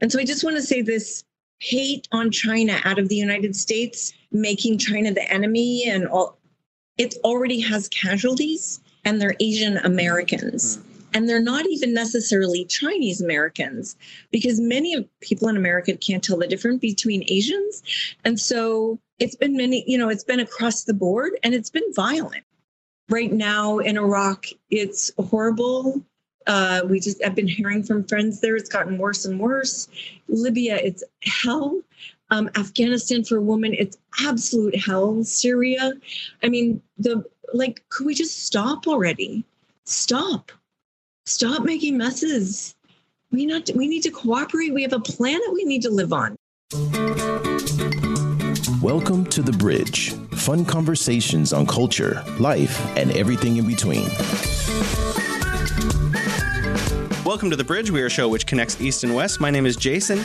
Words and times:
And 0.00 0.10
so 0.10 0.18
I 0.18 0.24
just 0.24 0.44
want 0.44 0.56
to 0.56 0.62
say 0.62 0.82
this 0.82 1.24
hate 1.60 2.08
on 2.12 2.30
China 2.30 2.80
out 2.84 2.98
of 2.98 3.08
the 3.08 3.16
United 3.16 3.54
States, 3.54 4.12
making 4.32 4.78
China 4.78 5.12
the 5.12 5.30
enemy 5.30 5.84
and 5.88 6.06
all, 6.06 6.38
it 6.96 7.14
already 7.22 7.60
has 7.60 7.88
casualties 7.88 8.80
and 9.04 9.20
they're 9.20 9.36
Asian 9.40 9.76
Americans. 9.78 10.78
Mm. 10.78 10.84
And 11.12 11.28
they're 11.28 11.42
not 11.42 11.66
even 11.66 11.92
necessarily 11.92 12.64
Chinese 12.66 13.20
Americans 13.20 13.96
because 14.30 14.60
many 14.60 15.08
people 15.20 15.48
in 15.48 15.56
America 15.56 15.96
can't 15.96 16.22
tell 16.22 16.38
the 16.38 16.46
difference 16.46 16.80
between 16.80 17.24
Asians. 17.26 17.82
And 18.24 18.38
so 18.38 18.98
it's 19.18 19.34
been 19.34 19.56
many, 19.56 19.84
you 19.88 19.98
know, 19.98 20.08
it's 20.08 20.24
been 20.24 20.40
across 20.40 20.84
the 20.84 20.94
board 20.94 21.32
and 21.42 21.52
it's 21.52 21.70
been 21.70 21.92
violent. 21.94 22.44
Right 23.08 23.32
now 23.32 23.78
in 23.78 23.98
Iraq, 23.98 24.46
it's 24.70 25.10
horrible. 25.18 26.00
Uh, 26.46 26.82
we 26.86 27.00
just 27.00 27.22
have 27.22 27.34
been 27.34 27.46
hearing 27.46 27.82
from 27.82 28.04
friends 28.04 28.40
there. 28.40 28.56
It's 28.56 28.68
gotten 28.68 28.98
worse 28.98 29.24
and 29.24 29.38
worse. 29.38 29.88
Libya, 30.28 30.76
it's 30.76 31.04
hell. 31.22 31.80
Um, 32.30 32.48
Afghanistan 32.56 33.24
for 33.24 33.38
a 33.38 33.42
woman, 33.42 33.74
it's 33.74 33.98
absolute 34.24 34.76
hell. 34.76 35.22
Syria, 35.24 35.92
I 36.42 36.48
mean, 36.48 36.80
the 36.98 37.24
like, 37.52 37.82
could 37.88 38.06
we 38.06 38.14
just 38.14 38.44
stop 38.44 38.86
already? 38.86 39.44
Stop, 39.84 40.52
stop 41.26 41.64
making 41.64 41.98
messes. 41.98 42.76
We 43.32 43.46
not 43.46 43.70
we 43.74 43.88
need 43.88 44.02
to 44.04 44.10
cooperate. 44.10 44.72
We 44.72 44.82
have 44.82 44.92
a 44.92 45.00
planet 45.00 45.52
we 45.52 45.64
need 45.64 45.82
to 45.82 45.90
live 45.90 46.12
on. 46.12 46.36
Welcome 48.80 49.26
to 49.26 49.42
the 49.42 49.52
Bridge. 49.58 50.12
Fun 50.32 50.64
conversations 50.64 51.52
on 51.52 51.66
culture, 51.66 52.24
life, 52.38 52.80
and 52.96 53.10
everything 53.12 53.56
in 53.56 53.66
between. 53.66 54.08
Welcome 57.30 57.50
to 57.50 57.56
The 57.56 57.62
Bridge. 57.62 57.92
We 57.92 58.02
are 58.02 58.06
a 58.06 58.10
show 58.10 58.28
which 58.28 58.44
connects 58.44 58.80
East 58.80 59.04
and 59.04 59.14
West. 59.14 59.40
My 59.40 59.50
name 59.50 59.64
is 59.64 59.76
Jason. 59.76 60.18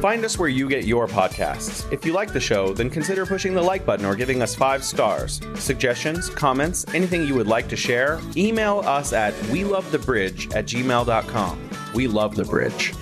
Find 0.00 0.24
us 0.24 0.40
where 0.40 0.48
you 0.48 0.68
get 0.68 0.82
your 0.82 1.06
podcasts. 1.06 1.90
If 1.92 2.04
you 2.04 2.12
like 2.12 2.32
the 2.32 2.40
show, 2.40 2.72
then 2.72 2.90
consider 2.90 3.24
pushing 3.24 3.54
the 3.54 3.62
like 3.62 3.86
button 3.86 4.04
or 4.04 4.16
giving 4.16 4.42
us 4.42 4.52
five 4.52 4.82
stars. 4.82 5.40
Suggestions, 5.54 6.28
comments, 6.28 6.84
anything 6.94 7.28
you 7.28 7.36
would 7.36 7.46
like 7.46 7.68
to 7.68 7.76
share, 7.76 8.20
email 8.36 8.80
us 8.80 9.12
at 9.12 9.40
we 9.50 9.62
love 9.62 9.88
the 9.92 10.00
bridge 10.00 10.52
at 10.52 10.66
gmail.com. 10.66 11.70
We 11.94 12.08
love 12.08 12.34
the 12.34 12.44
bridge. 12.44 12.92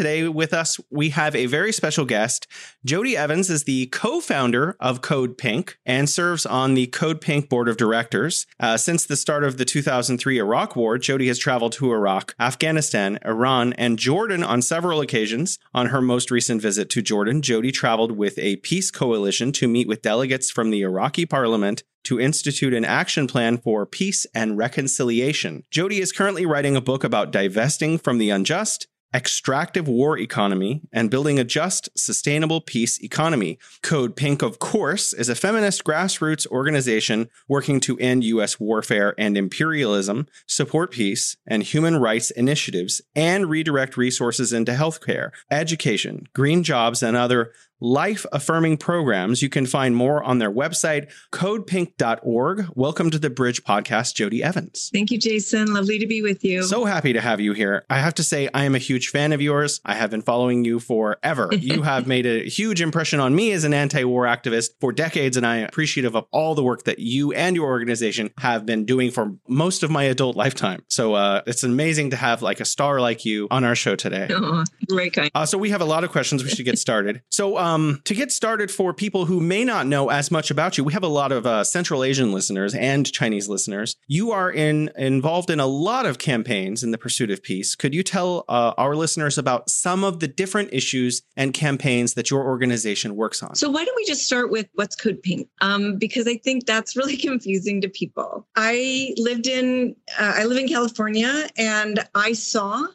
Today 0.00 0.26
with 0.26 0.54
us, 0.54 0.80
we 0.88 1.10
have 1.10 1.36
a 1.36 1.44
very 1.44 1.74
special 1.74 2.06
guest. 2.06 2.46
Jodie 2.86 3.16
Evans 3.16 3.50
is 3.50 3.64
the 3.64 3.84
co-founder 3.88 4.74
of 4.80 5.02
Code 5.02 5.36
Pink 5.36 5.76
and 5.84 6.08
serves 6.08 6.46
on 6.46 6.72
the 6.72 6.86
Code 6.86 7.20
Pink 7.20 7.50
board 7.50 7.68
of 7.68 7.76
directors. 7.76 8.46
Uh, 8.58 8.78
since 8.78 9.04
the 9.04 9.14
start 9.14 9.44
of 9.44 9.58
the 9.58 9.66
2003 9.66 10.38
Iraq 10.38 10.74
War, 10.74 10.96
Jodie 10.96 11.28
has 11.28 11.38
traveled 11.38 11.72
to 11.72 11.92
Iraq, 11.92 12.34
Afghanistan, 12.40 13.18
Iran, 13.26 13.74
and 13.74 13.98
Jordan 13.98 14.42
on 14.42 14.62
several 14.62 15.02
occasions. 15.02 15.58
On 15.74 15.88
her 15.88 16.00
most 16.00 16.30
recent 16.30 16.62
visit 16.62 16.88
to 16.88 17.02
Jordan, 17.02 17.42
Jodie 17.42 17.70
traveled 17.70 18.12
with 18.12 18.38
a 18.38 18.56
peace 18.56 18.90
coalition 18.90 19.52
to 19.52 19.68
meet 19.68 19.86
with 19.86 20.00
delegates 20.00 20.50
from 20.50 20.70
the 20.70 20.80
Iraqi 20.80 21.26
parliament 21.26 21.82
to 22.04 22.18
institute 22.18 22.72
an 22.72 22.86
action 22.86 23.26
plan 23.26 23.58
for 23.58 23.84
peace 23.84 24.26
and 24.34 24.56
reconciliation. 24.56 25.64
Jodie 25.70 26.00
is 26.00 26.12
currently 26.12 26.46
writing 26.46 26.74
a 26.74 26.80
book 26.80 27.04
about 27.04 27.30
divesting 27.32 27.98
from 27.98 28.16
the 28.16 28.30
unjust 28.30 28.86
extractive 29.14 29.88
war 29.88 30.18
economy 30.18 30.82
and 30.92 31.10
building 31.10 31.38
a 31.38 31.44
just, 31.44 31.88
sustainable 31.96 32.60
peace 32.60 33.02
economy. 33.02 33.58
Code 33.82 34.14
Pink, 34.14 34.42
of 34.42 34.58
course, 34.58 35.12
is 35.12 35.28
a 35.28 35.34
feminist 35.34 35.84
grassroots 35.84 36.46
organization 36.48 37.28
working 37.48 37.80
to 37.80 37.98
end 37.98 38.24
U.S. 38.24 38.60
warfare 38.60 39.14
and 39.18 39.36
imperialism, 39.36 40.26
support 40.46 40.92
peace 40.92 41.36
and 41.46 41.62
human 41.62 41.96
rights 41.96 42.30
initiatives, 42.30 43.00
and 43.16 43.50
redirect 43.50 43.96
resources 43.96 44.52
into 44.52 44.72
healthcare, 44.72 45.30
education, 45.50 46.28
green 46.34 46.62
jobs, 46.62 47.02
and 47.02 47.16
other 47.16 47.52
life 47.80 48.26
affirming 48.32 48.76
programs. 48.76 49.42
You 49.42 49.48
can 49.48 49.66
find 49.66 49.96
more 49.96 50.22
on 50.22 50.38
their 50.38 50.50
website, 50.50 51.10
codepink.org. 51.32 52.68
Welcome 52.74 53.10
to 53.10 53.18
the 53.18 53.30
Bridge 53.30 53.64
podcast, 53.64 54.14
Jodie 54.14 54.42
Evans. 54.42 54.90
Thank 54.92 55.10
you, 55.10 55.18
Jason. 55.18 55.72
Lovely 55.72 55.98
to 55.98 56.06
be 56.06 56.22
with 56.22 56.44
you. 56.44 56.62
So 56.62 56.84
happy 56.84 57.12
to 57.14 57.20
have 57.20 57.40
you 57.40 57.52
here. 57.52 57.84
I 57.88 57.98
have 58.00 58.14
to 58.16 58.22
say, 58.22 58.48
I 58.52 58.64
am 58.64 58.74
a 58.74 58.78
huge 58.78 59.08
fan 59.08 59.32
of 59.32 59.40
yours. 59.40 59.80
I 59.84 59.94
have 59.94 60.10
been 60.10 60.22
following 60.22 60.64
you 60.64 60.78
forever. 60.78 61.48
you 61.52 61.82
have 61.82 62.06
made 62.06 62.26
a 62.26 62.48
huge 62.48 62.82
impression 62.82 63.18
on 63.20 63.34
me 63.34 63.52
as 63.52 63.64
an 63.64 63.72
anti 63.72 64.04
war 64.04 64.24
activist 64.24 64.70
for 64.80 64.92
decades, 64.92 65.36
and 65.36 65.46
I 65.46 65.58
am 65.58 65.68
appreciative 65.68 66.14
of 66.14 66.26
all 66.32 66.54
the 66.54 66.62
work 66.62 66.84
that 66.84 66.98
you 66.98 67.32
and 67.32 67.56
your 67.56 67.68
organization 67.68 68.30
have 68.38 68.66
been 68.66 68.84
doing 68.84 69.10
for 69.10 69.32
most 69.48 69.82
of 69.82 69.90
my 69.90 70.04
adult 70.04 70.36
lifetime. 70.36 70.82
So 70.88 71.14
uh, 71.14 71.42
it's 71.46 71.62
amazing 71.62 72.10
to 72.10 72.16
have 72.16 72.42
like 72.42 72.60
a 72.60 72.64
star 72.64 73.00
like 73.00 73.24
you 73.24 73.48
on 73.50 73.64
our 73.64 73.74
show 73.74 73.96
today. 73.96 74.28
Oh, 74.42 74.64
kind. 75.10 75.30
Uh, 75.34 75.46
so 75.46 75.58
we 75.58 75.70
have 75.70 75.80
a 75.80 75.84
lot 75.84 76.02
of 76.02 76.10
questions. 76.10 76.42
We 76.42 76.50
should 76.50 76.64
get 76.64 76.78
started. 76.78 77.22
So, 77.30 77.58
um, 77.58 77.69
um, 77.70 78.00
to 78.04 78.14
get 78.14 78.32
started, 78.32 78.70
for 78.70 78.92
people 78.92 79.26
who 79.26 79.40
may 79.40 79.64
not 79.64 79.86
know 79.86 80.10
as 80.10 80.30
much 80.30 80.50
about 80.50 80.76
you, 80.76 80.84
we 80.84 80.92
have 80.92 81.02
a 81.02 81.08
lot 81.08 81.32
of 81.32 81.46
uh, 81.46 81.64
Central 81.64 82.04
Asian 82.04 82.32
listeners 82.32 82.74
and 82.74 83.10
Chinese 83.10 83.48
listeners. 83.48 83.96
You 84.06 84.32
are 84.32 84.50
in 84.50 84.90
involved 84.96 85.50
in 85.50 85.60
a 85.60 85.66
lot 85.66 86.06
of 86.06 86.18
campaigns 86.18 86.82
in 86.82 86.90
the 86.90 86.98
pursuit 86.98 87.30
of 87.30 87.42
peace. 87.42 87.74
Could 87.74 87.94
you 87.94 88.02
tell 88.02 88.44
uh, 88.48 88.74
our 88.76 88.96
listeners 88.96 89.38
about 89.38 89.70
some 89.70 90.04
of 90.04 90.20
the 90.20 90.28
different 90.28 90.70
issues 90.72 91.22
and 91.36 91.52
campaigns 91.54 92.14
that 92.14 92.30
your 92.30 92.44
organization 92.44 93.16
works 93.16 93.42
on? 93.42 93.54
So 93.54 93.70
why 93.70 93.84
don't 93.84 93.96
we 93.96 94.04
just 94.04 94.24
start 94.24 94.50
with 94.50 94.68
what's 94.74 94.96
Code 94.96 95.22
Pink? 95.22 95.48
Um, 95.60 95.96
because 95.96 96.26
I 96.26 96.36
think 96.36 96.66
that's 96.66 96.96
really 96.96 97.16
confusing 97.28 97.80
to 97.82 97.88
people. 97.88 98.46
I 98.56 99.14
lived 99.16 99.46
in 99.46 99.94
uh, 100.18 100.34
I 100.36 100.44
live 100.44 100.58
in 100.58 100.68
California, 100.68 101.48
and 101.56 102.00
I 102.14 102.32
saw 102.32 102.86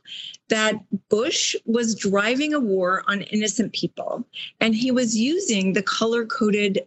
that 0.50 0.76
Bush 1.10 1.56
was 1.66 1.96
driving 1.96 2.54
a 2.54 2.60
war 2.60 3.04
on 3.08 3.22
innocent 3.24 3.74
people, 3.74 4.28
and 4.60 4.76
he 4.76 4.92
was 4.92 5.18
using 5.18 5.74
the 5.74 5.84
color 5.84 6.26
coded 6.26 6.86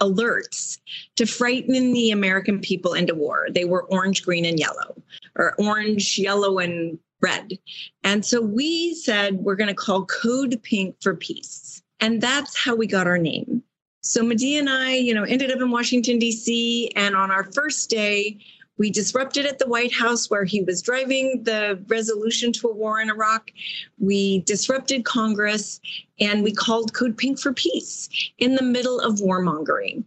alerts 0.00 0.78
to 1.16 1.26
frighten 1.26 1.92
the 1.92 2.10
American 2.10 2.60
people 2.60 2.92
into 2.94 3.14
war. 3.14 3.46
They 3.50 3.64
were 3.64 3.84
orange, 3.84 4.24
green, 4.24 4.44
and 4.44 4.58
yellow, 4.58 5.00
or 5.36 5.54
orange, 5.58 6.18
yellow, 6.18 6.58
and 6.58 6.98
red. 7.20 7.58
And 8.02 8.24
so 8.24 8.40
we 8.40 8.94
said 8.94 9.36
we're 9.36 9.56
going 9.56 9.68
to 9.68 9.74
call 9.74 10.06
Code 10.06 10.60
Pink 10.62 10.96
for 11.00 11.14
Peace. 11.14 11.82
And 12.00 12.20
that's 12.20 12.58
how 12.58 12.74
we 12.74 12.88
got 12.88 13.06
our 13.06 13.18
name. 13.18 13.62
So 14.02 14.24
Medea 14.24 14.58
and 14.58 14.68
I, 14.68 14.94
you 14.94 15.14
know, 15.14 15.22
ended 15.22 15.52
up 15.52 15.60
in 15.60 15.70
Washington, 15.70 16.18
D.C. 16.18 16.90
And 16.96 17.14
on 17.14 17.30
our 17.30 17.44
first 17.52 17.88
day, 17.88 18.38
we 18.78 18.90
disrupted 18.90 19.46
at 19.46 19.58
the 19.58 19.66
White 19.66 19.92
House 19.92 20.30
where 20.30 20.44
he 20.44 20.62
was 20.62 20.82
driving 20.82 21.42
the 21.44 21.82
resolution 21.88 22.52
to 22.54 22.68
a 22.68 22.74
war 22.74 23.00
in 23.00 23.10
Iraq. 23.10 23.50
We 23.98 24.40
disrupted 24.40 25.04
Congress 25.04 25.80
and 26.18 26.42
we 26.42 26.52
called 26.52 26.94
Code 26.94 27.16
Pink 27.16 27.38
for 27.38 27.52
Peace 27.52 28.08
in 28.38 28.54
the 28.54 28.62
middle 28.62 29.00
of 29.00 29.20
warmongering. 29.20 30.04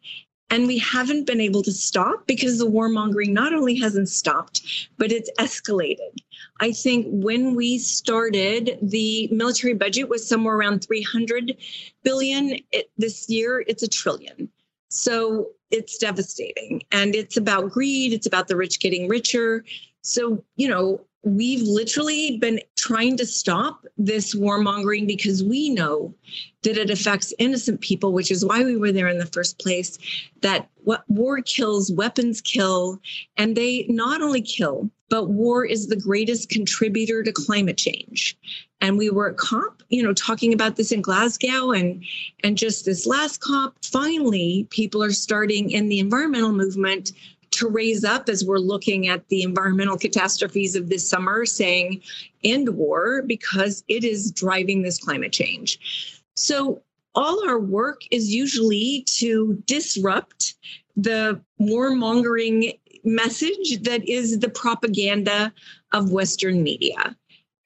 And 0.51 0.67
we 0.67 0.77
haven't 0.77 1.25
been 1.25 1.41
able 1.41 1.63
to 1.63 1.71
stop 1.71 2.27
because 2.27 2.59
the 2.59 2.69
warmongering 2.69 3.29
not 3.29 3.53
only 3.53 3.75
hasn't 3.75 4.09
stopped, 4.09 4.89
but 4.97 5.11
it's 5.11 5.29
escalated. 5.39 6.15
I 6.59 6.71
think 6.71 7.07
when 7.09 7.55
we 7.55 7.79
started, 7.79 8.77
the 8.81 9.27
military 9.31 9.73
budget 9.73 10.07
was 10.07 10.27
somewhere 10.27 10.55
around 10.55 10.85
300 10.85 11.57
billion. 12.03 12.59
It, 12.71 12.91
this 12.97 13.27
year, 13.27 13.63
it's 13.67 13.83
a 13.83 13.87
trillion. 13.87 14.49
So 14.89 15.49
it's 15.71 15.97
devastating. 15.97 16.83
And 16.91 17.15
it's 17.15 17.37
about 17.37 17.71
greed, 17.71 18.13
it's 18.13 18.27
about 18.27 18.47
the 18.47 18.55
rich 18.55 18.79
getting 18.79 19.07
richer. 19.07 19.63
So, 20.01 20.43
you 20.55 20.67
know, 20.67 21.01
we've 21.23 21.63
literally 21.63 22.37
been 22.37 22.61
trying 22.77 23.17
to 23.17 23.25
stop 23.25 23.83
this 23.97 24.35
warmongering 24.35 25.07
because 25.07 25.43
we 25.43 25.69
know 25.69 26.13
that 26.61 26.77
it 26.77 26.91
affects 26.91 27.33
innocent 27.39 27.81
people, 27.81 28.13
which 28.13 28.29
is 28.29 28.45
why 28.45 28.63
we 28.63 28.77
were 28.77 28.91
there 28.91 29.07
in 29.07 29.17
the 29.17 29.25
first 29.25 29.59
place. 29.59 29.97
That 30.41 30.69
what 30.83 31.03
war 31.07 31.41
kills, 31.41 31.91
weapons 31.91 32.41
kill, 32.41 32.99
and 33.37 33.57
they 33.57 33.87
not 33.89 34.21
only 34.21 34.41
kill, 34.41 34.89
but 35.09 35.29
war 35.29 35.65
is 35.65 35.87
the 35.87 35.95
greatest 35.95 36.49
contributor 36.49 37.23
to 37.23 37.31
climate 37.31 37.77
change. 37.77 38.37
And 38.85 38.99
we 38.99 39.09
were 39.09 39.31
at 39.31 39.37
COP, 39.37 39.81
you 39.89 40.03
know, 40.03 40.13
talking 40.13 40.53
about 40.53 40.75
this 40.75 40.91
in 40.91 41.01
Glasgow 41.01 41.71
and 41.71 42.03
and 42.43 42.55
just 42.55 42.85
this 42.85 43.07
last 43.07 43.41
COP, 43.41 43.73
finally, 43.83 44.67
people 44.69 45.01
are 45.01 45.11
starting 45.11 45.71
in 45.71 45.89
the 45.89 45.99
environmental 45.99 46.51
movement 46.51 47.11
to 47.49 47.67
raise 47.67 48.03
up 48.03 48.29
as 48.29 48.45
we're 48.45 48.59
looking 48.59 49.07
at 49.07 49.27
the 49.29 49.41
environmental 49.41 49.97
catastrophes 49.97 50.75
of 50.75 50.89
this 50.89 51.09
summer, 51.09 51.47
saying 51.47 51.99
end 52.43 52.69
war 52.69 53.23
because 53.23 53.83
it 53.87 54.03
is 54.03 54.29
driving 54.29 54.83
this 54.83 54.99
climate 54.99 55.33
change. 55.33 56.21
So 56.35 56.83
all 57.15 57.49
our 57.49 57.59
work 57.59 58.01
is 58.11 58.31
usually 58.31 59.03
to 59.17 59.63
disrupt 59.65 60.53
the 60.95 61.41
warmongering 61.59 62.77
message 63.03 63.81
that 63.81 64.07
is 64.07 64.37
the 64.37 64.49
propaganda 64.49 65.51
of 65.91 66.11
Western 66.11 66.61
media. 66.61 67.15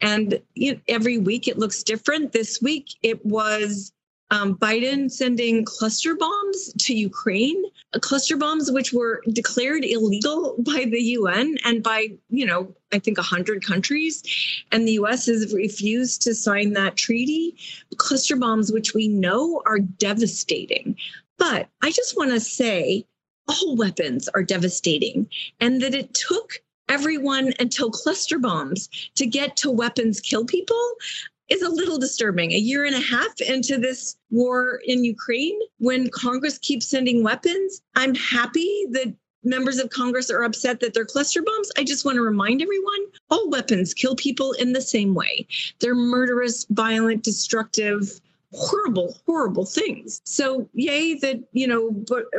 And 0.01 0.39
you 0.55 0.73
know, 0.73 0.79
every 0.87 1.17
week 1.17 1.47
it 1.47 1.57
looks 1.57 1.83
different. 1.83 2.31
This 2.31 2.61
week 2.61 2.95
it 3.03 3.25
was 3.25 3.91
um, 4.31 4.55
Biden 4.55 5.09
sending 5.09 5.65
cluster 5.65 6.15
bombs 6.15 6.71
to 6.73 6.93
Ukraine, 6.93 7.63
cluster 7.99 8.37
bombs 8.37 8.71
which 8.71 8.93
were 8.93 9.21
declared 9.31 9.83
illegal 9.83 10.55
by 10.59 10.85
the 10.89 11.01
UN 11.01 11.57
and 11.65 11.81
by, 11.81 12.09
you 12.29 12.45
know, 12.45 12.73
I 12.93 12.99
think 12.99 13.17
100 13.17 13.65
countries. 13.65 14.23
And 14.71 14.87
the 14.87 14.93
US 14.93 15.25
has 15.25 15.53
refused 15.53 16.21
to 16.23 16.35
sign 16.35 16.73
that 16.73 16.95
treaty. 16.95 17.55
Cluster 17.97 18.35
bombs, 18.35 18.71
which 18.71 18.93
we 18.93 19.07
know 19.07 19.63
are 19.65 19.79
devastating. 19.79 20.95
But 21.37 21.67
I 21.81 21.91
just 21.91 22.15
want 22.15 22.31
to 22.31 22.39
say 22.39 23.05
all 23.47 23.75
weapons 23.75 24.29
are 24.29 24.43
devastating 24.43 25.27
and 25.59 25.81
that 25.81 25.95
it 25.95 26.13
took 26.13 26.61
everyone 26.89 27.53
until 27.59 27.91
cluster 27.91 28.39
bombs 28.39 28.89
to 29.15 29.25
get 29.25 29.55
to 29.57 29.71
weapons 29.71 30.19
kill 30.19 30.43
people 30.43 30.93
is 31.47 31.61
a 31.61 31.69
little 31.69 31.97
disturbing. 31.97 32.51
A 32.51 32.57
year 32.57 32.85
and 32.85 32.95
a 32.95 32.99
half 32.99 33.39
into 33.41 33.77
this 33.77 34.17
war 34.29 34.81
in 34.85 35.03
Ukraine, 35.03 35.59
when 35.77 36.09
Congress 36.09 36.57
keeps 36.59 36.87
sending 36.87 37.23
weapons, 37.23 37.81
I'm 37.95 38.13
happy 38.15 38.85
that 38.91 39.13
members 39.43 39.79
of 39.79 39.89
Congress 39.89 40.29
are 40.29 40.43
upset 40.43 40.79
that 40.79 40.93
they're 40.93 41.05
cluster 41.05 41.41
bombs. 41.41 41.71
I 41.77 41.83
just 41.83 42.05
want 42.05 42.17
to 42.17 42.21
remind 42.21 42.61
everyone 42.61 43.05
all 43.29 43.49
weapons 43.49 43.93
kill 43.93 44.15
people 44.15 44.51
in 44.53 44.73
the 44.73 44.81
same 44.81 45.15
way. 45.15 45.47
They're 45.79 45.95
murderous, 45.95 46.65
violent, 46.69 47.23
destructive, 47.23 48.19
horrible, 48.53 49.15
horrible 49.25 49.65
things. 49.65 50.21
So, 50.25 50.69
yay 50.73 51.15
that, 51.15 51.43
you 51.53 51.67
know, 51.67 51.91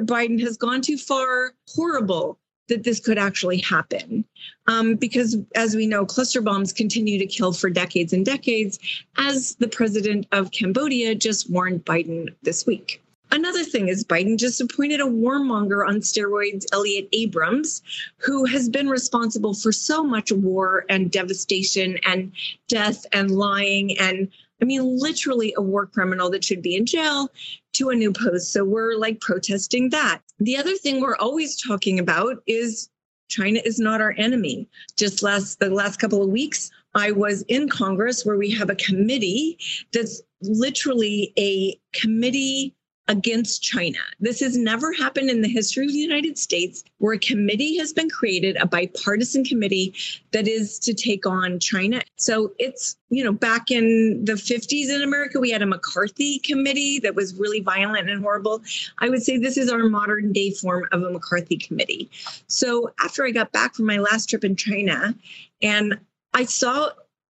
Biden 0.02 0.40
has 0.40 0.56
gone 0.56 0.82
too 0.82 0.98
far. 0.98 1.54
Horrible 1.68 2.38
that 2.70 2.84
this 2.84 2.98
could 2.98 3.18
actually 3.18 3.58
happen. 3.58 4.24
Um, 4.66 4.94
because 4.94 5.36
as 5.54 5.76
we 5.76 5.86
know, 5.86 6.06
cluster 6.06 6.40
bombs 6.40 6.72
continue 6.72 7.18
to 7.18 7.26
kill 7.26 7.52
for 7.52 7.68
decades 7.68 8.12
and 8.12 8.24
decades, 8.24 8.78
as 9.18 9.54
the 9.56 9.68
president 9.68 10.26
of 10.32 10.50
Cambodia 10.50 11.14
just 11.14 11.50
warned 11.50 11.84
Biden 11.84 12.34
this 12.42 12.66
week. 12.66 13.02
Another 13.32 13.62
thing 13.62 13.88
is 13.88 14.02
Biden 14.02 14.36
just 14.38 14.60
appointed 14.60 15.00
a 15.00 15.04
warmonger 15.04 15.86
on 15.86 16.00
steroids, 16.00 16.64
Elliott 16.72 17.08
Abrams, 17.12 17.82
who 18.16 18.44
has 18.46 18.68
been 18.68 18.88
responsible 18.88 19.54
for 19.54 19.70
so 19.70 20.02
much 20.02 20.32
war 20.32 20.84
and 20.88 21.12
devastation 21.12 21.98
and 22.06 22.32
death 22.68 23.06
and 23.12 23.30
lying 23.30 23.96
and 23.98 24.28
I 24.62 24.66
mean, 24.66 24.98
literally 24.98 25.54
a 25.56 25.62
war 25.62 25.86
criminal 25.86 26.28
that 26.30 26.44
should 26.44 26.60
be 26.60 26.76
in 26.76 26.84
jail 26.84 27.30
to 27.74 27.90
a 27.90 27.94
new 27.94 28.12
post. 28.12 28.52
So 28.52 28.64
we're 28.64 28.96
like 28.96 29.20
protesting 29.20 29.90
that. 29.90 30.20
The 30.38 30.56
other 30.56 30.74
thing 30.74 31.00
we're 31.00 31.16
always 31.16 31.60
talking 31.60 31.98
about 31.98 32.36
is 32.46 32.90
China 33.28 33.60
is 33.64 33.78
not 33.78 34.00
our 34.00 34.14
enemy. 34.18 34.68
Just 34.96 35.22
last 35.22 35.60
the 35.60 35.70
last 35.70 35.98
couple 35.98 36.22
of 36.22 36.30
weeks, 36.30 36.70
I 36.94 37.12
was 37.12 37.42
in 37.42 37.68
Congress 37.68 38.26
where 38.26 38.36
we 38.36 38.50
have 38.50 38.70
a 38.70 38.74
committee 38.74 39.58
that's 39.92 40.20
literally 40.42 41.32
a 41.38 41.78
committee 41.92 42.74
against 43.10 43.60
China. 43.60 43.98
This 44.20 44.38
has 44.38 44.56
never 44.56 44.92
happened 44.92 45.30
in 45.30 45.42
the 45.42 45.48
history 45.48 45.84
of 45.84 45.90
the 45.90 45.98
United 45.98 46.38
States 46.38 46.84
where 46.98 47.14
a 47.14 47.18
committee 47.18 47.76
has 47.76 47.92
been 47.92 48.08
created, 48.08 48.56
a 48.60 48.66
bipartisan 48.66 49.44
committee 49.44 49.92
that 50.30 50.46
is 50.46 50.78
to 50.78 50.94
take 50.94 51.26
on 51.26 51.58
China. 51.58 52.00
So 52.16 52.52
it's, 52.60 52.96
you 53.08 53.24
know, 53.24 53.32
back 53.32 53.72
in 53.72 54.24
the 54.24 54.34
50s 54.34 54.94
in 54.94 55.02
America, 55.02 55.40
we 55.40 55.50
had 55.50 55.60
a 55.60 55.66
McCarthy 55.66 56.38
committee 56.38 57.00
that 57.00 57.16
was 57.16 57.34
really 57.34 57.58
violent 57.58 58.08
and 58.08 58.22
horrible. 58.22 58.62
I 59.00 59.08
would 59.08 59.24
say 59.24 59.38
this 59.38 59.56
is 59.56 59.72
our 59.72 59.88
modern 59.88 60.32
day 60.32 60.52
form 60.52 60.86
of 60.92 61.02
a 61.02 61.10
McCarthy 61.10 61.56
committee. 61.56 62.08
So 62.46 62.90
after 63.00 63.26
I 63.26 63.32
got 63.32 63.50
back 63.50 63.74
from 63.74 63.86
my 63.86 63.98
last 63.98 64.30
trip 64.30 64.44
in 64.44 64.54
China 64.54 65.16
and 65.60 65.98
I 66.32 66.44
saw 66.44 66.90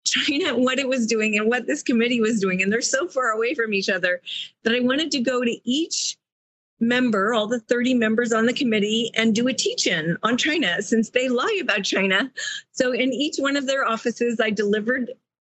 China, 0.05 0.57
what 0.57 0.79
it 0.79 0.87
was 0.87 1.07
doing 1.07 1.37
and 1.37 1.49
what 1.49 1.67
this 1.67 1.83
committee 1.83 2.21
was 2.21 2.39
doing. 2.39 2.61
And 2.61 2.71
they're 2.71 2.81
so 2.81 3.07
far 3.07 3.31
away 3.31 3.53
from 3.53 3.73
each 3.73 3.89
other 3.89 4.21
that 4.63 4.73
I 4.73 4.79
wanted 4.79 5.11
to 5.11 5.19
go 5.19 5.43
to 5.43 5.69
each 5.69 6.17
member, 6.79 7.33
all 7.33 7.47
the 7.47 7.59
30 7.59 7.93
members 7.95 8.33
on 8.33 8.45
the 8.45 8.53
committee, 8.53 9.11
and 9.15 9.33
do 9.33 9.47
a 9.47 9.53
teach 9.53 9.87
in 9.87 10.17
on 10.23 10.37
China 10.37 10.81
since 10.81 11.09
they 11.09 11.29
lie 11.29 11.59
about 11.61 11.83
China. 11.83 12.31
So 12.71 12.91
in 12.91 13.11
each 13.13 13.37
one 13.37 13.55
of 13.55 13.65
their 13.65 13.85
offices, 13.85 14.39
I 14.39 14.49
delivered 14.49 15.11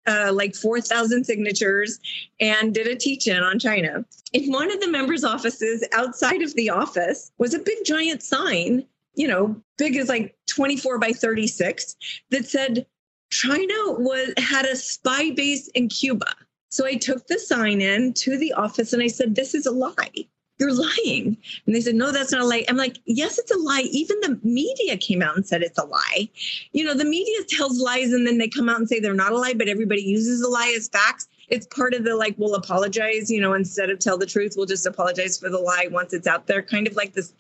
uh, 0.06 0.32
like 0.32 0.54
4,000 0.54 1.24
signatures 1.24 1.98
and 2.40 2.72
did 2.72 2.86
a 2.86 2.96
teach 2.96 3.26
in 3.26 3.42
on 3.42 3.58
China. 3.58 4.04
In 4.32 4.50
one 4.50 4.70
of 4.70 4.80
the 4.80 4.90
members' 4.90 5.24
offices 5.24 5.86
outside 5.92 6.42
of 6.42 6.54
the 6.54 6.70
office 6.70 7.30
was 7.38 7.52
a 7.52 7.58
big 7.58 7.84
giant 7.84 8.22
sign, 8.22 8.86
you 9.14 9.28
know, 9.28 9.60
big 9.76 9.96
as 9.96 10.08
like 10.08 10.36
24 10.46 10.98
by 10.98 11.12
36, 11.12 11.96
that 12.30 12.46
said, 12.46 12.86
China 13.30 13.74
was 13.92 14.32
had 14.38 14.64
a 14.64 14.76
spy 14.76 15.30
base 15.30 15.68
in 15.68 15.88
Cuba. 15.88 16.34
So 16.70 16.86
I 16.86 16.94
took 16.94 17.26
the 17.26 17.38
sign 17.38 17.80
in 17.80 18.12
to 18.14 18.36
the 18.36 18.52
office 18.52 18.92
and 18.92 19.02
I 19.02 19.08
said, 19.08 19.34
This 19.34 19.54
is 19.54 19.66
a 19.66 19.70
lie. 19.70 20.26
You're 20.58 20.72
lying. 20.72 21.36
And 21.66 21.74
they 21.74 21.80
said, 21.80 21.94
No, 21.94 22.10
that's 22.10 22.32
not 22.32 22.42
a 22.42 22.44
lie. 22.44 22.64
I'm 22.68 22.76
like, 22.76 22.98
Yes, 23.06 23.38
it's 23.38 23.50
a 23.50 23.58
lie. 23.58 23.86
Even 23.90 24.20
the 24.20 24.38
media 24.42 24.96
came 24.96 25.22
out 25.22 25.36
and 25.36 25.46
said 25.46 25.62
it's 25.62 25.78
a 25.78 25.84
lie. 25.84 26.28
You 26.72 26.84
know, 26.84 26.94
the 26.94 27.04
media 27.04 27.44
tells 27.48 27.80
lies 27.80 28.12
and 28.12 28.26
then 28.26 28.38
they 28.38 28.48
come 28.48 28.68
out 28.68 28.78
and 28.78 28.88
say 28.88 29.00
they're 29.00 29.14
not 29.14 29.32
a 29.32 29.38
lie, 29.38 29.54
but 29.54 29.68
everybody 29.68 30.02
uses 30.02 30.42
a 30.42 30.48
lie 30.48 30.74
as 30.76 30.88
facts. 30.88 31.28
It's 31.48 31.66
part 31.66 31.94
of 31.94 32.04
the 32.04 32.14
like, 32.14 32.34
we'll 32.36 32.54
apologize, 32.54 33.30
you 33.30 33.40
know, 33.40 33.54
instead 33.54 33.88
of 33.88 33.98
tell 33.98 34.18
the 34.18 34.26
truth, 34.26 34.54
we'll 34.56 34.66
just 34.66 34.86
apologize 34.86 35.38
for 35.38 35.48
the 35.48 35.58
lie 35.58 35.88
once 35.90 36.12
it's 36.12 36.26
out 36.26 36.46
there. 36.46 36.62
Kind 36.62 36.86
of 36.86 36.96
like 36.96 37.14
this 37.14 37.32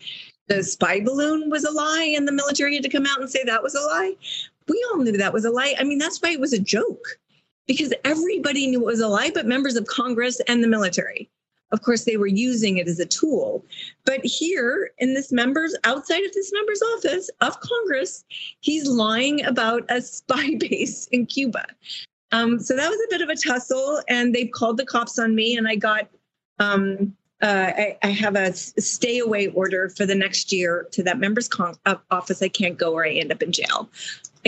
the 0.46 0.62
spy 0.62 0.98
balloon 1.00 1.50
was 1.50 1.64
a 1.64 1.70
lie 1.70 2.14
and 2.16 2.26
the 2.26 2.32
military 2.32 2.74
had 2.74 2.82
to 2.82 2.88
come 2.88 3.04
out 3.04 3.20
and 3.20 3.30
say 3.30 3.44
that 3.44 3.62
was 3.62 3.74
a 3.74 3.80
lie 3.80 4.14
we 4.68 4.86
all 4.90 4.98
knew 4.98 5.12
that 5.12 5.32
was 5.32 5.44
a 5.44 5.50
lie. 5.50 5.74
I 5.78 5.84
mean, 5.84 5.98
that's 5.98 6.20
why 6.20 6.30
it 6.30 6.40
was 6.40 6.52
a 6.52 6.58
joke 6.58 7.18
because 7.66 7.92
everybody 8.04 8.66
knew 8.66 8.80
it 8.80 8.86
was 8.86 9.00
a 9.00 9.08
lie, 9.08 9.30
but 9.32 9.46
members 9.46 9.76
of 9.76 9.86
Congress 9.86 10.40
and 10.48 10.64
the 10.64 10.68
military. 10.68 11.28
Of 11.70 11.82
course, 11.82 12.04
they 12.04 12.16
were 12.16 12.26
using 12.26 12.78
it 12.78 12.88
as 12.88 12.98
a 12.98 13.04
tool. 13.04 13.64
But 14.06 14.24
here 14.24 14.90
in 14.98 15.12
this 15.12 15.30
member's, 15.30 15.76
outside 15.84 16.24
of 16.24 16.32
this 16.32 16.50
member's 16.52 16.80
office 16.94 17.30
of 17.42 17.60
Congress, 17.60 18.24
he's 18.60 18.88
lying 18.88 19.44
about 19.44 19.84
a 19.90 20.00
spy 20.02 20.54
base 20.58 21.06
in 21.08 21.26
Cuba. 21.26 21.66
Um, 22.32 22.58
so 22.58 22.74
that 22.74 22.88
was 22.88 22.98
a 22.98 23.10
bit 23.10 23.22
of 23.22 23.28
a 23.28 23.36
tussle, 23.36 24.02
and 24.08 24.34
they 24.34 24.46
called 24.46 24.78
the 24.78 24.86
cops 24.86 25.18
on 25.18 25.34
me, 25.34 25.56
and 25.56 25.68
I 25.68 25.76
got 25.76 26.08
um, 26.58 27.14
uh, 27.40 27.72
I, 27.76 27.98
I, 28.02 28.08
have 28.08 28.34
a 28.34 28.52
stay 28.52 29.18
away 29.18 29.46
order 29.48 29.88
for 29.90 30.04
the 30.04 30.14
next 30.14 30.52
year 30.52 30.88
to 30.90 31.04
that 31.04 31.20
member's 31.20 31.46
con- 31.46 31.76
uh, 31.86 31.94
office. 32.10 32.42
I 32.42 32.48
can't 32.48 32.76
go 32.76 32.94
or 32.94 33.06
I 33.06 33.10
end 33.10 33.30
up 33.30 33.42
in 33.42 33.52
jail. 33.52 33.88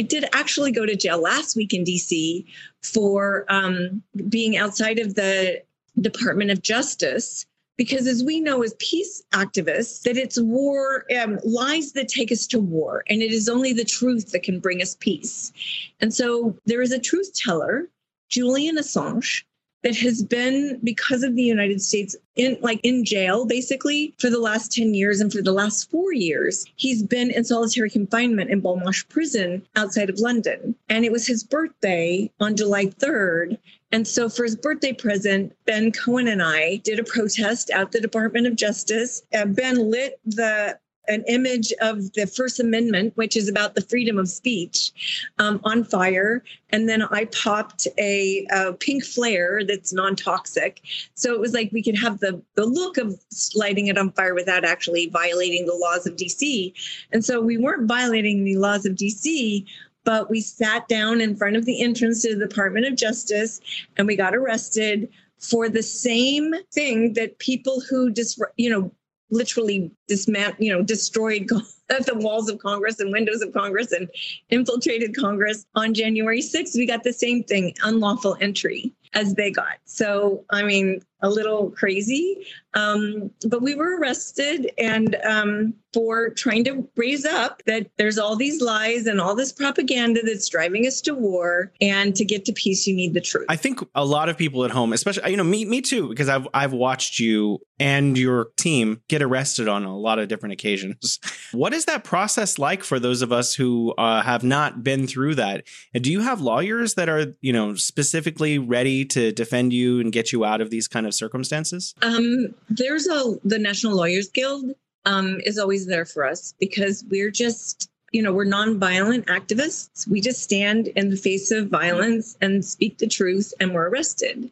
I 0.00 0.02
did 0.02 0.24
actually 0.32 0.72
go 0.72 0.86
to 0.86 0.96
jail 0.96 1.20
last 1.20 1.54
week 1.54 1.74
in 1.74 1.84
DC 1.84 2.46
for 2.82 3.44
um, 3.50 4.02
being 4.30 4.56
outside 4.56 4.98
of 4.98 5.14
the 5.14 5.62
Department 6.00 6.50
of 6.50 6.62
Justice. 6.62 7.44
Because 7.76 8.06
as 8.06 8.24
we 8.24 8.40
know 8.40 8.62
as 8.62 8.74
peace 8.78 9.22
activists, 9.32 10.00
that 10.04 10.16
it's 10.16 10.40
war, 10.40 11.04
um, 11.20 11.38
lies 11.44 11.92
that 11.92 12.08
take 12.08 12.32
us 12.32 12.46
to 12.46 12.58
war, 12.58 13.04
and 13.10 13.20
it 13.20 13.30
is 13.30 13.46
only 13.46 13.74
the 13.74 13.84
truth 13.84 14.32
that 14.32 14.42
can 14.42 14.58
bring 14.58 14.80
us 14.80 14.96
peace. 15.00 15.52
And 16.00 16.14
so 16.14 16.56
there 16.64 16.80
is 16.80 16.92
a 16.92 16.98
truth 16.98 17.34
teller, 17.34 17.86
Julian 18.30 18.78
Assange, 18.78 19.44
that 19.82 19.96
has 19.96 20.22
been 20.22 20.78
because 20.84 21.22
of 21.22 21.34
the 21.34 21.42
United 21.42 21.80
States 21.80 22.16
in 22.36 22.56
like 22.60 22.80
in 22.82 23.04
jail 23.04 23.46
basically 23.46 24.14
for 24.18 24.30
the 24.30 24.38
last 24.38 24.72
10 24.72 24.94
years 24.94 25.20
and 25.20 25.32
for 25.32 25.42
the 25.42 25.52
last 25.52 25.90
4 25.90 26.12
years 26.12 26.64
he's 26.76 27.02
been 27.02 27.30
in 27.30 27.44
solitary 27.44 27.90
confinement 27.90 28.50
in 28.50 28.62
Belmarsh 28.62 29.08
prison 29.08 29.66
outside 29.76 30.10
of 30.10 30.18
London 30.18 30.74
and 30.88 31.04
it 31.04 31.12
was 31.12 31.26
his 31.26 31.44
birthday 31.44 32.30
on 32.40 32.56
July 32.56 32.86
3rd 32.86 33.58
and 33.92 34.06
so 34.06 34.28
for 34.28 34.44
his 34.44 34.54
birthday 34.54 34.92
present, 34.92 35.52
Ben 35.66 35.90
Cohen 35.90 36.28
and 36.28 36.42
I 36.42 36.76
did 36.76 37.00
a 37.00 37.04
protest 37.04 37.70
at 37.70 37.90
the 37.90 38.00
Department 38.00 38.46
of 38.46 38.54
Justice. 38.54 39.22
Uh, 39.34 39.46
ben 39.46 39.90
lit 39.90 40.20
the 40.24 40.78
an 41.10 41.24
image 41.26 41.72
of 41.80 42.12
the 42.12 42.26
First 42.26 42.60
Amendment, 42.60 43.16
which 43.16 43.36
is 43.36 43.48
about 43.48 43.74
the 43.74 43.82
freedom 43.82 44.16
of 44.16 44.28
speech, 44.28 44.92
um, 45.38 45.60
on 45.64 45.84
fire. 45.84 46.42
And 46.70 46.88
then 46.88 47.02
I 47.02 47.24
popped 47.26 47.88
a, 47.98 48.46
a 48.52 48.72
pink 48.74 49.04
flare 49.04 49.64
that's 49.64 49.92
non 49.92 50.14
toxic. 50.16 50.80
So 51.14 51.34
it 51.34 51.40
was 51.40 51.52
like 51.52 51.70
we 51.72 51.82
could 51.82 51.98
have 51.98 52.20
the, 52.20 52.40
the 52.54 52.64
look 52.64 52.96
of 52.96 53.20
lighting 53.56 53.88
it 53.88 53.98
on 53.98 54.12
fire 54.12 54.34
without 54.34 54.64
actually 54.64 55.08
violating 55.08 55.66
the 55.66 55.74
laws 55.74 56.06
of 56.06 56.16
DC. 56.16 56.72
And 57.12 57.24
so 57.24 57.40
we 57.40 57.58
weren't 57.58 57.88
violating 57.88 58.44
the 58.44 58.56
laws 58.56 58.86
of 58.86 58.94
DC. 58.94 59.66
But 60.04 60.30
we 60.30 60.40
sat 60.40 60.88
down 60.88 61.20
in 61.20 61.36
front 61.36 61.56
of 61.56 61.66
the 61.66 61.82
entrance 61.82 62.22
to 62.22 62.34
the 62.34 62.46
Department 62.46 62.86
of 62.86 62.96
Justice 62.96 63.60
and 63.98 64.06
we 64.06 64.16
got 64.16 64.34
arrested 64.34 65.10
for 65.38 65.68
the 65.68 65.82
same 65.82 66.54
thing 66.72 67.14
that 67.14 67.38
people 67.38 67.80
who 67.80 68.10
just, 68.10 68.40
you 68.56 68.70
know, 68.70 68.90
literally 69.30 69.90
dismant, 70.10 70.56
you 70.58 70.72
know, 70.72 70.82
destroyed 70.82 71.48
the 71.88 72.14
walls 72.16 72.48
of 72.48 72.58
Congress 72.58 73.00
and 73.00 73.12
windows 73.12 73.42
of 73.42 73.52
Congress 73.52 73.92
and 73.92 74.08
infiltrated 74.50 75.16
Congress 75.16 75.66
on 75.74 75.94
January 75.94 76.40
6th. 76.40 76.74
We 76.74 76.86
got 76.86 77.04
the 77.04 77.12
same 77.12 77.42
thing, 77.42 77.74
unlawful 77.82 78.36
entry 78.40 78.92
as 79.14 79.34
they 79.34 79.50
got. 79.50 79.78
So, 79.84 80.44
I 80.50 80.62
mean, 80.62 81.02
a 81.22 81.30
little 81.30 81.70
crazy. 81.70 82.46
Um, 82.74 83.30
but 83.48 83.62
we 83.62 83.74
were 83.74 83.98
arrested 83.98 84.70
and 84.78 85.16
um, 85.24 85.74
for 85.92 86.30
trying 86.30 86.62
to 86.64 86.88
raise 86.96 87.24
up 87.24 87.62
that 87.66 87.90
there's 87.96 88.16
all 88.16 88.36
these 88.36 88.62
lies 88.62 89.06
and 89.06 89.20
all 89.20 89.34
this 89.34 89.52
propaganda 89.52 90.20
that's 90.22 90.48
driving 90.48 90.86
us 90.86 91.00
to 91.02 91.14
war. 91.14 91.72
And 91.80 92.14
to 92.14 92.24
get 92.24 92.44
to 92.44 92.52
peace, 92.52 92.86
you 92.86 92.94
need 92.94 93.14
the 93.14 93.20
truth. 93.20 93.46
I 93.48 93.56
think 93.56 93.80
a 93.94 94.04
lot 94.04 94.28
of 94.28 94.38
people 94.38 94.64
at 94.64 94.70
home, 94.70 94.92
especially 94.92 95.30
you 95.30 95.36
know 95.36 95.44
me, 95.44 95.64
me 95.64 95.80
too, 95.80 96.08
because 96.08 96.28
I've 96.28 96.46
I've 96.54 96.72
watched 96.72 97.18
you 97.18 97.58
and 97.80 98.16
your 98.16 98.48
team 98.56 99.00
get 99.08 99.22
arrested 99.22 99.66
on 99.66 99.84
a 99.84 99.96
lot 99.96 100.18
of 100.18 100.28
different 100.28 100.52
occasions. 100.52 101.18
What 101.52 101.72
is 101.72 101.86
that 101.86 102.04
process 102.04 102.60
like 102.60 102.84
for 102.84 103.00
those 103.00 103.22
of 103.22 103.32
us 103.32 103.54
who 103.54 103.92
uh, 103.98 104.22
have 104.22 104.44
not 104.44 104.84
been 104.84 105.08
through 105.08 105.34
that? 105.34 105.64
And 105.92 106.04
do 106.04 106.12
you 106.12 106.20
have 106.20 106.40
lawyers 106.40 106.94
that 106.94 107.08
are 107.08 107.34
you 107.40 107.52
know 107.52 107.74
specifically 107.74 108.56
ready 108.56 109.04
to 109.06 109.32
defend 109.32 109.72
you 109.72 109.98
and 109.98 110.12
get 110.12 110.30
you 110.30 110.44
out 110.44 110.60
of 110.60 110.70
these 110.70 110.86
kind 110.86 111.06
of 111.06 111.09
circumstances? 111.14 111.94
Um, 112.02 112.54
there's 112.68 113.06
a 113.06 113.38
the 113.44 113.58
National 113.58 113.96
Lawyers 113.96 114.28
Guild 114.28 114.74
um, 115.04 115.40
is 115.44 115.58
always 115.58 115.86
there 115.86 116.04
for 116.04 116.24
us 116.24 116.54
because 116.60 117.04
we're 117.10 117.30
just 117.30 117.90
you 118.12 118.22
know 118.22 118.32
we're 118.32 118.46
nonviolent 118.46 119.26
activists. 119.26 120.08
We 120.08 120.20
just 120.20 120.42
stand 120.42 120.88
in 120.88 121.10
the 121.10 121.16
face 121.16 121.50
of 121.50 121.68
violence 121.68 122.36
and 122.40 122.64
speak 122.64 122.98
the 122.98 123.06
truth, 123.06 123.52
and 123.60 123.74
we're 123.74 123.88
arrested. 123.88 124.50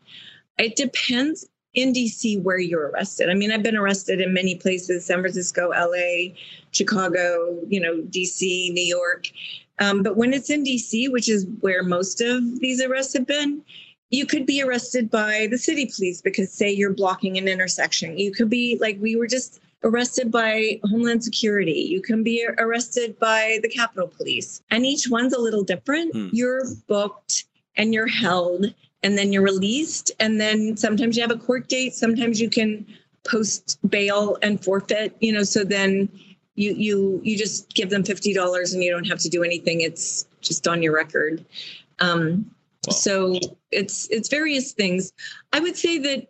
It 0.58 0.76
depends 0.76 1.46
in 1.74 1.92
DC 1.92 2.42
where 2.42 2.58
you're 2.58 2.88
arrested. 2.88 3.30
I 3.30 3.34
mean, 3.34 3.52
I've 3.52 3.62
been 3.62 3.76
arrested 3.76 4.20
in 4.20 4.32
many 4.32 4.56
places: 4.56 5.06
San 5.06 5.20
Francisco, 5.20 5.70
LA, 5.70 6.34
Chicago, 6.72 7.58
you 7.68 7.80
know, 7.80 8.02
DC, 8.02 8.72
New 8.72 8.84
York. 8.84 9.28
Um, 9.80 10.02
but 10.02 10.16
when 10.16 10.32
it's 10.32 10.50
in 10.50 10.64
DC, 10.64 11.10
which 11.12 11.28
is 11.28 11.46
where 11.60 11.82
most 11.82 12.20
of 12.20 12.58
these 12.58 12.80
arrests 12.80 13.12
have 13.14 13.26
been, 13.26 13.62
you 14.10 14.26
could 14.26 14.46
be 14.46 14.62
arrested 14.62 15.10
by 15.10 15.48
the 15.50 15.58
city 15.58 15.90
police 15.94 16.22
because 16.22 16.52
say 16.52 16.70
you're 16.70 16.92
blocking 16.94 17.36
an 17.36 17.46
intersection. 17.48 18.18
You 18.18 18.32
could 18.32 18.48
be 18.48 18.78
like 18.80 18.98
we 19.00 19.16
were 19.16 19.26
just 19.26 19.60
arrested 19.84 20.30
by 20.30 20.80
homeland 20.84 21.22
security. 21.22 21.72
You 21.72 22.00
can 22.00 22.22
be 22.22 22.46
arrested 22.58 23.18
by 23.18 23.58
the 23.62 23.68
capitol 23.68 24.08
police. 24.08 24.62
And 24.70 24.84
each 24.86 25.08
one's 25.08 25.34
a 25.34 25.40
little 25.40 25.62
different. 25.62 26.12
Hmm. 26.14 26.28
you're 26.32 26.64
booked 26.86 27.44
and 27.76 27.92
you're 27.92 28.08
held 28.08 28.74
and 29.02 29.16
then 29.16 29.32
you're 29.32 29.42
released. 29.42 30.10
And 30.18 30.40
then 30.40 30.76
sometimes 30.76 31.16
you 31.16 31.22
have 31.22 31.30
a 31.30 31.38
court 31.38 31.68
date. 31.68 31.94
Sometimes 31.94 32.40
you 32.40 32.50
can 32.50 32.86
post 33.24 33.78
bail 33.90 34.38
and 34.42 34.64
forfeit 34.64 35.14
you 35.20 35.32
know 35.32 35.42
so 35.42 35.62
then 35.62 36.08
you 36.54 36.72
you 36.72 37.20
you 37.24 37.36
just 37.36 37.74
give 37.74 37.90
them 37.90 38.02
$50 38.02 38.72
and 38.72 38.82
you 38.82 38.90
don't 38.90 39.06
have 39.06 39.18
to 39.18 39.28
do 39.28 39.44
anything. 39.44 39.82
It's 39.82 40.26
just 40.40 40.66
on 40.66 40.82
your 40.82 40.94
record. 40.94 41.44
Um, 42.00 42.50
Wow. 42.86 42.92
so 42.94 43.38
it's 43.70 44.08
it's 44.10 44.28
various 44.28 44.72
things. 44.72 45.12
I 45.52 45.60
would 45.60 45.76
say 45.76 45.98
that 45.98 46.28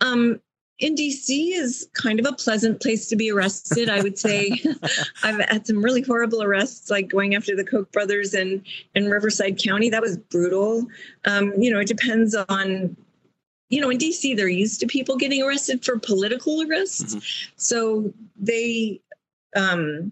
um, 0.00 0.40
in 0.78 0.94
DC 0.94 1.52
is 1.52 1.88
kind 1.92 2.20
of 2.20 2.26
a 2.26 2.32
pleasant 2.32 2.80
place 2.80 3.08
to 3.08 3.16
be 3.16 3.30
arrested. 3.30 3.88
I 3.88 4.00
would 4.00 4.18
say 4.18 4.62
I've 5.22 5.40
had 5.48 5.66
some 5.66 5.82
really 5.82 6.02
horrible 6.02 6.42
arrests, 6.42 6.90
like 6.90 7.08
going 7.08 7.34
after 7.34 7.56
the 7.56 7.64
Koch 7.64 7.90
brothers 7.92 8.34
in 8.34 8.62
in 8.94 9.10
Riverside 9.10 9.58
County. 9.62 9.90
That 9.90 10.02
was 10.02 10.16
brutal. 10.16 10.86
Um, 11.24 11.52
you 11.58 11.70
know, 11.72 11.80
it 11.80 11.88
depends 11.88 12.34
on. 12.34 12.96
You 13.70 13.82
know, 13.82 13.90
in 13.90 13.98
DC, 13.98 14.34
they're 14.34 14.48
used 14.48 14.80
to 14.80 14.86
people 14.86 15.18
getting 15.18 15.42
arrested 15.42 15.84
for 15.84 15.98
political 15.98 16.62
arrests, 16.62 17.50
so 17.56 18.10
they 18.34 18.98
um, 19.54 20.10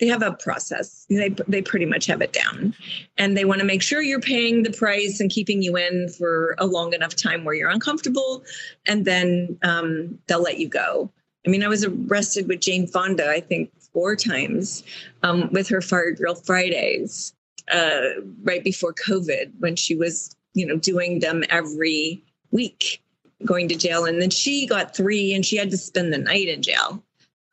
they 0.00 0.08
have 0.08 0.22
a 0.22 0.32
process. 0.32 1.06
They 1.08 1.28
they 1.46 1.62
pretty 1.62 1.86
much 1.86 2.06
have 2.06 2.22
it 2.22 2.32
down, 2.32 2.74
and 3.18 3.36
they 3.36 3.44
want 3.44 3.60
to 3.60 3.66
make 3.66 3.82
sure 3.82 4.02
you're 4.02 4.20
paying 4.20 4.62
the 4.62 4.72
price 4.72 5.20
and 5.20 5.30
keeping 5.30 5.62
you 5.62 5.76
in 5.76 6.08
for 6.08 6.56
a 6.58 6.66
long 6.66 6.94
enough 6.94 7.14
time 7.14 7.44
where 7.44 7.54
you're 7.54 7.70
uncomfortable, 7.70 8.42
and 8.86 9.04
then 9.04 9.58
um, 9.62 10.18
they'll 10.26 10.42
let 10.42 10.58
you 10.58 10.68
go. 10.68 11.10
I 11.46 11.50
mean, 11.50 11.62
I 11.62 11.68
was 11.68 11.84
arrested 11.84 12.48
with 12.48 12.60
Jane 12.60 12.86
Fonda, 12.86 13.30
I 13.30 13.40
think, 13.40 13.70
four 13.92 14.16
times 14.16 14.82
um, 15.22 15.50
with 15.52 15.68
her 15.68 15.80
Fire 15.80 16.12
Drill 16.12 16.34
Fridays 16.34 17.34
uh, 17.72 18.00
right 18.42 18.62
before 18.62 18.92
COVID 18.92 19.52
when 19.58 19.76
she 19.76 19.94
was, 19.94 20.36
you 20.54 20.66
know, 20.66 20.76
doing 20.76 21.20
them 21.20 21.44
every 21.48 22.22
week, 22.50 23.02
going 23.44 23.68
to 23.68 23.76
jail, 23.76 24.04
and 24.04 24.20
then 24.20 24.30
she 24.30 24.66
got 24.66 24.96
three, 24.96 25.34
and 25.34 25.44
she 25.44 25.56
had 25.56 25.70
to 25.70 25.76
spend 25.76 26.12
the 26.12 26.18
night 26.18 26.48
in 26.48 26.62
jail. 26.62 27.02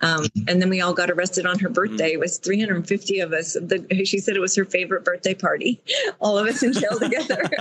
Um, 0.01 0.27
and 0.47 0.61
then 0.61 0.69
we 0.69 0.81
all 0.81 0.93
got 0.93 1.09
arrested 1.09 1.45
on 1.45 1.57
her 1.59 1.69
birthday. 1.69 2.13
It 2.13 2.19
was 2.19 2.37
350 2.37 3.19
of 3.19 3.33
us. 3.33 3.53
The, 3.53 4.05
she 4.05 4.19
said 4.19 4.35
it 4.35 4.39
was 4.39 4.55
her 4.55 4.65
favorite 4.65 5.03
birthday 5.03 5.33
party. 5.33 5.81
All 6.19 6.37
of 6.37 6.47
us 6.47 6.61
in 6.61 6.73
jail 6.73 6.99
together. 6.99 7.49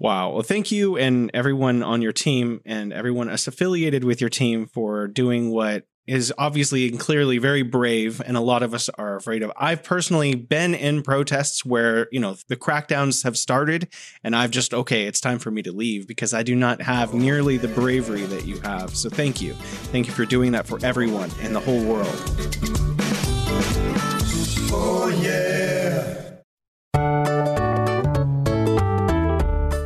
Wow. 0.00 0.32
Well, 0.32 0.42
thank 0.42 0.72
you 0.72 0.96
and 0.96 1.30
everyone 1.34 1.82
on 1.82 2.00
your 2.00 2.12
team 2.12 2.62
and 2.64 2.90
everyone 2.90 3.28
affiliated 3.28 4.02
with 4.02 4.18
your 4.18 4.30
team 4.30 4.64
for 4.66 5.06
doing 5.06 5.50
what 5.50 5.84
is 6.06 6.32
obviously 6.38 6.88
and 6.88 6.98
clearly 6.98 7.38
very 7.38 7.62
brave 7.62 8.20
and 8.24 8.36
a 8.36 8.40
lot 8.40 8.62
of 8.62 8.74
us 8.74 8.88
are 8.90 9.16
afraid 9.16 9.42
of. 9.42 9.52
I've 9.56 9.84
personally 9.84 10.34
been 10.34 10.74
in 10.74 11.02
protests 11.02 11.64
where, 11.64 12.08
you 12.10 12.20
know, 12.20 12.36
the 12.48 12.56
crackdowns 12.56 13.22
have 13.24 13.36
started 13.38 13.88
and 14.24 14.34
I've 14.34 14.50
just 14.50 14.74
okay, 14.74 15.06
it's 15.06 15.20
time 15.20 15.38
for 15.38 15.50
me 15.50 15.62
to 15.62 15.72
leave 15.72 16.06
because 16.06 16.34
I 16.34 16.42
do 16.42 16.56
not 16.56 16.82
have 16.82 17.14
nearly 17.14 17.56
the 17.56 17.68
bravery 17.68 18.26
that 18.26 18.44
you 18.44 18.58
have. 18.60 18.96
So 18.96 19.08
thank 19.08 19.40
you. 19.40 19.54
Thank 19.92 20.06
you 20.06 20.12
for 20.12 20.24
doing 20.24 20.52
that 20.52 20.66
for 20.66 20.78
everyone 20.84 21.30
in 21.42 21.52
the 21.52 21.60
whole 21.60 21.84
world. 21.84 22.08
Oh 24.72 25.08
yeah. 25.22 26.16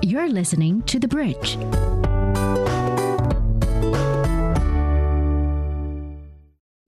You're 0.03 0.29
listening 0.29 0.83
to 0.83 0.99
The 0.99 1.09
Bridge. 1.09 1.59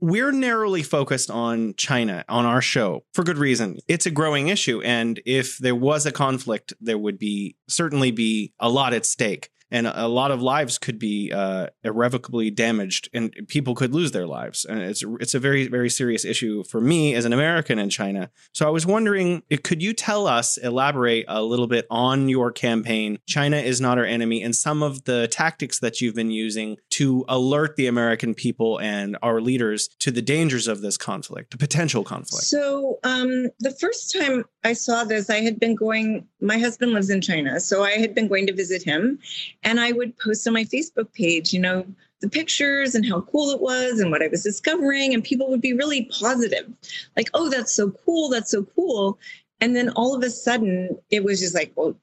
We're 0.00 0.33
narrowly 0.33 0.83
focused 0.83 1.31
on 1.31 1.75
China 1.76 2.25
on 2.29 2.45
our 2.45 2.61
show 2.61 3.05
for 3.15 3.23
good 3.23 3.38
reason. 3.38 3.79
It's 3.88 4.07
a 4.07 4.11
growing 4.11 4.49
issue. 4.49 4.81
And 4.83 5.21
if 5.25 5.59
there 5.59 5.75
was 5.75 6.07
a 6.07 6.12
conflict, 6.12 6.73
there 6.81 6.99
would 6.99 7.19
be 7.19 7.57
certainly 7.69 8.11
be 8.11 8.53
a 8.59 8.69
lot 8.69 8.93
at 8.93 9.07
stake. 9.07 9.50
And 9.69 9.88
a 9.88 10.07
lot 10.07 10.31
of 10.31 10.41
lives 10.41 10.79
could 10.79 10.97
be 10.97 11.33
uh, 11.33 11.69
irrevocably 11.83 12.50
damaged, 12.53 13.09
and 13.12 13.35
people 13.49 13.75
could 13.75 13.93
lose 13.93 14.12
their 14.12 14.26
lives. 14.26 14.65
And 14.65 14.81
it's 14.81 15.03
it's 15.19 15.35
a 15.35 15.41
very 15.41 15.67
very 15.67 15.91
serious 15.91 16.25
issue 16.25 16.62
for 16.62 16.81
me 16.81 17.15
as 17.15 17.25
an 17.25 17.33
American 17.33 17.81
in 17.81 17.91
China. 17.91 18.31
So 18.53 18.65
I 18.67 18.71
was 18.71 18.87
wondering, 18.87 19.43
could 19.65 19.83
you 19.83 19.93
tell 19.93 20.29
us, 20.29 20.57
elaborate 20.57 21.25
a 21.26 21.43
little 21.43 21.67
bit 21.67 21.85
on 21.91 22.29
your 22.29 22.53
campaign? 22.53 23.19
China 23.26 23.57
is 23.57 23.81
not 23.81 23.99
our 23.99 24.05
enemy, 24.05 24.41
and 24.41 24.55
some 24.55 24.85
of 24.85 25.03
the 25.03 25.26
tactics 25.26 25.81
that 25.81 26.00
you've 26.00 26.15
been 26.15 26.31
using 26.31 26.76
to 26.97 27.26
alert 27.29 27.76
the 27.76 27.87
American 27.87 28.35
people 28.35 28.81
and 28.81 29.19
our 29.23 29.38
leaders 29.38 29.88
to 29.99 30.11
the 30.11 30.23
dangers 30.23 30.67
of 30.67 30.81
this 30.81 30.97
conflict, 30.97 31.50
the 31.50 31.59
potential 31.59 32.03
conflict. 32.03 32.45
So 32.45 32.99
um, 33.05 33.49
the 33.61 33.71
first 33.71 34.15
time 34.15 34.47
I 34.65 34.73
saw 34.73 35.05
this, 35.05 35.29
I 35.29 35.41
had 35.43 35.61
been 35.61 35.75
going. 35.75 36.26
My 36.41 36.57
husband 36.57 36.93
lives 36.93 37.11
in 37.11 37.21
China, 37.21 37.61
so 37.61 37.85
I 37.85 37.99
had 37.99 38.15
been 38.15 38.29
going 38.29 38.47
to 38.47 38.55
visit 38.55 38.83
him, 38.83 39.19
and 39.62 39.79
I 39.79 39.93
would 39.93 40.17
post 40.17 40.47
on 40.47 40.55
my 40.55 40.65
Facebook 40.65 41.12
page, 41.12 41.53
you 41.53 41.61
know, 41.61 41.85
the 42.23 42.31
pictures 42.31 42.95
and 42.95 43.05
how 43.05 43.21
cool 43.21 43.50
it 43.50 43.61
was 43.61 44.00
and 44.00 44.11
what 44.11 44.23
I 44.23 44.29
was 44.29 44.43
discovering, 44.43 45.12
and 45.12 45.23
people 45.23 45.50
would 45.50 45.61
be 45.61 45.75
really 45.75 46.09
positive, 46.19 46.67
like, 47.15 47.29
"Oh, 47.35 47.50
that's 47.50 47.75
so 47.75 47.91
cool! 47.91 48.31
That's 48.31 48.50
so 48.50 48.65
cool!" 48.75 49.19
And 49.61 49.76
then 49.76 49.91
all 49.91 50.17
of 50.17 50.23
a 50.23 50.31
sudden, 50.31 50.97
it 51.11 51.25
was 51.25 51.41
just 51.41 51.55
like, 51.55 51.73
"Well, 51.76 51.95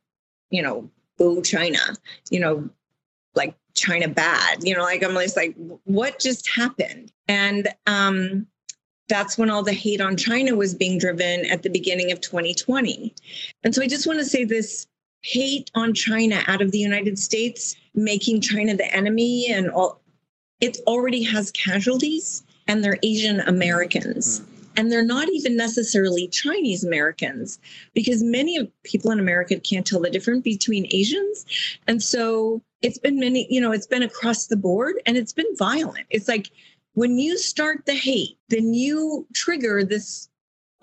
you 0.52 0.62
know, 0.62 0.88
boo 1.18 1.42
China," 1.42 1.80
you 2.30 2.40
know, 2.40 2.70
like 3.34 3.56
China 3.76 4.08
bad, 4.08 4.64
you 4.64 4.76
know, 4.76 4.84
like 4.84 5.04
I'm 5.04 5.14
just 5.14 5.36
like, 5.36 5.56
what 5.86 6.20
just 6.20 6.48
happened? 6.50 7.12
And 7.28 7.68
um, 7.88 8.48
that's 9.10 9.38
when 9.38 9.50
all 9.50 9.64
the 9.64 9.74
hate 9.74 10.02
on 10.02 10.18
China 10.18 10.56
was 10.56 10.74
being 10.74 10.98
driven 10.98 11.46
at 11.46 11.64
the 11.64 11.70
beginning 11.70 12.12
of 12.12 12.22
2020. 12.22 13.14
And 13.64 13.74
so 13.74 13.82
I 13.82 13.88
just 13.88 14.08
want 14.08 14.20
to 14.20 14.26
say 14.26 14.46
this 14.46 14.88
hate 15.22 15.72
on 15.74 15.94
China 15.94 16.44
out 16.48 16.62
of 16.62 16.72
the 16.72 16.80
United 16.80 17.18
States, 17.18 17.76
making 17.96 18.42
China 18.42 18.76
the 18.76 18.94
enemy 18.94 19.48
and 19.52 19.70
all, 19.70 20.02
it 20.60 20.78
already 20.86 21.24
has 21.24 21.52
casualties 21.52 22.44
and 22.68 22.84
they're 22.84 23.00
Asian 23.04 23.40
Americans. 23.42 24.42
And 24.76 24.92
they're 24.92 25.06
not 25.06 25.30
even 25.30 25.56
necessarily 25.56 26.28
Chinese 26.28 26.84
Americans 26.84 27.60
because 27.94 28.24
many 28.24 28.58
of 28.58 28.68
people 28.84 29.12
in 29.12 29.20
America 29.20 29.60
can't 29.60 29.86
tell 29.86 30.00
the 30.00 30.10
difference 30.10 30.44
between 30.44 30.88
Asians. 30.90 31.46
And 31.88 32.02
so 32.02 32.62
it's 32.84 33.00
been 33.00 33.20
many, 33.20 33.48
you 33.50 33.60
know, 33.60 33.72
it's 33.72 33.88
been 33.88 34.04
across 34.04 34.48
the 34.48 34.58
board 34.58 34.96
and 35.06 35.18
it's 35.18 35.34
been 35.34 35.56
violent. 35.58 36.06
It's 36.10 36.28
like 36.28 36.52
when 36.94 37.18
you 37.18 37.38
start 37.38 37.86
the 37.86 37.96
hate, 37.96 38.38
then 38.50 38.74
you 38.74 39.26
trigger 39.34 39.84
this 39.84 40.30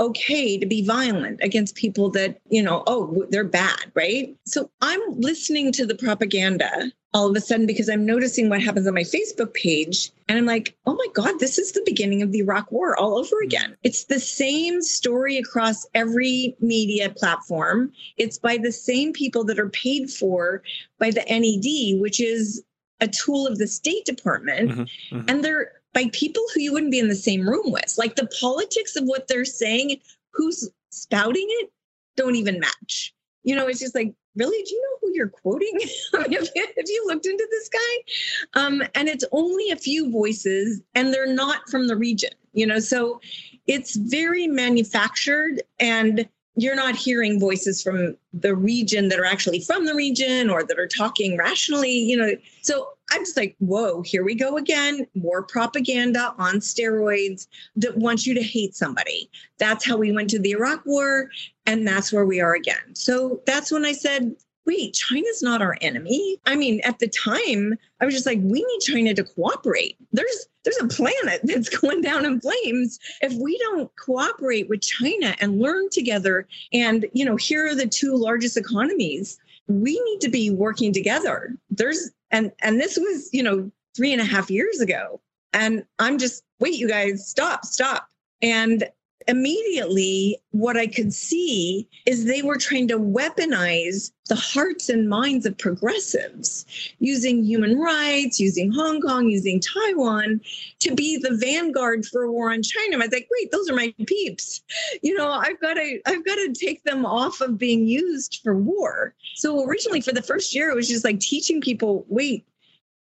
okay 0.00 0.59
to 0.59 0.66
be 0.66 0.85
violent 0.85 1.38
against 1.42 1.75
people 1.75 2.11
that, 2.11 2.40
you 2.49 2.62
know, 2.62 2.83
oh, 2.87 3.26
they're 3.28 3.45
bad, 3.45 3.92
right? 3.95 4.35
So 4.47 4.71
I'm 4.80 5.00
listening 5.21 5.73
to 5.73 5.85
the 5.85 5.95
propaganda 5.95 6.90
all 7.12 7.29
of 7.29 7.37
a 7.37 7.40
sudden 7.40 7.67
because 7.67 7.88
I'm 7.88 8.07
noticing 8.07 8.49
what 8.49 8.62
happens 8.62 8.87
on 8.87 8.95
my 8.95 9.02
Facebook 9.02 9.52
page. 9.55 10.11
And 10.29 10.38
I'm 10.38 10.47
like, 10.47 10.76
oh 10.87 10.95
my 10.95 11.07
God, 11.12 11.40
this 11.40 11.59
is 11.59 11.73
the 11.73 11.83
beginning 11.85 12.23
of 12.23 12.31
the 12.31 12.38
Iraq 12.38 12.71
War 12.71 12.97
all 12.97 13.19
over 13.19 13.40
again. 13.43 13.76
It's 13.83 14.05
the 14.05 14.21
same 14.21 14.81
story 14.81 15.37
across 15.37 15.87
every 15.95 16.55
media 16.61 17.11
platform. 17.11 17.93
It's 18.17 18.38
by 18.38 18.59
the 18.59 18.71
same 18.71 19.12
people 19.12 19.43
that 19.45 19.59
are 19.59 19.71
paid 19.71 20.09
for 20.11 20.62
by 20.99 21.11
the 21.11 21.25
NED, 21.29 22.00
which 22.00 22.21
is 22.21 22.62
a 23.00 23.09
tool 23.09 23.47
of 23.47 23.59
the 23.59 23.67
State 23.67 24.05
Department, 24.05 24.71
Mhm, 24.71 24.88
mhm. 25.11 25.25
and 25.29 25.45
they're 25.45 25.73
by 25.93 26.09
people 26.12 26.45
who 26.55 26.61
you 26.61 26.73
wouldn't 26.73 26.93
be 26.93 27.00
in 27.00 27.09
the 27.09 27.17
same 27.17 27.49
room 27.49 27.73
with. 27.73 27.95
Like 27.99 28.14
the 28.14 28.29
politics 28.40 28.95
of 28.95 29.05
what 29.05 29.26
they're 29.26 29.45
saying, 29.45 30.00
who's 30.31 30.69
spouting 30.90 31.47
it, 31.61 31.73
don't 32.17 32.37
even 32.37 32.61
match. 32.61 33.12
You 33.42 33.56
know, 33.56 33.66
it's 33.66 33.80
just 33.80 33.94
like, 33.94 34.14
really, 34.37 34.62
do 34.62 34.75
you 34.75 34.82
know 34.82 34.99
who 35.00 35.14
you're 35.14 35.28
quoting? 35.28 35.78
Have 36.12 36.30
you 36.30 37.04
looked 37.06 37.26
into 37.26 37.47
this 37.50 37.68
guy? 37.68 38.61
Um, 38.61 38.82
and 38.94 39.09
it's 39.09 39.25
only 39.32 39.70
a 39.70 39.76
few 39.76 40.11
voices, 40.11 40.82
and 40.94 41.12
they're 41.12 41.32
not 41.32 41.68
from 41.70 41.88
the 41.88 41.97
region. 41.97 42.30
You 42.52 42.66
know, 42.66 42.80
so 42.80 43.20
it's 43.66 43.94
very 43.94 44.49
manufactured 44.49 45.62
and 45.78 46.28
you're 46.56 46.75
not 46.75 46.97
hearing 46.97 47.38
voices 47.38 47.82
from 47.82 48.16
the 48.32 48.54
region 48.54 49.09
that 49.09 49.20
are 49.20 49.25
actually 49.25 49.61
from 49.61 49.87
the 49.87 49.94
region 49.94 50.50
or 50.50 50.64
that 50.64 50.78
are 50.78 50.88
talking 50.88 51.37
rationally 51.37 51.92
you 51.92 52.16
know 52.16 52.32
so 52.61 52.88
i'm 53.11 53.23
just 53.23 53.37
like 53.37 53.57
whoa 53.59 54.02
here 54.02 54.25
we 54.25 54.35
go 54.35 54.57
again. 54.57 55.07
More 55.14 55.43
propaganda 55.43 56.35
on 56.38 56.57
steroids 56.57 57.47
that 57.76 57.97
wants 57.97 58.26
you 58.26 58.35
to 58.35 58.43
hate 58.43 58.75
somebody. 58.75 59.31
That's 59.59 59.85
how 59.85 59.97
we 59.97 60.12
went 60.12 60.31
to 60.31 60.38
the 60.38 60.52
iraq 60.52 60.85
war 60.87 61.31
and 61.67 61.87
that's 61.87 62.12
where 62.12 62.26
we 62.26 62.40
are 62.40 62.55
again. 62.55 62.95
So 62.95 63.40
that's 63.47 63.71
when 63.71 63.85
i 63.85 63.93
said 63.93 64.35
wait 64.67 64.95
china's 64.95 65.43
not 65.43 65.62
our 65.62 65.76
enemy. 65.81 66.38
I 66.47 66.57
mean 66.57 66.81
at 66.85 66.99
the 66.99 67.09
time 67.09 67.75
i 68.00 68.05
was 68.05 68.14
just 68.14 68.26
like 68.26 68.40
we 68.43 68.64
need 68.64 68.81
china 68.81 69.14
to 69.14 69.25
cooperate. 69.25 69.97
There's 70.12 70.47
there's 70.64 70.81
a 70.81 70.88
planet 70.88 71.40
that's 71.45 71.69
going 71.81 72.02
down 72.02 72.25
in 72.25 72.40
flames. 72.40 72.99
If 73.23 73.33
we 73.35 73.59
don't 73.59 73.90
cooperate 73.97 74.69
with 74.69 74.83
china 74.83 75.37
and 75.40 75.61
learn 75.61 75.88
together 75.90 76.47
and 76.73 77.07
you 77.12 77.25
know 77.25 77.37
here 77.37 77.67
are 77.67 77.75
the 77.75 77.87
two 77.87 78.17
largest 78.17 78.57
economies 78.57 79.38
we 79.69 80.00
need 80.00 80.21
to 80.21 80.29
be 80.29 80.50
working 80.50 80.93
together. 80.93 81.57
There's 81.71 82.11
and 82.31 82.53
and 82.61 82.81
this 82.81 82.97
was 82.97 83.29
you 83.33 83.43
know 83.43 83.71
three 83.97 84.13
and 84.13 84.21
a 84.21 84.25
half 84.25 84.51
years 84.51 84.81
ago. 84.81 85.21
And 85.53 85.85
i'm 85.99 86.19
just 86.19 86.45
wait 86.61 86.75
you 86.75 86.89
guys 86.89 87.29
stop 87.29 87.65
stop. 87.65 88.09
And 88.43 88.89
immediately 89.29 90.41
what 90.53 90.77
i 90.77 90.87
could 90.87 91.12
see 91.12 91.87
is 92.07 92.25
they 92.25 92.43
were 92.43 92.57
trying 92.57 92.89
to 92.89 92.99
weaponize 92.99 94.12
the 94.29 94.35
hearts 94.35 94.89
and 94.89 95.09
minds 95.09 95.45
of 95.45 95.57
progressives 95.59 96.65
using 97.00 97.45
human 97.45 97.79
rights 97.79 98.41
using 98.41 98.73
hong 98.73 99.00
kong 99.00 99.29
using 99.29 99.61
taiwan 99.61 100.41
to 100.79 100.95
be 100.95 101.19
the 101.19 101.37
vanguard 101.37 102.07
for 102.07 102.23
a 102.23 102.33
war 102.33 102.53
on 102.53 102.62
china. 102.62 102.97
I 102.97 102.99
was 102.99 103.12
like 103.12 103.29
wait 103.31 103.50
those 103.50 103.69
are 103.69 103.77
my 103.77 103.95
peeps. 104.07 104.62
You 105.03 105.15
know 105.15 105.31
i've 105.31 105.61
got 105.61 105.75
to 105.75 106.00
i've 106.07 106.25
got 106.25 106.37
to 106.37 106.53
take 106.53 106.83
them 106.85 107.05
off 107.05 107.41
of 107.41 107.59
being 107.59 107.87
used 107.87 108.41
for 108.43 108.55
war. 108.55 109.15
So 109.35 109.65
originally 109.65 110.00
for 110.00 110.12
the 110.12 110.23
first 110.23 110.55
year 110.55 110.71
it 110.71 110.77
was 110.77 110.89
just 110.89 111.05
like 111.05 111.21
teaching 111.21 111.61
people 111.61 112.07
wait 112.09 112.47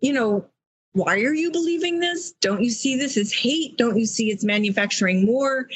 you 0.01 0.13
know 0.13 0.47
why 0.95 1.21
are 1.21 1.33
you 1.33 1.51
believing 1.51 2.01
this? 2.01 2.33
Don't 2.33 2.63
you 2.63 2.69
see 2.69 2.99
this 2.99 3.17
as 3.17 3.33
hate? 3.33 3.79
Don't 3.79 3.97
you 3.97 4.05
see 4.05 4.31
it's 4.31 4.45
manufacturing 4.45 5.27
war 5.27 5.67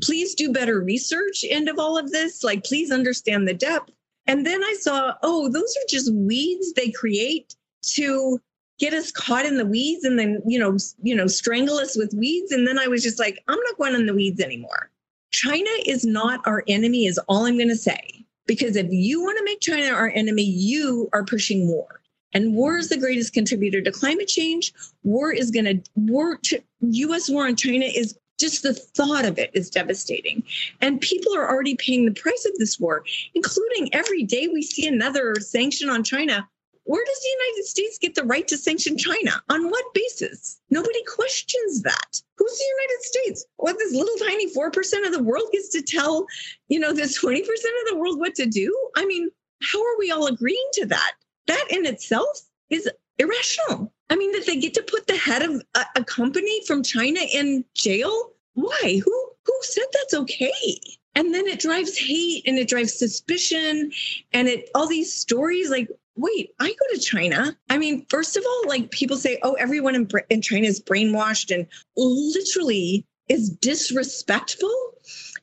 please 0.00 0.34
do 0.34 0.52
better 0.52 0.80
research 0.80 1.44
into 1.44 1.74
all 1.78 1.98
of 1.98 2.10
this. 2.10 2.42
Like 2.42 2.64
please 2.64 2.90
understand 2.90 3.46
the 3.46 3.54
depth. 3.54 3.90
And 4.26 4.46
then 4.46 4.62
i 4.62 4.76
saw 4.80 5.14
oh 5.22 5.48
those 5.48 5.74
are 5.76 5.88
just 5.88 6.12
weeds 6.14 6.72
they 6.74 6.90
create 6.90 7.56
to 7.94 8.40
get 8.78 8.94
us 8.94 9.10
caught 9.10 9.44
in 9.44 9.58
the 9.58 9.66
weeds 9.66 10.04
and 10.04 10.18
then 10.18 10.40
you 10.46 10.58
know 10.58 10.76
you 11.02 11.14
know 11.14 11.26
strangle 11.26 11.76
us 11.76 11.96
with 11.96 12.14
weeds. 12.14 12.52
And 12.52 12.66
then 12.66 12.78
i 12.78 12.86
was 12.86 13.02
just 13.02 13.18
like 13.18 13.42
i'm 13.48 13.58
not 13.58 13.78
going 13.78 13.94
in 13.94 14.06
the 14.06 14.14
weeds 14.14 14.40
anymore. 14.40 14.90
China 15.30 15.70
is 15.86 16.04
not 16.04 16.40
our 16.46 16.62
enemy 16.68 17.06
is 17.06 17.18
all 17.28 17.44
i'm 17.44 17.56
going 17.56 17.68
to 17.68 17.76
say. 17.76 18.24
Because 18.46 18.76
if 18.76 18.86
you 18.90 19.22
want 19.22 19.38
to 19.38 19.44
make 19.44 19.60
china 19.60 19.92
our 19.92 20.10
enemy 20.10 20.44
you 20.44 21.08
are 21.12 21.24
pushing 21.24 21.68
war. 21.68 22.00
And 22.34 22.54
war 22.54 22.78
is 22.78 22.88
the 22.88 22.96
greatest 22.96 23.34
contributor 23.34 23.82
to 23.82 23.92
climate 23.92 24.26
change. 24.26 24.72
War 25.02 25.32
is 25.32 25.50
going 25.50 25.66
to 25.66 25.82
war 25.96 26.38
to, 26.44 26.62
us 26.80 27.28
war 27.28 27.46
on 27.46 27.56
china 27.56 27.84
is 27.84 28.16
just 28.42 28.62
the 28.62 28.74
thought 28.74 29.24
of 29.24 29.38
it 29.38 29.50
is 29.54 29.70
devastating. 29.70 30.42
And 30.80 31.00
people 31.00 31.34
are 31.34 31.48
already 31.48 31.76
paying 31.76 32.04
the 32.04 32.20
price 32.20 32.44
of 32.44 32.58
this 32.58 32.78
war 32.78 33.04
including 33.34 33.94
every 33.94 34.24
day 34.24 34.48
we 34.48 34.62
see 34.62 34.86
another 34.86 35.36
sanction 35.40 35.88
on 35.88 36.04
china. 36.04 36.46
Where 36.84 37.04
does 37.04 37.20
the 37.20 37.44
united 37.44 37.68
states 37.68 37.98
get 37.98 38.14
the 38.16 38.24
right 38.24 38.46
to 38.48 38.58
sanction 38.58 38.98
china? 38.98 39.40
On 39.48 39.70
what 39.70 39.94
basis? 39.94 40.60
Nobody 40.70 41.02
questions 41.04 41.82
that. 41.82 42.20
Who's 42.36 42.58
the 42.58 42.64
united 42.78 43.02
states? 43.02 43.46
What 43.56 43.78
this 43.78 43.94
little 43.94 44.16
tiny 44.26 44.52
4% 44.52 45.06
of 45.06 45.12
the 45.12 45.22
world 45.22 45.48
gets 45.52 45.68
to 45.70 45.82
tell 45.82 46.26
you 46.68 46.80
know 46.80 46.92
this 46.92 47.22
20% 47.22 47.40
of 47.40 47.46
the 47.90 47.96
world 47.96 48.18
what 48.18 48.34
to 48.34 48.46
do? 48.46 48.76
I 48.96 49.06
mean 49.06 49.30
how 49.62 49.80
are 49.80 49.98
we 49.98 50.10
all 50.10 50.26
agreeing 50.26 50.68
to 50.74 50.86
that? 50.86 51.12
That 51.46 51.66
in 51.70 51.86
itself 51.86 52.42
is 52.68 52.90
irrational. 53.18 53.92
I 54.10 54.16
mean, 54.16 54.32
that 54.32 54.44
they 54.44 54.56
get 54.56 54.74
to 54.74 54.82
put 54.82 55.06
the 55.06 55.16
head 55.16 55.40
of 55.42 55.62
a, 55.74 55.84
a 55.96 56.04
company 56.04 56.64
from 56.66 56.82
China 56.82 57.20
in 57.32 57.64
jail? 57.74 58.32
Why? 58.54 59.00
Who 59.04 59.30
who 59.44 59.58
said 59.62 59.84
that's 59.92 60.14
okay? 60.14 60.78
And 61.14 61.34
then 61.34 61.46
it 61.46 61.60
drives 61.60 61.96
hate 61.98 62.44
and 62.46 62.58
it 62.58 62.68
drives 62.68 62.98
suspicion 62.98 63.92
and 64.32 64.48
it 64.48 64.70
all 64.74 64.86
these 64.86 65.12
stories 65.12 65.70
like 65.70 65.88
wait, 66.14 66.50
I 66.60 66.68
go 66.68 66.94
to 66.94 67.00
China. 67.00 67.56
I 67.70 67.78
mean, 67.78 68.04
first 68.10 68.36
of 68.36 68.44
all, 68.46 68.68
like 68.68 68.90
people 68.90 69.16
say, 69.16 69.38
oh, 69.42 69.54
everyone 69.54 69.94
in, 69.94 70.06
in 70.28 70.42
China 70.42 70.66
is 70.66 70.78
brainwashed 70.78 71.54
and 71.54 71.66
literally 71.96 73.06
is 73.28 73.48
disrespectful 73.48 74.70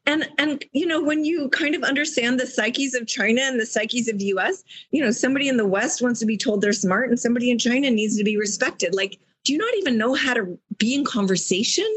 and 0.05 0.29
and 0.37 0.65
you 0.73 0.85
know 0.85 1.01
when 1.01 1.23
you 1.23 1.49
kind 1.49 1.75
of 1.75 1.83
understand 1.83 2.39
the 2.39 2.45
psyches 2.45 2.93
of 2.93 3.07
china 3.07 3.41
and 3.41 3.59
the 3.59 3.65
psyches 3.65 4.07
of 4.07 4.17
the 4.19 4.25
us 4.25 4.63
you 4.91 5.03
know 5.03 5.11
somebody 5.11 5.47
in 5.47 5.57
the 5.57 5.65
west 5.65 6.01
wants 6.01 6.19
to 6.19 6.25
be 6.25 6.37
told 6.37 6.61
they're 6.61 6.73
smart 6.73 7.09
and 7.09 7.19
somebody 7.19 7.49
in 7.49 7.57
china 7.57 7.89
needs 7.89 8.17
to 8.17 8.23
be 8.23 8.37
respected 8.37 8.93
like 8.93 9.19
do 9.43 9.53
you 9.53 9.59
not 9.59 9.73
even 9.75 9.97
know 9.97 10.13
how 10.13 10.33
to 10.33 10.57
be 10.77 10.93
in 10.93 11.05
conversation 11.05 11.87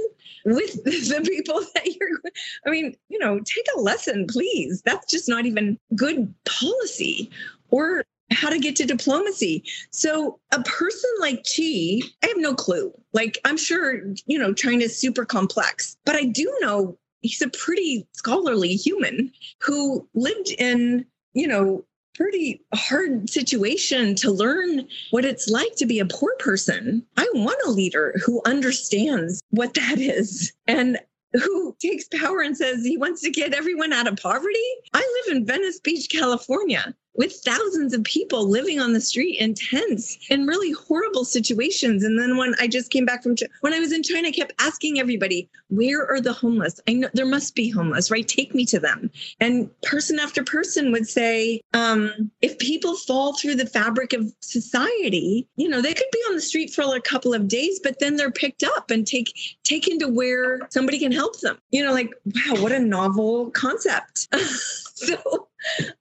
with 0.44 0.84
the 0.84 1.22
people 1.26 1.60
that 1.74 1.86
you're 1.86 2.20
i 2.66 2.70
mean 2.70 2.94
you 3.08 3.18
know 3.18 3.38
take 3.38 3.66
a 3.76 3.80
lesson 3.80 4.26
please 4.26 4.82
that's 4.84 5.10
just 5.10 5.28
not 5.28 5.46
even 5.46 5.78
good 5.94 6.32
policy 6.44 7.30
or 7.70 8.04
how 8.32 8.48
to 8.48 8.58
get 8.58 8.76
to 8.76 8.86
diplomacy. 8.86 9.64
So 9.90 10.38
a 10.52 10.62
person 10.62 11.10
like 11.20 11.46
Xi, 11.46 12.02
I 12.22 12.28
have 12.28 12.38
no 12.38 12.54
clue. 12.54 12.92
Like 13.12 13.38
I'm 13.44 13.56
sure, 13.56 14.02
you 14.26 14.38
know, 14.38 14.52
China's 14.52 14.96
super 14.96 15.24
complex, 15.24 15.96
but 16.04 16.16
I 16.16 16.24
do 16.24 16.52
know 16.60 16.98
he's 17.20 17.42
a 17.42 17.48
pretty 17.50 18.06
scholarly 18.12 18.74
human 18.74 19.32
who 19.60 20.08
lived 20.14 20.50
in, 20.58 21.04
you 21.34 21.46
know, 21.46 21.84
pretty 22.14 22.62
hard 22.74 23.28
situation 23.28 24.14
to 24.16 24.30
learn 24.30 24.86
what 25.10 25.24
it's 25.24 25.48
like 25.48 25.74
to 25.76 25.86
be 25.86 25.98
a 25.98 26.06
poor 26.06 26.34
person. 26.38 27.04
I 27.16 27.28
want 27.34 27.60
a 27.66 27.70
leader 27.70 28.14
who 28.24 28.42
understands 28.44 29.40
what 29.50 29.74
that 29.74 29.98
is 29.98 30.52
and 30.66 30.98
who 31.32 31.74
takes 31.80 32.08
power 32.08 32.40
and 32.40 32.56
says 32.56 32.84
he 32.84 32.96
wants 32.98 33.22
to 33.22 33.30
get 33.30 33.54
everyone 33.54 33.92
out 33.92 34.06
of 34.06 34.16
poverty. 34.16 34.58
I 34.92 35.22
live 35.26 35.36
in 35.36 35.46
Venice 35.46 35.80
Beach, 35.80 36.08
California 36.10 36.94
with 37.14 37.32
thousands 37.44 37.92
of 37.92 38.02
people 38.04 38.48
living 38.48 38.80
on 38.80 38.92
the 38.92 39.00
street 39.00 39.38
in 39.38 39.54
tents 39.54 40.18
in 40.30 40.46
really 40.46 40.72
horrible 40.72 41.24
situations. 41.24 42.04
And 42.04 42.18
then 42.18 42.36
when 42.36 42.54
I 42.60 42.66
just 42.66 42.90
came 42.90 43.04
back 43.04 43.22
from, 43.22 43.36
Chi- 43.36 43.46
when 43.60 43.74
I 43.74 43.80
was 43.80 43.92
in 43.92 44.02
China, 44.02 44.28
I 44.28 44.32
kept 44.32 44.52
asking 44.58 44.98
everybody, 44.98 45.48
where 45.68 46.06
are 46.08 46.20
the 46.20 46.32
homeless? 46.32 46.80
I 46.88 46.94
know 46.94 47.08
there 47.12 47.26
must 47.26 47.54
be 47.54 47.68
homeless, 47.70 48.10
right? 48.10 48.26
Take 48.26 48.54
me 48.54 48.64
to 48.66 48.80
them. 48.80 49.10
And 49.40 49.70
person 49.82 50.18
after 50.18 50.42
person 50.42 50.92
would 50.92 51.06
say, 51.06 51.60
um, 51.74 52.30
if 52.40 52.58
people 52.58 52.96
fall 52.96 53.34
through 53.34 53.56
the 53.56 53.66
fabric 53.66 54.12
of 54.12 54.32
society, 54.40 55.46
you 55.56 55.68
know, 55.68 55.80
they 55.80 55.94
could 55.94 56.06
be 56.12 56.22
on 56.28 56.34
the 56.34 56.40
street 56.40 56.72
for 56.72 56.96
a 56.96 57.00
couple 57.00 57.34
of 57.34 57.48
days, 57.48 57.80
but 57.82 57.98
then 58.00 58.16
they're 58.16 58.30
picked 58.30 58.62
up 58.62 58.90
and 58.90 59.06
take 59.06 59.32
taken 59.64 59.98
to 59.98 60.08
where 60.08 60.60
somebody 60.70 60.98
can 60.98 61.12
help 61.12 61.40
them. 61.40 61.58
You 61.70 61.84
know, 61.84 61.92
like, 61.92 62.10
wow, 62.24 62.62
what 62.62 62.72
a 62.72 62.78
novel 62.78 63.50
concept. 63.50 64.28
so 65.06 65.48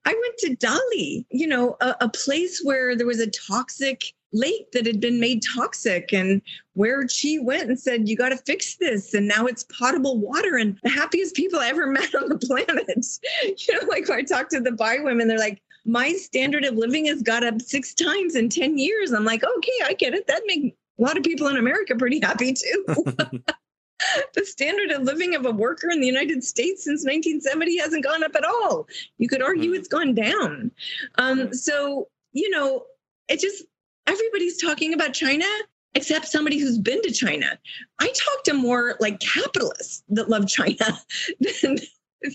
I 0.04 0.12
went 0.12 0.38
to 0.38 0.56
Dali, 0.56 1.24
you 1.30 1.46
know, 1.46 1.76
a, 1.80 1.96
a 2.02 2.08
place 2.08 2.60
where 2.62 2.96
there 2.96 3.06
was 3.06 3.20
a 3.20 3.30
toxic 3.30 4.02
lake 4.32 4.70
that 4.72 4.86
had 4.86 5.00
been 5.00 5.20
made 5.20 5.42
toxic 5.54 6.12
and 6.12 6.40
where 6.74 7.06
Xi 7.06 7.38
went 7.38 7.68
and 7.68 7.78
said 7.78 8.08
you 8.08 8.16
got 8.16 8.30
to 8.30 8.38
fix 8.38 8.76
this. 8.76 9.14
And 9.14 9.28
now 9.28 9.46
it's 9.46 9.64
potable 9.64 10.18
water 10.18 10.56
and 10.56 10.78
the 10.82 10.90
happiest 10.90 11.36
people 11.36 11.60
i 11.60 11.68
ever 11.68 11.86
met 11.98 12.14
on 12.14 12.28
the 12.28 12.38
planet. 12.38 13.06
You 13.68 13.80
know 13.80 13.86
like 13.88 14.08
when 14.08 14.18
i 14.18 14.22
talked 14.22 14.50
to 14.52 14.60
the 14.60 14.72
Bai 14.72 14.98
women 15.00 15.28
they're 15.28 15.38
like 15.38 15.62
my 15.84 16.12
standard 16.12 16.64
of 16.64 16.74
living 16.74 17.06
has 17.06 17.22
got 17.22 17.44
up 17.44 17.60
six 17.60 17.94
times 17.94 18.36
in 18.36 18.48
10 18.48 18.78
years. 18.78 19.12
I'm 19.12 19.24
like 19.24 19.44
okay 19.44 19.78
i 19.84 19.94
get 19.94 20.14
it. 20.14 20.26
That 20.26 20.42
make 20.46 20.74
a 20.98 21.02
lot 21.02 21.16
of 21.16 21.24
people 21.24 21.48
in 21.48 21.56
america 21.56 21.96
pretty 21.96 22.20
happy 22.20 22.52
too 22.52 22.84
the 24.34 24.44
standard 24.44 24.90
of 24.90 25.02
living 25.02 25.34
of 25.34 25.46
a 25.46 25.50
worker 25.50 25.90
in 25.90 26.00
the 26.00 26.06
United 26.06 26.44
States 26.44 26.84
since 26.84 27.04
1970 27.04 27.78
hasn't 27.78 28.04
gone 28.04 28.24
up 28.24 28.34
at 28.34 28.44
all. 28.44 28.86
You 29.18 29.28
could 29.28 29.42
argue 29.42 29.72
it's 29.72 29.88
gone 29.88 30.14
down. 30.14 30.70
Um, 31.16 31.52
so, 31.52 32.08
you 32.32 32.50
know, 32.50 32.84
it 33.28 33.40
just, 33.40 33.64
everybody's 34.06 34.60
talking 34.60 34.94
about 34.94 35.12
China 35.12 35.46
except 35.94 36.28
somebody 36.28 36.58
who's 36.58 36.78
been 36.78 37.02
to 37.02 37.10
China. 37.10 37.58
I 37.98 38.06
talk 38.06 38.44
to 38.44 38.54
more 38.54 38.96
like 39.00 39.20
capitalists 39.20 40.02
that 40.08 40.30
love 40.30 40.48
China 40.48 40.76
than, 41.40 41.78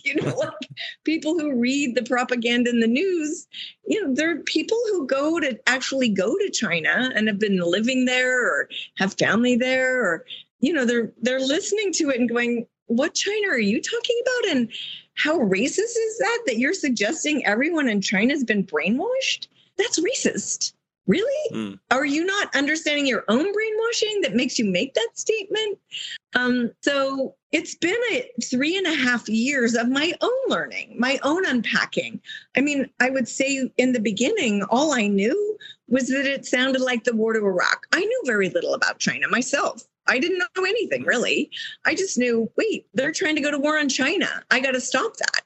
you 0.03 0.15
know, 0.21 0.35
like 0.37 0.69
people 1.03 1.39
who 1.39 1.59
read 1.59 1.95
the 1.95 2.03
propaganda 2.03 2.69
in 2.69 2.79
the 2.79 2.87
news, 2.87 3.47
you 3.87 4.01
know, 4.01 4.13
there 4.13 4.31
are 4.31 4.41
people 4.43 4.79
who 4.91 5.07
go 5.07 5.39
to 5.39 5.57
actually 5.67 6.09
go 6.09 6.35
to 6.37 6.51
China 6.51 7.11
and 7.15 7.27
have 7.27 7.39
been 7.39 7.59
living 7.59 8.05
there 8.05 8.45
or 8.45 8.69
have 8.97 9.17
family 9.17 9.55
there 9.55 10.01
or, 10.01 10.25
you 10.59 10.73
know, 10.73 10.85
they're 10.85 11.11
they're 11.21 11.39
listening 11.39 11.91
to 11.93 12.09
it 12.09 12.19
and 12.19 12.29
going, 12.29 12.67
what 12.87 13.13
China 13.13 13.47
are 13.49 13.59
you 13.59 13.81
talking 13.81 14.19
about? 14.21 14.55
And 14.55 14.71
how 15.15 15.39
racist 15.39 15.77
is 15.77 16.17
that 16.19 16.43
that 16.45 16.57
you're 16.57 16.73
suggesting 16.73 17.45
everyone 17.45 17.87
in 17.87 18.01
China's 18.01 18.43
been 18.43 18.65
brainwashed? 18.65 19.47
That's 19.77 19.99
racist. 19.99 20.73
Really? 21.05 21.53
Mm. 21.53 21.79
Are 21.89 22.05
you 22.05 22.25
not 22.25 22.53
understanding 22.53 23.07
your 23.07 23.23
own 23.29 23.53
brainwashing 23.53 24.21
that 24.21 24.35
makes 24.35 24.59
you 24.59 24.65
make 24.65 24.93
that 24.93 25.09
statement? 25.13 25.79
Um, 26.35 26.71
so 26.81 27.35
it's 27.53 27.75
been 27.75 27.99
a 28.11 28.29
three 28.43 28.77
and 28.77 28.85
a 28.85 28.93
half 28.93 29.29
years 29.29 29.73
of 29.73 29.87
my 29.87 30.13
own 30.19 30.49
learning, 30.49 30.95
my 30.99 31.17
own 31.23 31.45
unpacking. 31.45 32.19
I 32.57 32.61
mean, 32.61 32.89
I 32.99 33.09
would 33.09 33.27
say 33.27 33.71
in 33.77 33.93
the 33.93 34.01
beginning, 34.01 34.63
all 34.63 34.93
I 34.93 35.07
knew 35.07 35.57
was 35.87 36.09
that 36.09 36.25
it 36.25 36.45
sounded 36.45 36.81
like 36.81 37.05
the 37.05 37.15
war 37.15 37.31
to 37.31 37.39
Iraq. 37.39 37.87
I 37.93 38.01
knew 38.01 38.23
very 38.25 38.49
little 38.49 38.73
about 38.73 38.99
China 38.99 39.29
myself. 39.29 39.87
I 40.07 40.19
didn't 40.19 40.39
know 40.39 40.63
anything 40.65 41.03
really. 41.03 41.49
I 41.85 41.95
just 41.95 42.17
knew, 42.17 42.49
wait, 42.57 42.87
they're 42.93 43.11
trying 43.11 43.35
to 43.35 43.41
go 43.41 43.51
to 43.51 43.59
war 43.59 43.77
on 43.77 43.89
China. 43.89 44.43
I 44.51 44.59
got 44.59 44.71
to 44.71 44.81
stop 44.81 45.17
that. 45.17 45.41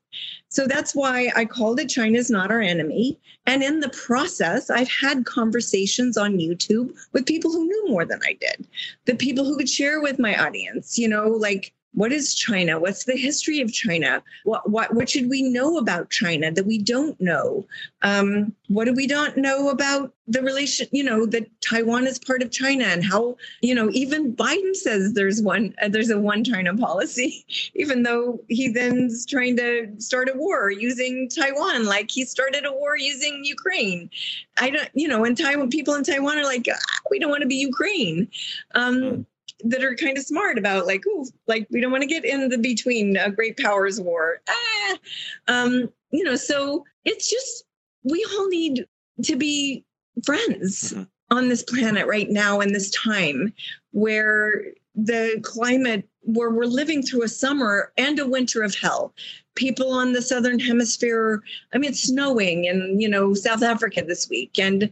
So 0.50 0.68
that's 0.68 0.94
why 0.94 1.32
I 1.36 1.46
called 1.46 1.80
it 1.80 1.88
China's 1.88 2.30
Not 2.30 2.52
Our 2.52 2.60
Enemy. 2.60 3.18
And 3.46 3.64
in 3.64 3.80
the 3.80 3.90
process, 3.90 4.70
I've 4.70 4.92
had 4.92 5.26
conversations 5.26 6.18
on 6.18 6.38
YouTube 6.38 6.92
with 7.14 7.26
people 7.26 7.52
who 7.52 7.66
knew 7.66 7.88
more 7.88 8.06
than 8.06 8.20
I 8.28 8.34
did, 8.34 8.68
the 9.06 9.16
people 9.16 9.46
who 9.46 9.58
could 9.58 9.70
share 9.70 10.02
with 10.02 10.20
my 10.20 10.36
audience, 10.36 10.98
you 10.98 11.08
know, 11.08 11.28
like 11.28 11.74
what 11.94 12.14
is 12.14 12.34
China? 12.34 12.80
What's 12.80 13.04
the 13.04 13.18
history 13.18 13.60
of 13.60 13.72
China? 13.72 14.24
What 14.44 14.70
what 14.70 14.94
what 14.94 15.10
should 15.10 15.30
we 15.30 15.42
know 15.42 15.78
about 15.78 16.10
China 16.10 16.52
that 16.52 16.66
we 16.66 16.78
don't 16.78 17.20
know? 17.20 17.66
Um, 18.02 18.56
what 18.70 18.86
do 18.86 18.94
we 18.94 19.08
not 19.08 19.36
know 19.36 19.70
about 19.70 20.14
the 20.28 20.42
relation? 20.42 20.88
You 20.92 21.04
know 21.04 21.26
that 21.26 21.50
Taiwan 21.62 22.08
is 22.08 22.18
part 22.18 22.42
of 22.42 22.52
China 22.52 22.86
and 22.86 23.04
how 23.04 23.36
you 23.62 23.76
know 23.76 23.90
even 23.92 24.34
Biden 24.34 24.76
says 24.76 25.14
there's 25.14 25.42
one 25.42 25.76
uh, 25.82 25.90
there's 25.90 26.10
a 26.10 26.20
one 26.20 26.44
China 26.44 26.76
policy, 26.78 27.46
even 27.76 28.04
though 28.04 28.40
he 28.48 28.70
then's 28.70 29.26
trying 29.26 29.58
to 29.58 29.94
start 29.98 30.30
a 30.30 30.38
war 30.38 30.72
using 30.72 31.28
Taiwan, 31.28 31.86
like 31.86 32.10
he 32.10 32.24
started 32.24 32.66
a 32.66 32.72
war 32.72 32.98
using 32.98 33.42
Ukraine. 33.44 34.10
I 34.58 34.70
don't 34.70 34.90
you 34.94 35.10
know 35.10 35.26
and 35.26 35.38
Taiwan 35.38 35.70
people 35.70 35.96
in 35.96 36.04
Taiwan 36.04 36.38
are 36.38 36.46
like 36.46 36.68
ah, 36.72 36.80
we 37.10 37.20
don't 37.20 37.30
want 37.32 37.42
to 37.42 37.48
be 37.48 37.56
Ukraine. 37.56 38.30
Um, 38.76 39.02
Mm 39.02 39.26
that 39.66 39.84
are 39.84 39.96
kind 39.96 40.18
of 40.18 40.24
smart 40.26 40.58
about 40.58 40.86
like, 40.88 41.04
oh, 41.08 41.28
like 41.48 41.68
we 41.72 41.82
don't 41.82 41.92
want 41.92 42.02
to 42.02 42.08
get 42.08 42.26
in 42.26 42.50
the 42.50 42.58
between 42.58 43.18
a 43.18 43.32
great 43.32 43.58
powers 43.58 44.00
war. 44.00 44.42
Ah, 44.50 44.98
um, 45.48 45.90
you 46.12 46.24
know, 46.24 46.36
so 46.36 46.86
it's 47.06 47.30
just 47.30 47.66
we 48.04 48.26
all 48.34 48.48
need 48.48 48.86
to 49.24 49.36
be 49.36 49.84
friends 50.26 50.94
Mhm. 50.94 51.08
on 51.30 51.50
this 51.50 51.64
planet 51.64 52.08
right 52.08 52.30
now 52.30 52.60
in 52.60 52.74
this 52.74 52.90
time 52.92 53.54
where 53.92 54.66
the 54.96 55.40
climate 55.44 56.08
where 56.24 56.52
we're 56.52 56.66
living 56.66 57.02
through 57.02 57.24
a 57.24 57.28
summer 57.28 57.92
and 57.98 58.20
a 58.20 58.28
winter 58.28 58.62
of 58.62 58.76
hell 58.76 59.14
people 59.56 59.92
on 59.92 60.12
the 60.14 60.22
southern 60.22 60.60
hemisphere 60.60 61.42
i 61.74 61.78
mean 61.78 61.92
it's 61.92 62.04
snowing 62.04 62.66
in 62.66 63.00
you 63.00 63.08
know 63.08 63.34
south 63.34 63.64
africa 63.64 64.04
this 64.06 64.30
week 64.30 64.60
and 64.60 64.92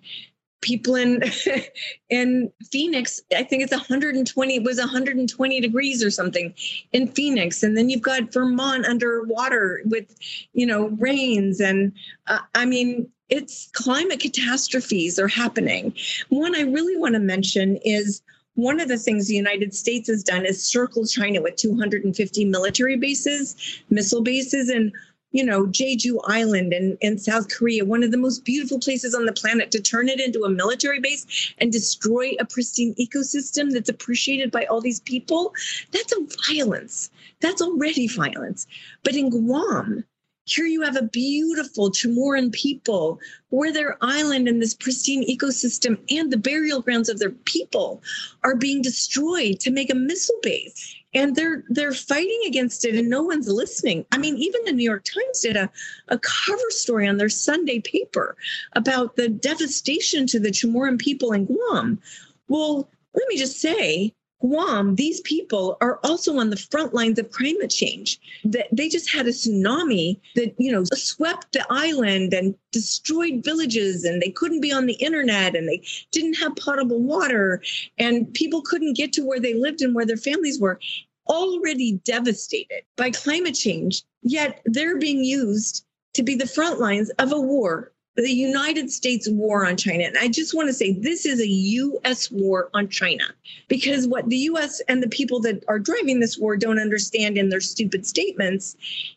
people 0.62 0.95
in 0.95 1.24
in 2.10 2.52
Phoenix, 2.72 3.22
I 3.36 3.43
think 3.43 3.63
it's 3.63 3.72
120, 3.72 4.56
it 4.56 4.63
was 4.63 4.78
120 4.78 5.60
degrees 5.60 6.04
or 6.04 6.12
something 6.12 6.54
in 6.91 7.08
Phoenix. 7.08 7.63
And 7.63 7.78
then 7.78 7.89
you've 7.89 8.02
got 8.02 8.34
Vermont 8.34 8.86
underwater 8.86 9.82
with, 9.86 10.15
you 10.54 10.65
know, 10.65 10.88
rains. 11.00 11.60
And 11.60 11.93
uh, 12.28 12.39
I 12.56 12.65
mean, 12.65 13.10
it's 13.30 13.69
climate 13.74 14.19
catastrophes 14.19 15.19
are 15.19 15.28
happening. 15.28 15.93
One 16.30 16.56
I 16.56 16.62
really 16.62 16.98
want 16.98 17.13
to 17.13 17.19
mention 17.19 17.78
is 17.78 18.22
one 18.56 18.82
of 18.82 18.89
the 18.89 18.98
things 18.98 19.28
the 19.28 19.36
United 19.36 19.74
States 19.74 20.10
has 20.10 20.24
done 20.24 20.45
is 20.45 20.62
circle 20.62 21.06
China 21.06 21.41
with 21.41 21.56
250 21.56 22.45
military 22.45 22.98
bases, 22.98 23.56
missile 23.89 24.22
bases, 24.22 24.69
and 24.69 24.91
you 25.31 25.43
know, 25.43 25.65
Jeju 25.67 26.19
Island 26.25 26.73
in, 26.73 26.97
in 27.01 27.17
South 27.17 27.49
Korea, 27.49 27.85
one 27.85 28.03
of 28.03 28.11
the 28.11 28.17
most 28.17 28.43
beautiful 28.45 28.79
places 28.79 29.13
on 29.13 29.25
the 29.25 29.33
planet, 29.33 29.71
to 29.71 29.81
turn 29.81 30.09
it 30.09 30.19
into 30.19 30.43
a 30.43 30.49
military 30.49 30.99
base 30.99 31.53
and 31.59 31.71
destroy 31.71 32.31
a 32.39 32.45
pristine 32.45 32.95
ecosystem 32.95 33.71
that's 33.71 33.89
appreciated 33.89 34.51
by 34.51 34.65
all 34.65 34.81
these 34.81 35.01
people, 35.01 35.53
that's 35.91 36.13
a 36.13 36.27
violence. 36.47 37.11
That's 37.41 37.61
already 37.61 38.07
violence. 38.07 38.65
But 39.03 39.15
in 39.15 39.29
Guam, 39.29 40.03
here 40.45 40.65
you 40.65 40.81
have 40.81 40.95
a 40.95 41.03
beautiful 41.03 41.91
Chamorro 41.91 42.51
people 42.51 43.19
where 43.49 43.71
their 43.71 43.97
island 44.01 44.47
and 44.47 44.59
this 44.59 44.73
pristine 44.73 45.23
ecosystem 45.27 45.99
and 46.09 46.31
the 46.31 46.37
burial 46.37 46.81
grounds 46.81 47.07
of 47.07 47.19
their 47.19 47.29
people 47.29 48.01
are 48.43 48.55
being 48.55 48.81
destroyed 48.81 49.59
to 49.59 49.69
make 49.69 49.91
a 49.91 49.95
missile 49.95 50.39
base 50.41 50.95
and 51.13 51.36
they're 51.36 51.63
they're 51.69 51.93
fighting 51.93 52.41
against 52.48 52.86
it 52.86 52.95
and 52.95 53.10
no 53.10 53.24
one's 53.24 53.48
listening. 53.48 54.06
I 54.12 54.17
mean 54.17 54.38
even 54.38 54.62
the 54.65 54.72
new 54.72 54.84
york 54.84 55.04
times 55.04 55.41
did 55.41 55.56
a, 55.56 55.69
a 56.10 56.19
cover 56.19 56.69
story 56.69 57.08
on 57.08 57.17
their 57.17 57.30
sunday 57.30 57.80
paper 57.80 58.36
about 58.74 59.15
the 59.15 59.30
devastation 59.30 60.28
to 60.28 60.39
the 60.39 60.50
chamorro 60.50 60.98
people 61.00 61.32
in 61.32 61.45
guam. 61.45 62.00
Well 62.48 62.89
let 63.13 63.28
me 63.28 63.38
just 63.38 63.60
say 63.60 64.13
Guam, 64.39 64.95
these 64.95 65.19
people 65.21 65.78
are 65.82 65.99
also 66.04 66.38
on 66.38 66.49
the 66.49 66.58
front 66.58 66.93
lines 66.93 67.19
of 67.19 67.32
climate 67.32 67.69
change. 67.69 68.19
That 68.45 68.67
they 68.71 68.88
just 68.88 69.12
had 69.12 69.28
a 69.28 69.32
tsunami 69.32 70.19
that 70.36 70.56
you 70.58 70.71
know 70.71 70.84
swept 70.93 71.52
the 71.52 71.65
island 71.69 72.34
and 72.34 72.56
destroyed 72.71 73.43
villages, 73.43 74.06
and 74.06 74.21
they 74.21 74.32
couldn't 74.32 74.62
be 74.62 74.71
on 74.71 74.86
the 74.86 74.93
internet, 74.93 75.56
and 75.56 75.67
they 75.67 75.82
didn't 76.12 76.36
have 76.36 76.56
potable 76.56 77.02
water, 77.02 77.62
and 77.97 78.34
people 78.34 78.62
couldn't 78.62 78.95
get 78.95 79.12
to 79.13 79.25
where 79.25 79.39
they 79.39 79.54
lived 79.54 79.82
and 79.82 79.93
where 79.93 80.06
their 80.06 80.17
families 80.17 80.60
were. 80.60 80.80
Already 81.28 81.99
devastated 82.06 82.84
by 82.95 83.12
climate 83.12 83.56
change, 83.56 84.04
yet 84.23 84.62
they're 84.65 84.97
being 84.97 85.23
used 85.23 85.86
to 86.13 86.23
be 86.23 86.36
the 86.36 86.47
front 86.47 86.80
lines 86.80 87.10
of 87.19 87.32
a 87.32 87.39
war 87.39 87.91
the 88.21 88.32
United 88.32 88.91
States 88.91 89.29
war 89.29 89.65
on 89.65 89.77
China. 89.77 90.03
And 90.03 90.17
I 90.17 90.27
just 90.27 90.53
want 90.53 90.67
to 90.67 90.73
say 90.73 90.93
this 90.93 91.25
is 91.25 91.39
a 91.39 91.47
US 91.47 92.32
war 92.32 92.69
on 92.73 92.89
China 92.89 93.23
because 93.67 94.08
what 94.08 94.29
the 94.29 94.38
US 94.38 94.82
and 94.88 95.01
the 95.01 95.10
people 95.10 95.39
that 95.41 95.63
are 95.67 95.79
driving 95.79 96.19
this 96.19 96.38
war 96.38 96.58
don't 96.58 96.79
understand 96.79 97.38
in 97.38 97.49
their 97.49 97.62
stupid 97.62 98.05
statements 98.05 98.75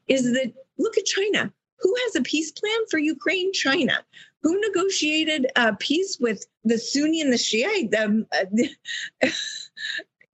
is 0.09 0.33
that 0.33 0.53
look 0.79 0.97
at 0.99 1.05
China. 1.05 1.53
Who 1.81 1.95
has 2.05 2.17
a 2.17 2.23
peace 2.23 2.53
plan 2.53 2.79
for 2.91 2.99
Ukraine? 2.99 3.53
China. 3.53 4.05
Who 4.43 4.61
negotiated 4.61 5.47
a 5.57 5.75
peace 5.75 6.19
with 6.21 6.47
the 6.65 6.79
Sunni 6.79 7.21
and 7.21 7.33
the 7.33 7.39
Shiite? 7.39 7.95
Uh, 7.95 9.29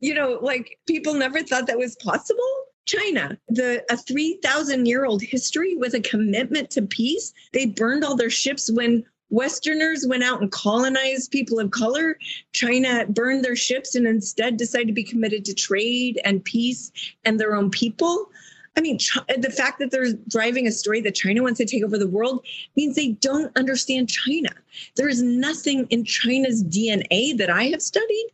you 0.00 0.14
know, 0.14 0.38
like 0.42 0.78
people 0.86 1.14
never 1.14 1.42
thought 1.42 1.66
that 1.66 1.78
was 1.78 1.96
possible. 1.96 2.67
China, 2.88 3.38
the 3.48 3.84
a 3.92 3.96
3000 3.98 4.86
year 4.86 5.04
old 5.04 5.22
history 5.22 5.76
with 5.76 5.94
a 5.94 6.00
commitment 6.00 6.70
to 6.70 6.82
peace. 6.82 7.34
They 7.52 7.66
burned 7.66 8.02
all 8.02 8.16
their 8.16 8.30
ships 8.30 8.70
when 8.70 9.04
Westerners 9.28 10.06
went 10.08 10.24
out 10.24 10.40
and 10.40 10.50
colonized 10.50 11.30
people 11.30 11.60
of 11.60 11.70
color. 11.70 12.18
China 12.52 13.04
burned 13.06 13.44
their 13.44 13.56
ships 13.56 13.94
and 13.94 14.06
instead 14.06 14.56
decided 14.56 14.86
to 14.86 14.94
be 14.94 15.04
committed 15.04 15.44
to 15.44 15.54
trade 15.54 16.18
and 16.24 16.42
peace 16.42 16.90
and 17.26 17.38
their 17.38 17.54
own 17.54 17.70
people. 17.70 18.30
I 18.74 18.80
mean, 18.80 18.98
the 19.36 19.50
fact 19.50 19.80
that 19.80 19.90
they're 19.90 20.12
driving 20.28 20.66
a 20.66 20.72
story 20.72 21.02
that 21.02 21.14
China 21.14 21.42
wants 21.42 21.58
to 21.58 21.66
take 21.66 21.82
over 21.84 21.98
the 21.98 22.08
world 22.08 22.46
means 22.74 22.94
they 22.96 23.08
don't 23.08 23.54
understand 23.58 24.08
China. 24.08 24.50
There 24.96 25.08
is 25.08 25.20
nothing 25.20 25.86
in 25.90 26.04
China's 26.04 26.64
DNA 26.64 27.36
that 27.36 27.50
I 27.50 27.64
have 27.64 27.82
studied 27.82 28.28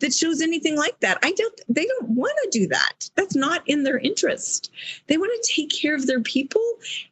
that 0.00 0.14
shows 0.14 0.40
anything 0.40 0.76
like 0.76 0.98
that. 1.00 1.18
I 1.22 1.32
don't 1.32 1.60
they 1.68 1.86
don't 1.86 2.10
want 2.10 2.34
to 2.44 2.58
do 2.58 2.66
that. 2.68 3.10
That's 3.14 3.34
not 3.34 3.62
in 3.66 3.82
their 3.84 3.98
interest. 3.98 4.70
They 5.06 5.18
want 5.18 5.32
to 5.42 5.52
take 5.52 5.70
care 5.70 5.94
of 5.94 6.06
their 6.06 6.20
people 6.20 6.64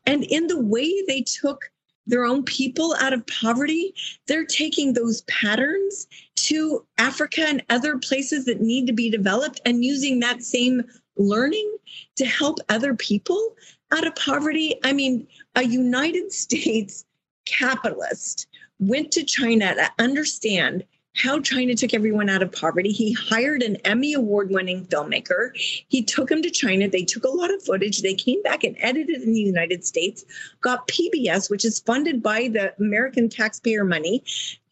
and 0.07 0.25
in 0.25 0.47
the 0.47 0.61
way 0.61 1.03
they 1.07 1.23
took 1.23 1.71
their 2.07 2.25
own 2.25 2.45
people 2.45 2.95
out 3.01 3.13
of 3.13 3.27
poverty, 3.27 3.95
they're 4.27 4.45
taking 4.45 4.93
those 4.93 5.23
patterns 5.23 6.07
to 6.37 6.87
Africa 6.99 7.45
and 7.49 7.65
other 7.69 7.99
places 7.99 8.45
that 8.45 8.61
need 8.61 8.87
to 8.87 8.93
be 8.93 9.11
developed 9.11 9.61
and 9.65 9.85
using 9.85 10.21
that 10.21 10.43
same 10.43 10.85
learning 11.17 11.77
to 12.17 12.25
help 12.25 12.59
other 12.69 12.95
people 12.95 13.57
out 13.93 14.07
of 14.07 14.15
poverty. 14.15 14.75
I 14.85 14.93
mean, 14.93 15.27
a 15.55 15.63
United 15.65 16.33
States 16.45 17.05
capitalist 17.45 18.47
went 18.79 19.11
to 19.13 19.25
China 19.25 19.75
to 19.75 19.91
understand 19.99 20.85
how 21.17 21.41
China 21.41 21.75
took 21.75 21.95
everyone 21.95 22.29
out 22.29 22.43
of 22.43 22.53
poverty. 22.53 22.93
He 22.93 23.13
hired 23.13 23.63
an 23.63 23.77
Emmy 23.85 24.13
award 24.13 24.51
winning 24.51 24.87
filmmaker. 24.87 25.51
He 25.89 26.03
took 26.03 26.31
him 26.31 26.43
to 26.43 26.51
China. 26.51 26.89
They 26.89 27.05
took 27.05 27.25
a 27.25 27.29
lot 27.29 27.53
of 27.53 27.63
footage. 27.63 28.03
They 28.03 28.15
came 28.15 28.43
back 28.43 28.65
and 28.65 28.77
edited 28.81 29.23
in 29.23 29.33
the 29.33 29.41
United 29.41 29.85
States, 29.85 30.25
got 30.61 30.87
PBS, 30.89 31.51
which 31.51 31.65
is 31.65 31.81
funded 31.81 32.23
by 32.23 32.49
the 32.49 32.75
American 32.79 33.29
taxpayer 33.29 33.85
money, 33.85 34.23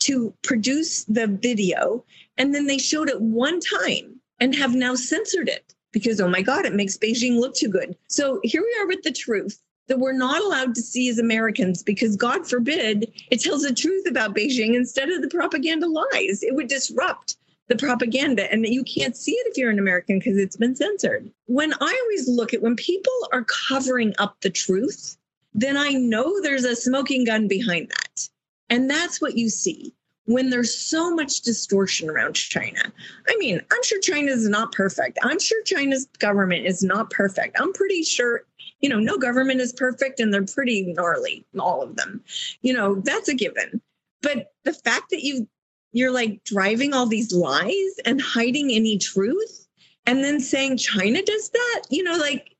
to 0.01 0.35
produce 0.43 1.05
the 1.05 1.27
video. 1.27 2.05
And 2.37 2.55
then 2.55 2.67
they 2.67 2.79
showed 2.79 3.09
it 3.09 3.21
one 3.21 3.59
time 3.61 4.21
and 4.39 4.55
have 4.55 4.75
now 4.75 4.95
censored 4.95 5.49
it 5.49 5.75
because, 5.93 6.21
oh 6.21 6.29
my 6.29 6.43
God, 6.43 6.67
it 6.67 6.75
makes 6.75 6.99
Beijing 6.99 7.41
look 7.41 7.55
too 7.55 7.69
good. 7.69 7.97
So 8.09 8.41
here 8.43 8.63
we 8.63 8.83
are 8.83 8.87
with 8.87 9.03
the 9.03 9.13
truth 9.13 9.63
that 9.88 9.99
we're 9.99 10.12
not 10.12 10.42
allowed 10.42 10.75
to 10.75 10.83
see 10.83 11.09
as 11.09 11.18
Americans 11.18 11.83
because, 11.83 12.16
God 12.16 12.49
forbid, 12.49 13.12
it 13.31 13.40
tells 13.40 13.62
the 13.62 13.75
truth 13.75 14.07
about 14.09 14.35
Beijing 14.35 14.75
instead 14.75 15.11
of 15.11 15.23
the 15.23 15.29
propaganda 15.29 15.87
lies. 15.87 16.42
It 16.42 16.55
would 16.55 16.68
disrupt 16.68 17.37
the 17.68 17.77
propaganda 17.77 18.51
and 18.53 18.62
that 18.64 18.73
you 18.73 18.85
can't 18.85 19.16
see 19.16 19.33
it 19.33 19.47
if 19.47 19.57
you're 19.57 19.70
an 19.70 19.79
American 19.79 20.18
because 20.18 20.37
it's 20.37 20.57
been 20.57 20.77
censored. 20.77 21.31
When 21.47 21.73
I 21.81 22.01
always 22.03 22.29
look 22.29 22.53
at 22.53 22.62
when 22.62 22.77
people 22.77 23.12
are 23.33 23.47
covering 23.68 24.14
up 24.18 24.40
the 24.40 24.51
truth, 24.51 25.16
then 25.55 25.77
I 25.77 25.90
know 25.90 26.40
there's 26.40 26.64
a 26.64 26.77
smoking 26.77 27.25
gun 27.25 27.49
behind 27.49 27.88
that. 27.90 28.29
And 28.70 28.90
that's 28.90 29.20
what 29.20 29.37
you 29.37 29.49
see 29.49 29.94
when 30.27 30.51
there's 30.51 30.75
so 30.75 31.14
much 31.14 31.42
distortion 31.42 32.09
around 32.09 32.35
China. 32.35 32.92
I 33.29 33.37
mean, 33.37 33.61
I'm 33.70 33.83
sure 33.83 34.01
China 34.01 34.33
is 34.33 34.49
not 34.49 34.73
perfect. 34.73 35.18
I'm 35.23 35.38
sure 35.38 35.62
China's 35.64 36.07
government 36.18 36.66
is 36.66 36.83
not 36.83 37.11
perfect. 37.11 37.59
I'm 37.61 37.73
pretty 37.73 38.03
sure, 38.03 38.44
you 38.81 38.89
know, 38.89 38.99
no 38.99 39.17
government 39.17 39.61
is 39.61 39.73
perfect 39.73 40.21
and 40.21 40.33
they're 40.33 40.45
pretty 40.45 40.93
gnarly, 40.93 41.45
all 41.59 41.83
of 41.83 41.97
them. 41.97 42.23
You 42.63 42.75
know, 42.75 42.97
that's 42.97 43.29
a 43.29 43.35
given. 43.35 43.81
But 44.23 44.53
the 44.65 44.73
fact 44.73 45.11
that 45.11 45.23
you 45.25 45.49
you're 45.93 46.11
like 46.11 46.43
driving 46.45 46.93
all 46.93 47.07
these 47.07 47.33
lies 47.33 47.95
and 48.05 48.21
hiding 48.21 48.73
any 48.73 48.99
truth 48.99 49.69
and 50.07 50.25
then 50.25 50.41
saying 50.41 50.77
China 50.77 51.23
does 51.23 51.51
that, 51.51 51.83
you 51.89 52.03
know, 52.03 52.17
like 52.17 52.57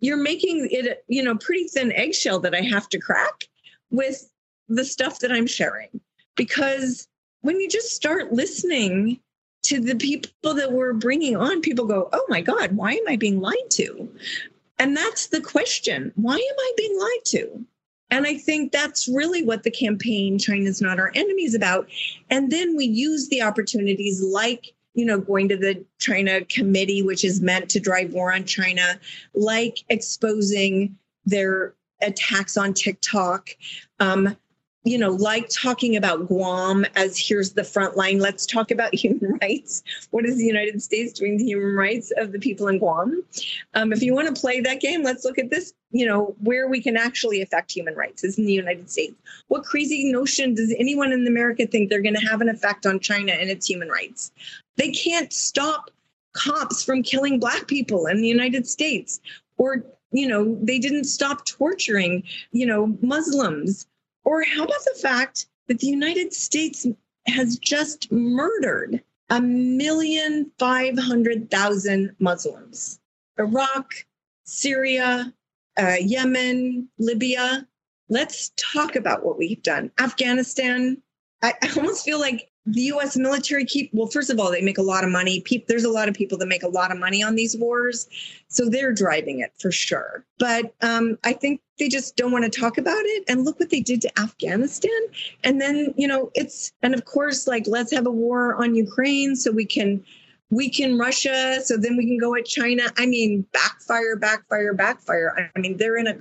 you're 0.00 0.16
making 0.16 0.68
it, 0.70 1.04
you 1.08 1.22
know, 1.22 1.36
pretty 1.36 1.64
thin 1.64 1.92
eggshell 1.92 2.38
that 2.40 2.54
I 2.54 2.60
have 2.60 2.88
to 2.90 2.98
crack 3.00 3.48
with 3.90 4.30
the 4.68 4.84
stuff 4.84 5.18
that 5.20 5.32
I'm 5.32 5.46
sharing 5.46 5.88
because 6.36 7.08
when 7.40 7.60
you 7.60 7.68
just 7.68 7.94
start 7.94 8.32
listening 8.32 9.18
to 9.64 9.80
the 9.80 9.96
people 9.96 10.54
that 10.54 10.72
we're 10.72 10.92
bringing 10.92 11.36
on, 11.36 11.60
people 11.60 11.84
go, 11.84 12.08
oh 12.12 12.24
my 12.28 12.40
God, 12.40 12.76
why 12.76 12.92
am 12.92 13.08
I 13.08 13.16
being 13.16 13.40
lied 13.40 13.70
to? 13.70 14.08
And 14.78 14.96
that's 14.96 15.28
the 15.28 15.40
question 15.40 16.12
why 16.14 16.34
am 16.34 16.40
I 16.40 16.72
being 16.76 16.98
lied 16.98 17.24
to? 17.26 17.64
And 18.10 18.26
I 18.26 18.36
think 18.38 18.72
that's 18.72 19.06
really 19.08 19.44
what 19.44 19.62
the 19.64 19.70
campaign, 19.70 20.38
China's 20.38 20.80
Not 20.80 20.98
Our 20.98 21.12
Enemy, 21.14 21.44
is 21.44 21.54
about. 21.54 21.88
And 22.30 22.50
then 22.50 22.76
we 22.76 22.86
use 22.86 23.28
the 23.28 23.42
opportunities 23.42 24.22
like, 24.22 24.72
you 24.94 25.04
know, 25.04 25.18
going 25.18 25.48
to 25.50 25.56
the 25.56 25.84
China 25.98 26.42
committee, 26.46 27.02
which 27.02 27.22
is 27.22 27.42
meant 27.42 27.68
to 27.70 27.80
drive 27.80 28.14
war 28.14 28.32
on 28.32 28.44
China, 28.44 28.98
like 29.34 29.84
exposing 29.90 30.96
their 31.26 31.74
attacks 32.00 32.56
on 32.56 32.72
TikTok, 32.72 33.50
um, 34.00 34.36
you 34.88 34.96
know, 34.96 35.10
like 35.10 35.48
talking 35.50 35.96
about 35.96 36.26
Guam 36.28 36.86
as 36.96 37.18
here's 37.18 37.52
the 37.52 37.62
front 37.62 37.94
line. 37.96 38.18
Let's 38.20 38.46
talk 38.46 38.70
about 38.70 38.94
human 38.94 39.38
rights. 39.42 39.82
What 40.10 40.24
is 40.24 40.38
the 40.38 40.46
United 40.46 40.82
States 40.82 41.12
doing 41.12 41.38
to 41.38 41.44
human 41.44 41.74
rights 41.74 42.10
of 42.16 42.32
the 42.32 42.38
people 42.38 42.68
in 42.68 42.78
Guam? 42.78 43.22
Um, 43.74 43.92
if 43.92 44.02
you 44.02 44.14
want 44.14 44.34
to 44.34 44.40
play 44.40 44.60
that 44.60 44.80
game, 44.80 45.02
let's 45.02 45.24
look 45.24 45.38
at 45.38 45.50
this. 45.50 45.74
You 45.90 46.06
know, 46.06 46.34
where 46.40 46.68
we 46.68 46.82
can 46.82 46.96
actually 46.96 47.42
affect 47.42 47.72
human 47.72 47.94
rights 47.94 48.24
is 48.24 48.38
in 48.38 48.46
the 48.46 48.52
United 48.52 48.90
States. 48.90 49.14
What 49.48 49.64
crazy 49.64 50.10
notion 50.10 50.54
does 50.54 50.74
anyone 50.78 51.12
in 51.12 51.26
America 51.26 51.66
think 51.66 51.88
they're 51.88 52.02
going 52.02 52.18
to 52.18 52.26
have 52.26 52.40
an 52.40 52.48
effect 52.48 52.86
on 52.86 53.00
China 53.00 53.32
and 53.32 53.50
its 53.50 53.66
human 53.66 53.88
rights? 53.88 54.30
They 54.76 54.90
can't 54.90 55.32
stop 55.32 55.90
cops 56.32 56.84
from 56.84 57.02
killing 57.02 57.40
black 57.40 57.66
people 57.66 58.06
in 58.06 58.20
the 58.20 58.28
United 58.28 58.66
States 58.66 59.20
or 59.56 59.84
you 60.12 60.26
know 60.26 60.58
they 60.62 60.78
didn't 60.78 61.04
stop 61.04 61.44
torturing 61.46 62.22
you 62.52 62.64
know 62.64 62.96
muslims 63.02 63.86
or 64.28 64.42
how 64.42 64.64
about 64.64 64.84
the 64.84 64.98
fact 65.00 65.46
that 65.68 65.78
the 65.78 65.86
United 65.86 66.34
States 66.34 66.86
has 67.28 67.58
just 67.58 68.12
murdered 68.12 69.02
a 69.30 69.40
million 69.40 70.50
five 70.58 70.98
hundred 70.98 71.50
thousand 71.50 72.14
Muslims? 72.18 73.00
Iraq, 73.38 73.94
Syria, 74.44 75.32
uh, 75.78 75.96
Yemen, 75.98 76.90
Libya. 76.98 77.66
Let's 78.10 78.52
talk 78.56 78.96
about 78.96 79.24
what 79.24 79.38
we've 79.38 79.62
done. 79.62 79.90
Afghanistan. 79.98 81.00
I, 81.40 81.54
I 81.62 81.70
almost 81.74 82.04
feel 82.04 82.20
like 82.20 82.50
the 82.72 82.82
U.S. 82.82 83.16
military 83.16 83.64
keep 83.64 83.90
well. 83.92 84.06
First 84.06 84.30
of 84.30 84.38
all, 84.38 84.50
they 84.50 84.60
make 84.60 84.78
a 84.78 84.82
lot 84.82 85.04
of 85.04 85.10
money. 85.10 85.42
there's 85.68 85.84
a 85.84 85.90
lot 85.90 86.08
of 86.08 86.14
people 86.14 86.36
that 86.38 86.46
make 86.46 86.62
a 86.62 86.68
lot 86.68 86.90
of 86.90 86.98
money 86.98 87.22
on 87.22 87.34
these 87.34 87.56
wars, 87.56 88.08
so 88.48 88.68
they're 88.68 88.92
driving 88.92 89.40
it 89.40 89.52
for 89.58 89.70
sure. 89.70 90.24
But 90.38 90.74
um, 90.82 91.18
I 91.24 91.32
think 91.32 91.60
they 91.78 91.88
just 91.88 92.16
don't 92.16 92.32
want 92.32 92.44
to 92.44 92.60
talk 92.60 92.76
about 92.76 93.02
it. 93.04 93.24
And 93.28 93.44
look 93.44 93.58
what 93.58 93.70
they 93.70 93.80
did 93.80 94.00
to 94.02 94.20
Afghanistan. 94.20 95.00
And 95.44 95.60
then 95.60 95.94
you 95.96 96.06
know 96.06 96.30
it's 96.34 96.72
and 96.82 96.94
of 96.94 97.04
course 97.04 97.46
like 97.46 97.66
let's 97.66 97.92
have 97.92 98.06
a 98.06 98.10
war 98.10 98.54
on 98.62 98.74
Ukraine 98.74 99.36
so 99.36 99.50
we 99.50 99.64
can 99.64 100.04
weaken 100.50 100.98
Russia, 100.98 101.60
so 101.62 101.76
then 101.76 101.96
we 101.96 102.06
can 102.06 102.18
go 102.18 102.34
at 102.34 102.46
China. 102.46 102.84
I 102.96 103.06
mean, 103.06 103.46
backfire, 103.52 104.16
backfire, 104.16 104.74
backfire. 104.74 105.50
I 105.54 105.58
mean, 105.58 105.76
they're 105.76 105.96
in 105.96 106.06
a 106.06 106.16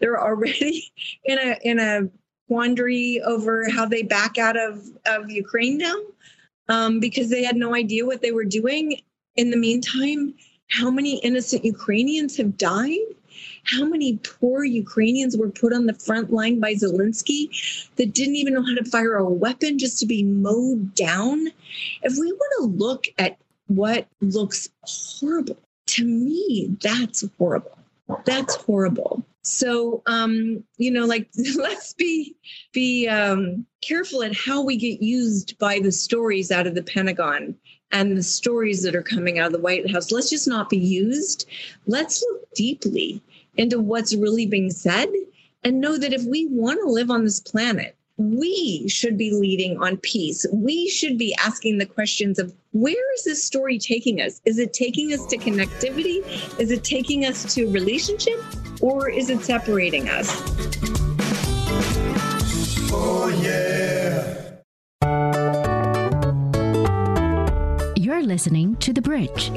they're 0.00 0.20
already 0.20 0.84
in 1.24 1.38
a 1.38 1.58
in 1.62 1.78
a 1.78 2.08
quandary 2.46 3.20
over 3.24 3.68
how 3.70 3.86
they 3.86 4.02
back 4.02 4.38
out 4.38 4.56
of, 4.56 4.86
of 5.06 5.30
Ukraine 5.30 5.78
now 5.78 5.96
um, 6.68 7.00
because 7.00 7.30
they 7.30 7.44
had 7.44 7.56
no 7.56 7.74
idea 7.74 8.06
what 8.06 8.22
they 8.22 8.32
were 8.32 8.44
doing. 8.44 9.00
In 9.36 9.50
the 9.50 9.56
meantime, 9.56 10.34
how 10.68 10.90
many 10.90 11.18
innocent 11.18 11.64
Ukrainians 11.64 12.36
have 12.36 12.56
died? 12.56 12.98
How 13.64 13.84
many 13.84 14.18
poor 14.18 14.64
Ukrainians 14.64 15.36
were 15.36 15.50
put 15.50 15.72
on 15.72 15.86
the 15.86 15.94
front 15.94 16.32
line 16.32 16.60
by 16.60 16.74
Zelensky 16.74 17.48
that 17.96 18.14
didn't 18.14 18.36
even 18.36 18.54
know 18.54 18.62
how 18.62 18.74
to 18.74 18.84
fire 18.84 19.16
a 19.16 19.28
weapon 19.28 19.78
just 19.78 19.98
to 20.00 20.06
be 20.06 20.22
mowed 20.22 20.94
down? 20.94 21.48
If 22.02 22.14
we 22.18 22.32
want 22.32 22.52
to 22.58 22.84
look 22.84 23.06
at 23.18 23.36
what 23.66 24.06
looks 24.20 24.68
horrible, 24.84 25.58
to 25.88 26.04
me, 26.04 26.76
that's 26.80 27.24
horrible. 27.38 27.78
That's 28.24 28.54
horrible. 28.54 29.24
So, 29.46 30.02
um, 30.06 30.64
you 30.76 30.90
know, 30.90 31.06
like 31.06 31.30
let's 31.56 31.92
be 31.92 32.34
be 32.72 33.06
um, 33.06 33.64
careful 33.80 34.24
at 34.24 34.34
how 34.34 34.62
we 34.62 34.76
get 34.76 35.00
used 35.00 35.56
by 35.58 35.78
the 35.78 35.92
stories 35.92 36.50
out 36.50 36.66
of 36.66 36.74
the 36.74 36.82
Pentagon 36.82 37.56
and 37.92 38.16
the 38.16 38.24
stories 38.24 38.82
that 38.82 38.96
are 38.96 39.02
coming 39.02 39.38
out 39.38 39.46
of 39.46 39.52
the 39.52 39.60
White 39.60 39.88
House. 39.88 40.10
Let's 40.10 40.30
just 40.30 40.48
not 40.48 40.68
be 40.68 40.78
used. 40.78 41.48
Let's 41.86 42.22
look 42.22 42.52
deeply 42.54 43.22
into 43.56 43.78
what's 43.78 44.16
really 44.16 44.46
being 44.46 44.70
said 44.70 45.08
and 45.62 45.80
know 45.80 45.96
that 45.96 46.12
if 46.12 46.24
we 46.24 46.46
want 46.46 46.80
to 46.82 46.90
live 46.90 47.10
on 47.10 47.22
this 47.22 47.38
planet, 47.38 47.96
we 48.16 48.88
should 48.88 49.16
be 49.16 49.30
leading 49.30 49.78
on 49.78 49.98
peace. 49.98 50.44
We 50.52 50.88
should 50.88 51.18
be 51.18 51.36
asking 51.36 51.78
the 51.78 51.86
questions 51.86 52.40
of 52.40 52.52
where 52.72 53.14
is 53.14 53.24
this 53.24 53.44
story 53.44 53.78
taking 53.78 54.20
us? 54.20 54.40
Is 54.44 54.58
it 54.58 54.72
taking 54.72 55.12
us 55.12 55.24
to 55.26 55.36
connectivity? 55.36 56.24
Is 56.58 56.72
it 56.72 56.82
taking 56.82 57.24
us 57.24 57.54
to 57.54 57.70
relationship? 57.70 58.42
Or 58.80 59.08
is 59.08 59.30
it 59.30 59.42
separating 59.42 60.08
us? 60.08 60.28
Oh, 62.92 63.28
yeah. 63.42 64.34
You're 67.96 68.22
listening 68.22 68.76
to 68.76 68.92
The 68.92 69.02
Bridge. 69.02 69.50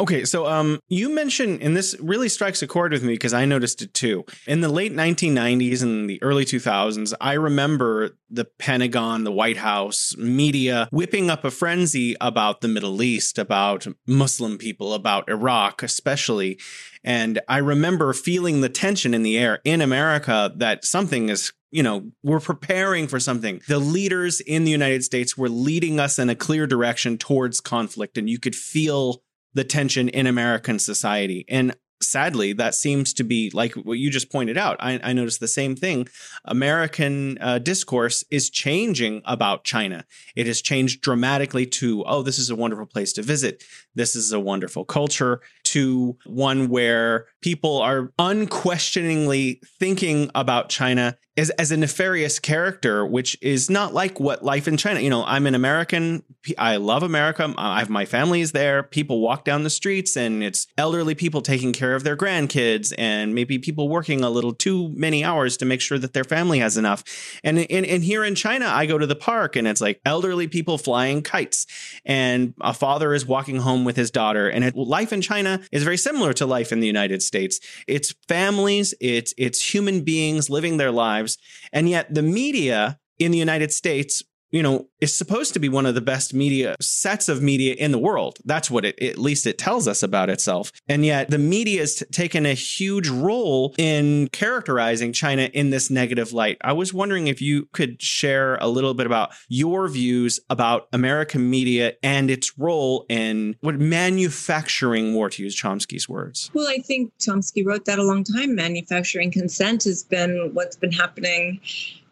Okay, 0.00 0.24
so 0.24 0.46
um, 0.46 0.80
you 0.88 1.14
mentioned, 1.14 1.60
and 1.60 1.76
this 1.76 1.94
really 2.00 2.30
strikes 2.30 2.62
a 2.62 2.66
chord 2.66 2.92
with 2.92 3.02
me 3.02 3.12
because 3.12 3.34
I 3.34 3.44
noticed 3.44 3.82
it 3.82 3.92
too. 3.92 4.24
In 4.46 4.62
the 4.62 4.70
late 4.70 4.94
1990s 4.94 5.82
and 5.82 6.08
the 6.08 6.22
early 6.22 6.46
2000s, 6.46 7.12
I 7.20 7.34
remember 7.34 8.16
the 8.30 8.46
Pentagon, 8.46 9.24
the 9.24 9.30
White 9.30 9.58
House, 9.58 10.16
media 10.16 10.88
whipping 10.90 11.28
up 11.28 11.44
a 11.44 11.50
frenzy 11.50 12.16
about 12.18 12.62
the 12.62 12.68
Middle 12.68 13.02
East, 13.02 13.38
about 13.38 13.86
Muslim 14.06 14.56
people, 14.56 14.94
about 14.94 15.28
Iraq, 15.28 15.82
especially. 15.82 16.58
And 17.04 17.38
I 17.46 17.58
remember 17.58 18.14
feeling 18.14 18.62
the 18.62 18.70
tension 18.70 19.12
in 19.12 19.22
the 19.22 19.36
air 19.36 19.60
in 19.64 19.82
America 19.82 20.50
that 20.56 20.86
something 20.86 21.28
is 21.28 21.52
you 21.72 21.84
know, 21.84 22.10
we're 22.24 22.40
preparing 22.40 23.06
for 23.06 23.20
something. 23.20 23.62
The 23.68 23.78
leaders 23.78 24.40
in 24.40 24.64
the 24.64 24.72
United 24.72 25.04
States 25.04 25.38
were 25.38 25.48
leading 25.48 26.00
us 26.00 26.18
in 26.18 26.28
a 26.28 26.34
clear 26.34 26.66
direction 26.66 27.16
towards 27.16 27.60
conflict, 27.60 28.18
and 28.18 28.28
you 28.28 28.40
could 28.40 28.56
feel 28.56 29.22
the 29.54 29.64
tension 29.64 30.08
in 30.08 30.26
American 30.26 30.78
society. 30.78 31.44
And 31.48 31.74
sadly, 32.02 32.54
that 32.54 32.74
seems 32.74 33.12
to 33.14 33.24
be 33.24 33.50
like 33.52 33.74
what 33.74 33.98
you 33.98 34.10
just 34.10 34.32
pointed 34.32 34.56
out. 34.56 34.76
I, 34.80 34.98
I 35.02 35.12
noticed 35.12 35.40
the 35.40 35.48
same 35.48 35.76
thing. 35.76 36.08
American 36.44 37.36
uh, 37.40 37.58
discourse 37.58 38.24
is 38.30 38.48
changing 38.50 39.22
about 39.24 39.64
China. 39.64 40.04
It 40.34 40.46
has 40.46 40.62
changed 40.62 41.02
dramatically 41.02 41.66
to, 41.66 42.02
oh, 42.04 42.22
this 42.22 42.38
is 42.38 42.50
a 42.50 42.56
wonderful 42.56 42.86
place 42.86 43.12
to 43.14 43.22
visit. 43.22 43.62
This 43.94 44.16
is 44.16 44.32
a 44.32 44.40
wonderful 44.40 44.84
culture, 44.84 45.42
to 45.70 46.16
one 46.26 46.68
where 46.68 47.26
people 47.42 47.78
are 47.78 48.12
unquestioningly 48.18 49.60
thinking 49.78 50.30
about 50.34 50.68
China 50.68 51.16
as, 51.36 51.50
as 51.50 51.70
a 51.70 51.76
nefarious 51.76 52.38
character, 52.38 53.06
which 53.06 53.38
is 53.40 53.70
not 53.70 53.94
like 53.94 54.20
what 54.20 54.44
life 54.44 54.68
in 54.68 54.76
China. 54.76 55.00
You 55.00 55.10
know, 55.10 55.24
I'm 55.24 55.46
an 55.46 55.54
American. 55.54 56.22
I 56.58 56.76
love 56.76 57.02
America. 57.02 57.54
I 57.56 57.78
have 57.78 57.88
my 57.88 58.04
family 58.04 58.40
is 58.40 58.52
there. 58.52 58.82
People 58.82 59.20
walk 59.20 59.44
down 59.44 59.62
the 59.62 59.70
streets, 59.70 60.16
and 60.16 60.42
it's 60.42 60.66
elderly 60.76 61.14
people 61.14 61.40
taking 61.40 61.72
care 61.72 61.94
of 61.94 62.04
their 62.04 62.16
grandkids, 62.16 62.92
and 62.98 63.34
maybe 63.34 63.58
people 63.58 63.88
working 63.88 64.22
a 64.22 64.30
little 64.30 64.52
too 64.52 64.90
many 64.90 65.24
hours 65.24 65.56
to 65.58 65.64
make 65.64 65.80
sure 65.80 65.98
that 65.98 66.12
their 66.12 66.24
family 66.24 66.58
has 66.58 66.76
enough. 66.76 67.04
And 67.42 67.58
and, 67.70 67.86
and 67.86 68.04
here 68.04 68.24
in 68.24 68.34
China, 68.34 68.66
I 68.66 68.86
go 68.86 68.98
to 68.98 69.06
the 69.06 69.16
park, 69.16 69.56
and 69.56 69.66
it's 69.66 69.80
like 69.80 70.00
elderly 70.04 70.48
people 70.48 70.78
flying 70.78 71.22
kites, 71.22 71.66
and 72.04 72.54
a 72.60 72.74
father 72.74 73.14
is 73.14 73.24
walking 73.24 73.56
home 73.56 73.84
with 73.84 73.96
his 73.96 74.10
daughter. 74.10 74.48
And 74.48 74.64
it, 74.64 74.76
life 74.76 75.12
in 75.12 75.22
China 75.22 75.59
is 75.72 75.82
very 75.82 75.96
similar 75.96 76.32
to 76.34 76.46
life 76.46 76.72
in 76.72 76.80
the 76.80 76.86
United 76.86 77.22
States. 77.22 77.60
It's 77.86 78.14
families, 78.28 78.94
it's 79.00 79.34
it's 79.36 79.74
human 79.74 80.02
beings 80.02 80.50
living 80.50 80.76
their 80.76 80.90
lives, 80.90 81.38
and 81.72 81.88
yet 81.88 82.12
the 82.14 82.22
media 82.22 82.98
in 83.18 83.32
the 83.32 83.38
United 83.38 83.72
States 83.72 84.22
you 84.50 84.62
know, 84.62 84.88
is 85.00 85.16
supposed 85.16 85.54
to 85.54 85.60
be 85.60 85.68
one 85.68 85.86
of 85.86 85.94
the 85.94 86.00
best 86.00 86.34
media 86.34 86.76
sets 86.80 87.28
of 87.28 87.42
media 87.42 87.74
in 87.74 87.92
the 87.92 87.98
world. 87.98 88.38
That's 88.44 88.70
what 88.70 88.84
it, 88.84 89.00
at 89.02 89.18
least 89.18 89.46
it 89.46 89.58
tells 89.58 89.86
us 89.88 90.02
about 90.02 90.28
itself. 90.28 90.72
And 90.88 91.04
yet 91.04 91.30
the 91.30 91.38
media 91.38 91.80
has 91.80 92.02
taken 92.12 92.46
a 92.46 92.54
huge 92.54 93.08
role 93.08 93.74
in 93.78 94.28
characterizing 94.28 95.12
China 95.12 95.42
in 95.42 95.70
this 95.70 95.90
negative 95.90 96.32
light. 96.32 96.58
I 96.62 96.72
was 96.72 96.92
wondering 96.92 97.28
if 97.28 97.40
you 97.40 97.68
could 97.72 98.02
share 98.02 98.56
a 98.56 98.68
little 98.68 98.94
bit 98.94 99.06
about 99.06 99.32
your 99.48 99.88
views 99.88 100.40
about 100.50 100.88
American 100.92 101.48
media 101.48 101.94
and 102.02 102.30
its 102.30 102.58
role 102.58 103.06
in 103.08 103.56
what 103.60 103.78
manufacturing 103.78 105.14
war, 105.14 105.30
to 105.30 105.42
use 105.42 105.60
Chomsky's 105.60 106.08
words. 106.08 106.50
Well, 106.54 106.68
I 106.68 106.78
think 106.78 107.12
Chomsky 107.18 107.64
wrote 107.64 107.84
that 107.84 107.98
a 107.98 108.02
long 108.02 108.24
time. 108.24 108.54
Manufacturing 108.54 109.30
consent 109.30 109.84
has 109.84 110.02
been 110.02 110.50
what's 110.54 110.76
been 110.76 110.92
happening 110.92 111.60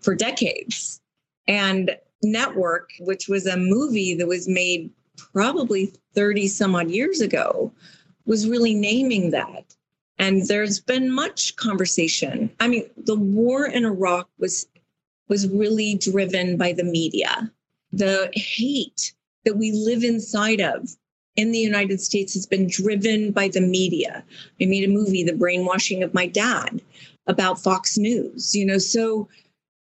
for 0.01 0.15
decades. 0.15 1.01
And 1.47 1.97
Network, 2.23 2.91
which 3.01 3.29
was 3.29 3.47
a 3.47 3.57
movie 3.57 4.15
that 4.15 4.27
was 4.27 4.49
made 4.49 4.91
probably 5.33 5.93
30 6.15 6.49
some 6.49 6.75
odd 6.75 6.91
years 6.91 7.21
ago, 7.21 7.73
was 8.27 8.49
really 8.49 8.75
naming 8.75 9.31
that. 9.31 9.75
And 10.19 10.47
there's 10.47 10.81
been 10.81 11.11
much 11.11 11.57
conversation. 11.57 12.51
I 12.61 12.69
mean, 12.69 12.85
the 12.97 13.17
war 13.17 13.67
in 13.67 13.85
Iraq 13.85 14.29
was 14.39 14.67
was 15.29 15.49
really 15.49 15.95
driven 15.95 16.57
by 16.57 16.73
the 16.73 16.85
media. 16.85 17.51
The 17.93 18.31
hate 18.35 19.13
that 19.45 19.57
we 19.57 19.73
live 19.73 20.03
inside 20.03 20.61
of 20.61 20.97
in 21.37 21.53
the 21.53 21.59
United 21.59 22.01
States 22.01 22.35
has 22.35 22.47
been 22.47 22.67
driven 22.67 23.31
by 23.31 23.49
the 23.49 23.61
media. 23.61 24.25
I 24.61 24.65
made 24.65 24.85
a 24.85 24.93
movie, 24.93 25.23
The 25.23 25.35
Brainwashing 25.35 26.03
of 26.03 26.15
My 26.15 26.27
Dad, 26.27 26.83
about 27.27 27.63
Fox 27.63 27.97
News. 27.97 28.55
You 28.55 28.67
know, 28.67 28.79
so 28.79 29.29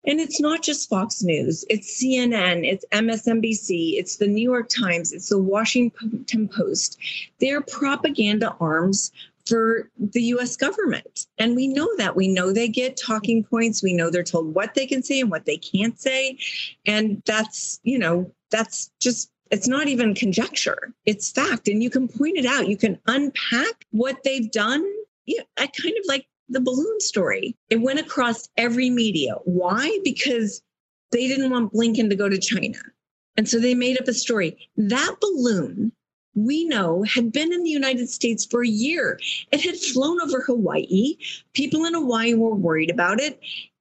and 0.07 0.19
it's 0.19 0.39
not 0.39 0.61
just 0.61 0.89
Fox 0.89 1.23
News, 1.23 1.65
it's 1.69 2.01
CNN, 2.01 2.65
it's 2.65 2.85
MSNBC, 2.91 3.97
it's 3.97 4.17
the 4.17 4.27
New 4.27 4.43
York 4.43 4.69
Times, 4.69 5.11
it's 5.11 5.29
the 5.29 5.39
Washington 5.39 6.47
Post. 6.47 6.97
They're 7.39 7.61
propaganda 7.61 8.55
arms 8.59 9.11
for 9.45 9.89
the 9.99 10.23
US 10.23 10.57
government. 10.57 11.27
And 11.37 11.55
we 11.55 11.67
know 11.67 11.87
that. 11.97 12.15
We 12.15 12.27
know 12.27 12.51
they 12.51 12.67
get 12.67 12.97
talking 12.97 13.43
points. 13.43 13.83
We 13.83 13.93
know 13.93 14.09
they're 14.09 14.23
told 14.23 14.55
what 14.55 14.73
they 14.73 14.87
can 14.87 15.03
say 15.03 15.19
and 15.19 15.29
what 15.29 15.45
they 15.45 15.57
can't 15.57 15.99
say. 15.99 16.39
And 16.87 17.21
that's, 17.25 17.79
you 17.83 17.99
know, 17.99 18.31
that's 18.49 18.89
just 18.99 19.31
it's 19.51 19.67
not 19.67 19.87
even 19.87 20.15
conjecture 20.15 20.91
it's 21.05 21.31
fact 21.31 21.67
and 21.67 21.83
you 21.83 21.89
can 21.89 22.07
point 22.07 22.35
it 22.35 22.47
out 22.47 22.67
you 22.67 22.75
can 22.75 22.97
unpack 23.05 23.85
what 23.91 24.23
they've 24.23 24.49
done 24.49 24.83
yeah, 25.25 25.41
I 25.57 25.67
kind 25.67 25.95
of 25.97 26.05
like 26.07 26.27
the 26.49 26.61
balloon 26.61 26.99
story. 26.99 27.55
It 27.69 27.81
went 27.81 27.99
across 27.99 28.49
every 28.57 28.89
media. 28.89 29.35
Why? 29.45 29.99
Because 30.03 30.61
they 31.11 31.27
didn't 31.27 31.49
want 31.49 31.73
Blinken 31.73 32.09
to 32.09 32.15
go 32.15 32.29
to 32.29 32.37
China. 32.37 32.77
And 33.37 33.47
so 33.47 33.59
they 33.59 33.73
made 33.73 33.99
up 33.99 34.07
a 34.07 34.13
story. 34.13 34.57
That 34.77 35.15
balloon, 35.19 35.91
we 36.35 36.65
know, 36.65 37.03
had 37.03 37.31
been 37.31 37.51
in 37.51 37.63
the 37.63 37.69
United 37.69 38.09
States 38.09 38.45
for 38.45 38.63
a 38.63 38.67
year. 38.67 39.19
It 39.51 39.61
had 39.61 39.77
flown 39.77 40.21
over 40.21 40.41
Hawaii. 40.41 41.17
People 41.53 41.85
in 41.85 41.93
Hawaii 41.93 42.33
were 42.33 42.55
worried 42.55 42.91
about 42.91 43.19
it. 43.19 43.39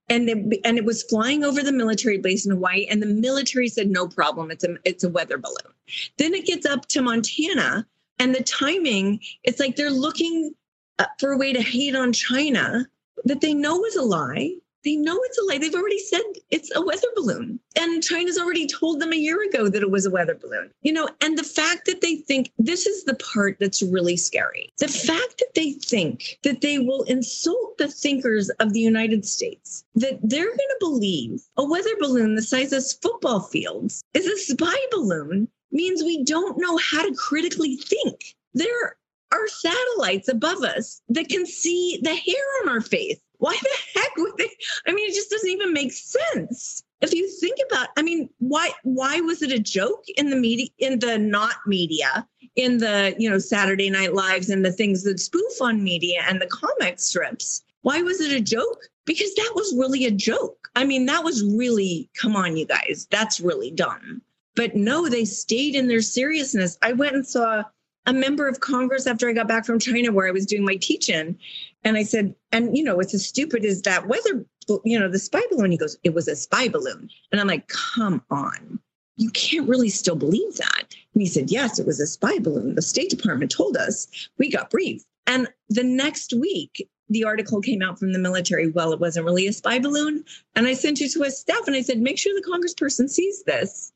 And 0.09 0.29
it, 0.29 0.61
and 0.65 0.77
it 0.77 0.85
was 0.85 1.03
flying 1.05 1.45
over 1.45 1.63
the 1.63 1.73
military 1.73 2.19
base 2.19 2.45
in 2.45 2.53
Hawaii, 2.53 2.87
and 2.91 3.01
the 3.01 3.07
military 3.07 3.69
said 3.69 3.89
no 3.89 4.07
problem. 4.07 4.51
It's 4.51 4.63
a 4.63 4.77
it's 4.85 5.03
a 5.03 5.09
weather 5.09 5.39
balloon. 5.39 5.73
Then 6.19 6.35
it 6.35 6.45
gets 6.45 6.67
up 6.67 6.87
to 6.89 7.01
Montana, 7.01 7.87
and 8.19 8.35
the 8.35 8.43
timing. 8.43 9.21
It's 9.45 9.59
like 9.59 9.77
they're 9.77 9.91
looking 9.91 10.55
Uh, 10.99 11.07
for 11.19 11.33
a 11.33 11.37
way 11.37 11.53
to 11.53 11.61
hate 11.61 11.97
on 11.97 12.13
China 12.13 12.87
that 13.25 13.41
they 13.41 13.53
know 13.53 13.85
is 13.85 13.97
a 13.97 14.03
lie. 14.03 14.55
They 14.85 14.97
know 14.97 15.19
it's 15.23 15.39
a 15.39 15.43
lie. 15.45 15.59
They've 15.59 15.75
already 15.75 15.99
said 15.99 16.21
it's 16.51 16.71
a 16.77 16.85
weather 16.85 17.09
balloon. 17.17 17.59
And 17.75 18.03
China's 18.03 18.39
already 18.39 18.69
told 18.69 19.01
them 19.01 19.13
a 19.13 19.17
year 19.17 19.43
ago 19.43 19.69
that 19.69 19.83
it 19.83 19.91
was 19.91 20.07
a 20.07 20.11
weather 20.11 20.35
balloon. 20.35 20.71
You 20.83 20.93
know, 20.93 21.09
and 21.21 21.37
the 21.37 21.43
fact 21.43 21.87
that 21.87 22.01
they 22.01 22.17
think 22.17 22.53
this 22.59 22.87
is 22.87 23.05
the 23.05 23.15
part 23.15 23.57
that's 23.59 23.83
really 23.83 24.17
scary. 24.17 24.73
The 24.79 24.89
fact 24.89 25.39
that 25.39 25.55
they 25.55 25.73
think 25.73 26.39
that 26.43 26.61
they 26.61 26.79
will 26.79 27.03
insult 27.05 27.79
the 27.79 27.89
thinkers 27.89 28.51
of 28.61 28.73
the 28.73 28.81
United 28.81 29.25
States, 29.25 29.85
that 29.97 30.21
they're 30.23 30.45
going 30.45 30.59
to 30.59 30.77
believe 30.79 31.43
a 31.57 31.65
weather 31.65 31.97
balloon 31.99 32.37
the 32.37 32.43
size 32.43 32.73
of 32.73 32.85
football 33.03 33.41
fields 33.41 34.05
is 34.13 34.27
a 34.27 34.37
spy 34.37 34.77
balloon 34.93 35.49
means 35.73 36.05
we 36.05 36.23
don't 36.23 36.59
know 36.59 36.77
how 36.77 37.03
to 37.03 37.15
critically 37.17 37.77
think. 37.77 38.37
There 38.53 38.97
are 39.35 39.49
satellites 39.49 40.29
above 40.29 40.63
us 40.63 41.03
that 41.09 41.29
can 41.29 41.47
see 41.47 41.99
the 42.03 42.15
hair 42.15 42.45
on 42.63 42.69
our 42.69 42.81
face. 42.81 43.19
Why 43.39 43.59
the 43.61 44.01
heck 44.01 44.17
would 44.17 44.37
they? 44.39 44.49
I 44.87 44.93
mean, 44.93 45.11
it 45.11 45.15
just 45.15 45.31
doesn't 45.31 45.51
even 45.51 45.73
make 45.73 45.93
sense. 45.93 46.83
If 47.01 47.13
you 47.13 47.29
think 47.41 47.59
about, 47.69 47.89
I 47.97 48.03
mean, 48.03 48.31
why 48.39 48.71
why 48.85 49.21
was 49.21 49.43
it 49.43 49.53
a 49.53 49.59
joke 49.59 50.05
in 50.17 50.31
the 50.31 50.37
media, 50.37 50.69
in 50.79 50.99
the 50.99 51.19
not 51.19 51.57
media, 51.67 52.27
in 52.57 52.79
the 52.79 53.15
you 53.19 53.29
know 53.29 53.39
Saturday 53.39 53.91
Night 53.91 54.15
Lives 54.15 54.49
and 54.49 54.65
the 54.65 54.73
things 54.73 55.03
that 55.03 55.21
spoof 55.21 55.61
on 55.61 55.85
media 55.85 56.23
and 56.27 56.41
the 56.41 56.47
comic 56.47 57.01
strips? 57.01 57.63
Why 57.83 58.01
was 58.01 58.21
it 58.21 58.33
a 58.33 58.41
joke? 58.41 58.79
Because 59.05 59.35
that 59.35 59.53
was 59.55 59.75
really 59.77 60.07
a 60.07 60.11
joke. 60.11 60.69
I 60.75 60.85
mean, 60.85 61.05
that 61.07 61.23
was 61.23 61.45
really, 61.45 62.09
come 62.21 62.35
on, 62.37 62.57
you 62.57 62.67
guys, 62.67 63.07
that's 63.11 63.41
really 63.41 63.71
dumb. 63.71 64.23
But 64.57 64.75
no, 64.75 65.09
they 65.09 65.25
stayed 65.25 65.75
in 65.75 65.89
their 65.89 66.01
seriousness. 66.01 66.79
I 66.81 66.93
went 66.93 67.15
and 67.15 67.27
saw 67.27 67.65
a 68.07 68.13
member 68.13 68.49
of 68.49 68.61
Congress 68.61 69.07
after 69.07 69.29
I 69.29 69.33
got 69.33 69.49
back 69.49 69.65
from 69.65 69.79
China 69.79 70.13
where 70.13 70.29
I 70.29 70.33
was 70.33 70.47
doing 70.47 70.65
my 70.65 70.77
teaching. 70.77 71.39
And 71.85 71.97
I 71.97 72.03
said, 72.03 72.35
and 72.53 72.77
you 72.77 72.85
know, 72.85 72.97
what's 72.97 73.15
as 73.15 73.27
stupid 73.27 73.65
as 73.65 73.83
that 73.83 74.07
weather, 74.07 74.45
you 74.85 74.99
know, 74.99 75.09
the 75.09 75.19
spy 75.19 75.43
balloon. 75.51 75.71
He 75.71 75.79
goes, 75.79 75.97
it 76.05 76.15
was 76.15 76.29
a 76.29 76.37
spy 76.37 76.69
balloon. 76.69 77.09
And 77.33 77.41
I'm 77.41 77.47
like, 77.47 77.69
come 77.69 78.23
on. 78.31 78.79
You 79.17 79.31
can't 79.31 79.69
really 79.69 79.91
still 79.91 80.17
believe 80.17 80.57
that. 80.57 80.85
And 81.15 81.23
he 81.23 81.27
said, 81.27 81.51
yes, 81.51 81.79
it 81.79 81.87
was 81.87 82.01
a 82.01 82.07
spy 82.07 82.39
balloon. 82.39 82.75
The 82.75 82.83
State 82.83 83.11
Department 83.11 83.51
told 83.51 83.77
us 83.77 84.09
we 84.39 84.51
got 84.51 84.71
briefed. 84.71 85.07
And 85.27 85.49
the 85.69 85.85
next 85.85 86.33
week, 86.35 86.89
the 87.09 87.25
article 87.25 87.61
came 87.61 87.83
out 87.83 87.99
from 87.99 88.13
the 88.13 88.19
military. 88.19 88.71
Well, 88.71 88.93
it 88.93 89.01
wasn't 89.01 89.27
really 89.27 89.47
a 89.47 89.53
spy 89.53 89.79
balloon. 89.79 90.25
And 90.57 90.67
I 90.67 90.75
sent 90.75 91.01
it 91.01 91.13
to 91.13 91.23
his 91.23 91.39
staff 91.39 91.67
and 91.67 91.77
I 91.77 91.83
said, 91.83 92.01
make 92.01 92.19
sure 92.19 92.35
the 92.35 92.49
congressperson 92.49 93.09
sees 93.09 93.45
this. 93.45 93.93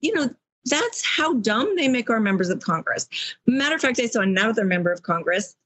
You 0.00 0.14
know, 0.14 0.34
that's 0.66 1.04
how 1.04 1.34
dumb 1.34 1.74
they 1.76 1.88
make 1.88 2.10
our 2.10 2.20
members 2.20 2.48
of 2.48 2.60
Congress. 2.60 3.08
Matter 3.46 3.74
of 3.74 3.80
fact, 3.80 3.98
I 4.00 4.06
saw 4.06 4.20
another 4.20 4.64
member 4.64 4.92
of 4.92 5.02
Congress 5.02 5.56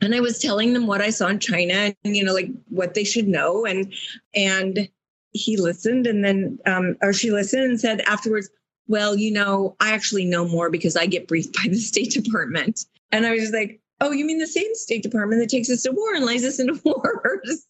and 0.00 0.14
I 0.14 0.20
was 0.20 0.38
telling 0.38 0.72
them 0.72 0.86
what 0.86 1.00
I 1.00 1.10
saw 1.10 1.28
in 1.28 1.38
China 1.38 1.94
and, 2.04 2.16
you 2.16 2.24
know, 2.24 2.34
like 2.34 2.50
what 2.68 2.94
they 2.94 3.04
should 3.04 3.28
know. 3.28 3.64
And, 3.64 3.92
and 4.34 4.88
he 5.32 5.56
listened 5.56 6.06
and 6.06 6.24
then, 6.24 6.58
um, 6.66 6.96
or 7.02 7.12
she 7.12 7.30
listened 7.30 7.64
and 7.64 7.80
said 7.80 8.00
afterwards, 8.02 8.50
well, 8.88 9.16
you 9.16 9.32
know, 9.32 9.76
I 9.80 9.92
actually 9.92 10.24
know 10.24 10.46
more 10.46 10.70
because 10.70 10.96
I 10.96 11.06
get 11.06 11.28
briefed 11.28 11.54
by 11.62 11.68
the 11.68 11.78
State 11.78 12.12
Department. 12.12 12.84
And 13.10 13.26
I 13.26 13.30
was 13.30 13.40
just 13.40 13.54
like, 13.54 13.80
oh, 14.00 14.10
you 14.10 14.24
mean 14.24 14.38
the 14.38 14.46
same 14.46 14.74
State 14.74 15.02
Department 15.02 15.40
that 15.40 15.50
takes 15.50 15.70
us 15.70 15.82
to 15.82 15.92
war 15.92 16.14
and 16.14 16.24
lays 16.24 16.44
us 16.44 16.58
into 16.58 16.80
wars? 16.84 17.66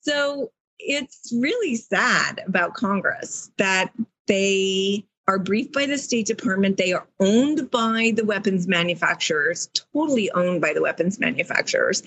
so 0.00 0.50
it's 0.78 1.32
really 1.38 1.76
sad 1.76 2.42
about 2.46 2.74
Congress 2.74 3.50
that 3.58 3.92
they 4.26 5.04
are 5.26 5.38
briefed 5.38 5.72
by 5.72 5.86
the 5.86 5.98
State 5.98 6.26
Department. 6.26 6.76
They 6.76 6.92
are 6.92 7.06
owned 7.20 7.70
by 7.70 8.12
the 8.14 8.24
weapons 8.24 8.68
manufacturers, 8.68 9.68
totally 9.92 10.30
owned 10.32 10.60
by 10.60 10.72
the 10.72 10.82
weapons 10.82 11.18
manufacturers. 11.18 12.02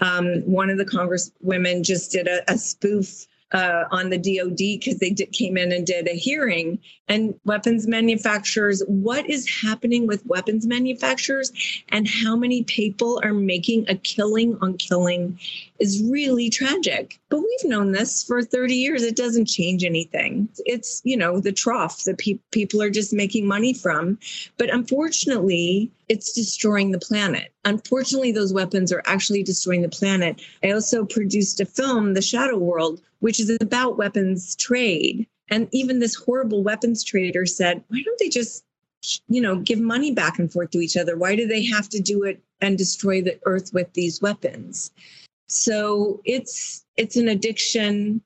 Um, 0.00 0.40
one 0.42 0.70
of 0.70 0.78
the 0.78 0.84
Congresswomen 0.84 1.82
just 1.82 2.12
did 2.12 2.26
a, 2.28 2.50
a 2.50 2.56
spoof 2.56 3.26
uh, 3.52 3.84
on 3.90 4.10
the 4.10 4.18
DoD 4.18 4.56
because 4.56 4.98
they 4.98 5.10
did, 5.10 5.32
came 5.32 5.56
in 5.56 5.72
and 5.72 5.86
did 5.86 6.08
a 6.08 6.14
hearing. 6.14 6.78
And 7.08 7.34
weapons 7.44 7.86
manufacturers, 7.86 8.82
what 8.86 9.28
is 9.28 9.46
happening 9.48 10.06
with 10.06 10.24
weapons 10.26 10.66
manufacturers 10.66 11.52
and 11.90 12.08
how 12.08 12.36
many 12.36 12.64
people 12.64 13.20
are 13.22 13.34
making 13.34 13.88
a 13.88 13.96
killing 13.96 14.56
on 14.62 14.78
killing 14.78 15.38
is 15.82 16.00
really 16.04 16.48
tragic. 16.48 17.18
But 17.28 17.40
we've 17.40 17.70
known 17.70 17.90
this 17.90 18.22
for 18.22 18.40
30 18.40 18.72
years. 18.72 19.02
It 19.02 19.16
doesn't 19.16 19.46
change 19.46 19.82
anything. 19.82 20.48
It's, 20.64 21.02
you 21.04 21.16
know, 21.16 21.40
the 21.40 21.50
trough 21.50 22.04
that 22.04 22.18
pe- 22.18 22.38
people 22.52 22.80
are 22.80 22.88
just 22.88 23.12
making 23.12 23.48
money 23.48 23.74
from. 23.74 24.16
But 24.58 24.72
unfortunately, 24.72 25.90
it's 26.08 26.32
destroying 26.32 26.92
the 26.92 27.00
planet. 27.00 27.52
Unfortunately, 27.64 28.30
those 28.30 28.52
weapons 28.52 28.92
are 28.92 29.02
actually 29.06 29.42
destroying 29.42 29.82
the 29.82 29.88
planet. 29.88 30.40
I 30.62 30.70
also 30.70 31.04
produced 31.04 31.60
a 31.60 31.66
film, 31.66 32.14
The 32.14 32.22
Shadow 32.22 32.58
World, 32.58 33.02
which 33.18 33.40
is 33.40 33.50
about 33.60 33.98
weapons 33.98 34.54
trade. 34.54 35.26
And 35.48 35.68
even 35.72 35.98
this 35.98 36.14
horrible 36.14 36.62
weapons 36.62 37.02
trader 37.02 37.44
said, 37.44 37.82
why 37.88 38.02
don't 38.04 38.18
they 38.20 38.28
just, 38.28 38.64
you 39.28 39.40
know, 39.40 39.56
give 39.56 39.80
money 39.80 40.12
back 40.12 40.38
and 40.38 40.50
forth 40.50 40.70
to 40.70 40.78
each 40.78 40.96
other? 40.96 41.16
Why 41.16 41.34
do 41.34 41.48
they 41.48 41.66
have 41.66 41.88
to 41.88 41.98
do 42.00 42.22
it 42.22 42.40
and 42.60 42.78
destroy 42.78 43.20
the 43.20 43.40
earth 43.46 43.72
with 43.74 43.92
these 43.94 44.22
weapons? 44.22 44.92
So 45.52 46.20
it's 46.24 46.84
it's 46.96 47.16
an 47.16 47.28
addiction. 47.28 48.22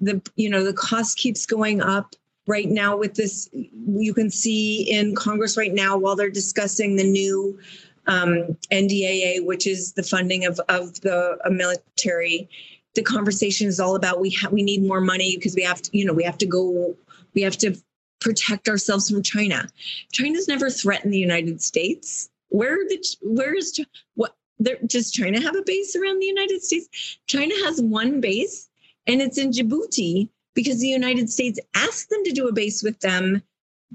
The 0.00 0.20
you 0.36 0.50
know, 0.50 0.64
the 0.64 0.72
cost 0.72 1.18
keeps 1.18 1.46
going 1.46 1.80
up. 1.80 2.14
Right 2.48 2.68
now 2.68 2.96
with 2.96 3.14
this 3.14 3.50
you 3.52 4.14
can 4.14 4.30
see 4.30 4.82
in 4.82 5.16
congress 5.16 5.56
right 5.56 5.74
now 5.74 5.96
while 5.96 6.14
they're 6.14 6.30
discussing 6.30 6.94
the 6.94 7.02
new 7.02 7.58
um, 8.06 8.56
ndaa 8.70 9.44
which 9.44 9.66
is 9.66 9.94
the 9.94 10.04
funding 10.04 10.46
of, 10.46 10.60
of 10.68 11.00
the 11.00 11.36
military 11.50 12.48
the 12.94 13.02
conversation 13.02 13.68
is 13.68 13.78
all 13.78 13.94
about 13.94 14.20
we 14.20 14.30
have 14.30 14.52
we 14.52 14.62
need 14.62 14.82
more 14.82 15.00
money 15.00 15.36
because 15.36 15.54
we 15.54 15.62
have 15.62 15.82
to 15.82 15.96
you 15.96 16.04
know 16.04 16.12
we 16.12 16.24
have 16.24 16.38
to 16.38 16.46
go 16.46 16.96
we 17.34 17.42
have 17.42 17.56
to 17.58 17.76
protect 18.20 18.68
ourselves 18.68 19.08
from 19.08 19.22
china. 19.22 19.68
China's 20.12 20.48
never 20.48 20.70
threatened 20.70 21.12
the 21.12 21.18
united 21.18 21.62
states. 21.62 22.28
Where 22.48 22.76
the 22.88 23.04
where 23.22 23.54
is 23.54 23.78
what 24.14 24.34
there, 24.58 24.78
does 24.86 25.10
china 25.10 25.40
have 25.40 25.56
a 25.56 25.62
base 25.62 25.96
around 25.96 26.18
the 26.20 26.26
united 26.26 26.62
states 26.62 27.18
china 27.26 27.54
has 27.64 27.80
one 27.80 28.20
base 28.20 28.68
and 29.06 29.22
it's 29.22 29.38
in 29.38 29.50
djibouti 29.50 30.28
because 30.56 30.80
the 30.80 30.88
United 30.88 31.30
States 31.30 31.60
asked 31.76 32.10
them 32.10 32.24
to 32.24 32.32
do 32.32 32.48
a 32.48 32.52
base 32.52 32.82
with 32.82 32.98
them 32.98 33.42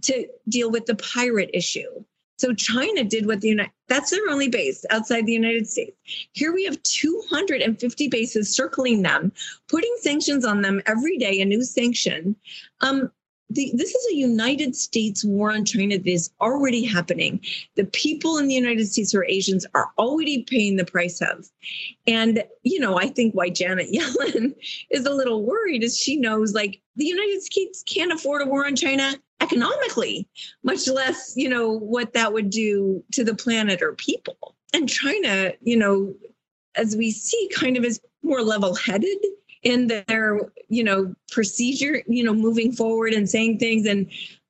to 0.04 0.26
deal 0.48 0.72
with 0.72 0.86
the 0.86 0.96
pirate 0.96 1.50
issue. 1.54 2.06
So 2.38 2.54
China 2.54 3.04
did 3.04 3.28
what 3.28 3.42
the 3.42 3.50
United 3.50 3.72
that's 3.88 4.10
their 4.10 4.30
only 4.30 4.48
base 4.48 4.86
outside 4.90 5.26
the 5.26 5.34
United 5.34 5.68
States. 5.68 5.98
Here 6.32 6.54
we 6.54 6.64
have 6.64 6.82
250 6.84 8.08
bases 8.08 8.56
circling 8.56 9.02
them, 9.02 9.34
putting 9.68 9.94
sanctions 10.00 10.46
on 10.46 10.62
them 10.62 10.82
every 10.86 11.18
day, 11.18 11.42
a 11.42 11.46
new 11.46 11.64
sanction. 11.64 12.36
Um, 12.80 13.12
the, 13.54 13.72
this 13.76 13.94
is 13.94 14.12
a 14.12 14.16
United 14.16 14.76
States 14.76 15.24
war 15.24 15.52
on 15.52 15.66
China 15.66 15.98
that 15.98 16.08
is 16.08 16.32
already 16.40 16.84
happening. 16.84 17.42
The 17.76 17.86
people 17.86 18.38
in 18.38 18.48
the 18.48 18.54
United 18.54 18.88
States 18.88 19.12
who 19.12 19.20
are 19.20 19.26
Asians 19.26 19.66
are 19.74 19.90
already 19.98 20.44
paying 20.44 20.78
the 20.78 20.86
price 20.86 21.22
of. 21.22 21.50
And, 22.08 22.44
you 22.64 22.80
know, 22.80 22.98
I 22.98 23.08
think 23.08 23.34
why 23.34 23.50
Janet 23.50 23.92
Yellen 23.94 24.56
is 24.90 25.06
a 25.06 25.14
little 25.14 25.44
worried 25.44 25.84
is 25.84 25.98
she 25.98 26.16
knows 26.16 26.54
like 26.54 26.82
the 26.96 27.06
United 27.06 27.42
States 27.42 27.84
can't 27.84 28.14
afford 28.14 28.42
a 28.42 28.46
war 28.46 28.66
on 28.66 28.76
China 28.76 29.16
economically, 29.42 30.28
much 30.64 30.88
less, 30.88 31.34
you 31.36 31.50
know, 31.50 31.72
what 31.72 32.14
that 32.14 32.32
would 32.32 32.50
do 32.50 33.04
to 33.12 33.24
the 33.24 33.36
planet 33.36 33.82
or 33.82 33.94
people. 33.94 34.56
And 34.74 34.88
China, 34.88 35.52
you 35.62 35.78
know, 35.78 36.14
as 36.76 36.96
we 36.96 37.12
see, 37.12 37.50
kind 37.54 37.76
of 37.76 37.84
is 37.84 38.00
more 38.24 38.42
level 38.42 38.76
headed 38.76 39.18
in 39.64 39.88
their 39.88 40.40
you 40.70 40.84
know 40.84 41.14
procedure 41.32 42.04
you 42.08 42.24
know 42.24 42.34
moving 42.34 42.72
forward 42.72 43.14
and 43.14 43.30
saying 43.30 43.60
things. 43.60 43.86
And 43.86 44.10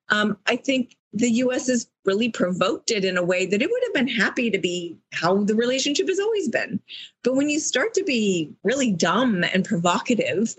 um, 0.09 0.37
i 0.47 0.55
think 0.55 0.95
the 1.13 1.29
us 1.29 1.67
has 1.67 1.89
really 2.05 2.29
provoked 2.29 2.89
it 2.89 3.03
in 3.03 3.17
a 3.17 3.23
way 3.23 3.45
that 3.45 3.61
it 3.61 3.69
would 3.69 3.83
have 3.83 3.93
been 3.93 4.07
happy 4.07 4.49
to 4.49 4.57
be 4.57 4.97
how 5.13 5.43
the 5.43 5.55
relationship 5.55 6.07
has 6.07 6.19
always 6.19 6.47
been. 6.47 6.79
But 7.23 7.35
when 7.35 7.49
you 7.49 7.59
start 7.59 7.93
to 7.95 8.03
be 8.03 8.49
really 8.63 8.91
dumb 8.91 9.43
and 9.43 9.65
provocative 9.65 10.55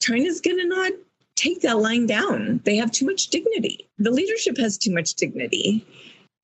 china's 0.00 0.40
going 0.40 0.58
to 0.58 0.66
not 0.66 0.92
take 1.36 1.60
that 1.62 1.78
line 1.78 2.06
down. 2.06 2.60
They 2.64 2.76
have 2.76 2.90
too 2.90 3.06
much 3.06 3.28
dignity. 3.28 3.88
The 3.98 4.10
leadership 4.10 4.56
has 4.58 4.76
too 4.76 4.92
much 4.92 5.14
dignity. 5.14 5.86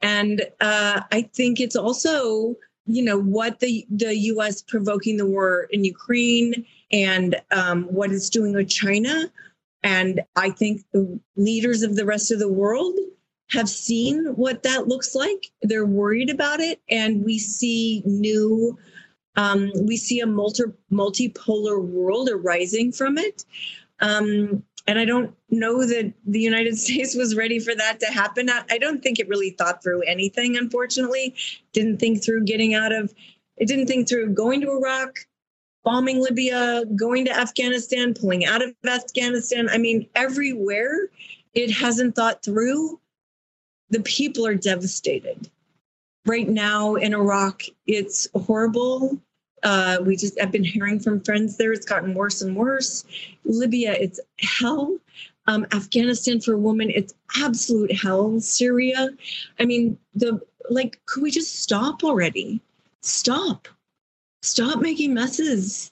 And 0.02 0.42
uh, 0.61 1.00
i 1.12 1.22
think 1.22 1.61
it's 1.61 1.76
also 1.76 2.57
you 2.86 3.02
know 3.02 3.18
what 3.18 3.61
the 3.61 3.86
the 3.90 4.14
us 4.14 4.61
provoking 4.62 5.16
the 5.16 5.26
war 5.26 5.66
in 5.70 5.84
ukraine 5.84 6.66
and 6.95 7.34
um, 7.51 7.82
what 7.86 8.12
it's 8.12 8.30
doing 8.30 8.55
with 8.55 8.68
China. 8.68 9.28
And 9.82 10.22
I 10.36 10.51
think 10.51 10.82
the 10.92 11.20
leaders 11.36 11.82
of 11.82 11.97
the 11.97 12.07
rest 12.07 12.30
of 12.30 12.38
the 12.38 12.49
world 12.49 12.97
have 13.51 13.68
seen 13.68 14.24
what 14.36 14.62
that 14.62 14.86
looks 14.86 15.14
like. 15.14 15.51
They're 15.61 15.84
worried 15.84 16.30
about 16.30 16.61
it. 16.61 16.80
And 16.88 17.24
we 17.24 17.38
see 17.38 18.03
new, 18.07 18.78
um, 19.34 19.72
we 19.82 19.97
see 19.97 20.20
a 20.20 20.26
multi, 20.26 20.62
multipolar 20.90 21.82
world 21.82 22.30
arising 22.30 22.92
from 22.92 23.18
it. 23.18 23.45
Um, 23.99 24.62
and 24.86 24.99
I 24.99 25.05
don't 25.05 25.34
know 25.51 25.84
that 25.84 26.12
the 26.26 26.40
United 26.40 26.78
States 26.78 27.16
was 27.16 27.34
ready 27.34 27.59
for 27.59 27.74
that 27.74 27.99
to 28.01 28.07
happen. 28.07 28.49
I 28.49 28.78
don't 28.78 29.03
think 29.03 29.18
it 29.18 29.28
really 29.28 29.51
thought 29.51 29.82
through 29.82 30.03
anything, 30.03 30.57
unfortunately. 30.57 31.34
Didn't 31.72 31.99
think 31.99 32.22
through 32.22 32.45
getting 32.45 32.74
out 32.74 32.92
of, 32.92 33.12
it 33.57 33.66
didn't 33.66 33.88
think 33.88 34.09
through 34.09 34.30
going 34.30 34.61
to 34.61 34.70
Iraq, 34.70 35.18
bombing 35.85 36.20
Libya, 36.20 36.85
going 36.97 37.24
to 37.26 37.37
Afghanistan, 37.37 38.14
pulling 38.14 38.45
out 38.45 38.62
of 38.62 38.74
Afghanistan. 38.87 39.68
I 39.68 39.78
mean, 39.78 40.09
everywhere 40.14 41.09
it 41.55 41.70
hasn't 41.70 42.16
thought 42.16 42.43
through, 42.43 42.99
the 43.91 44.01
people 44.01 44.47
are 44.47 44.55
devastated. 44.55 45.49
Right 46.26 46.49
now 46.49 46.95
in 46.95 47.14
Iraq, 47.14 47.62
it's 47.87 48.26
horrible. 48.35 49.18
Uh, 49.62 49.99
we 50.03 50.16
just 50.16 50.41
I've 50.41 50.51
been 50.51 50.64
hearing 50.64 50.99
from 50.99 51.20
friends 51.20 51.57
there. 51.57 51.72
It's 51.72 51.87
gotten 51.87 52.14
worse 52.14 52.43
and 52.43 52.57
worse. 52.57 53.05
Libya, 53.45 53.93
it's 53.93 54.20
hell. 54.41 54.97
Um, 55.47 55.66
Afghanistan 55.72 56.41
for 56.41 56.55
a 56.55 56.59
woman, 56.59 56.91
it's 56.91 57.14
absolute 57.39 57.93
hell. 57.93 58.41
Syria, 58.41 59.11
I 59.61 59.66
mean, 59.66 59.99
the 60.14 60.41
like, 60.70 61.01
could 61.05 61.22
we 61.22 61.30
just 61.30 61.61
stop 61.61 62.03
already? 62.03 62.61
Stop 63.03 63.68
stop 64.45 64.80
making 64.80 65.14
messes. 65.14 65.90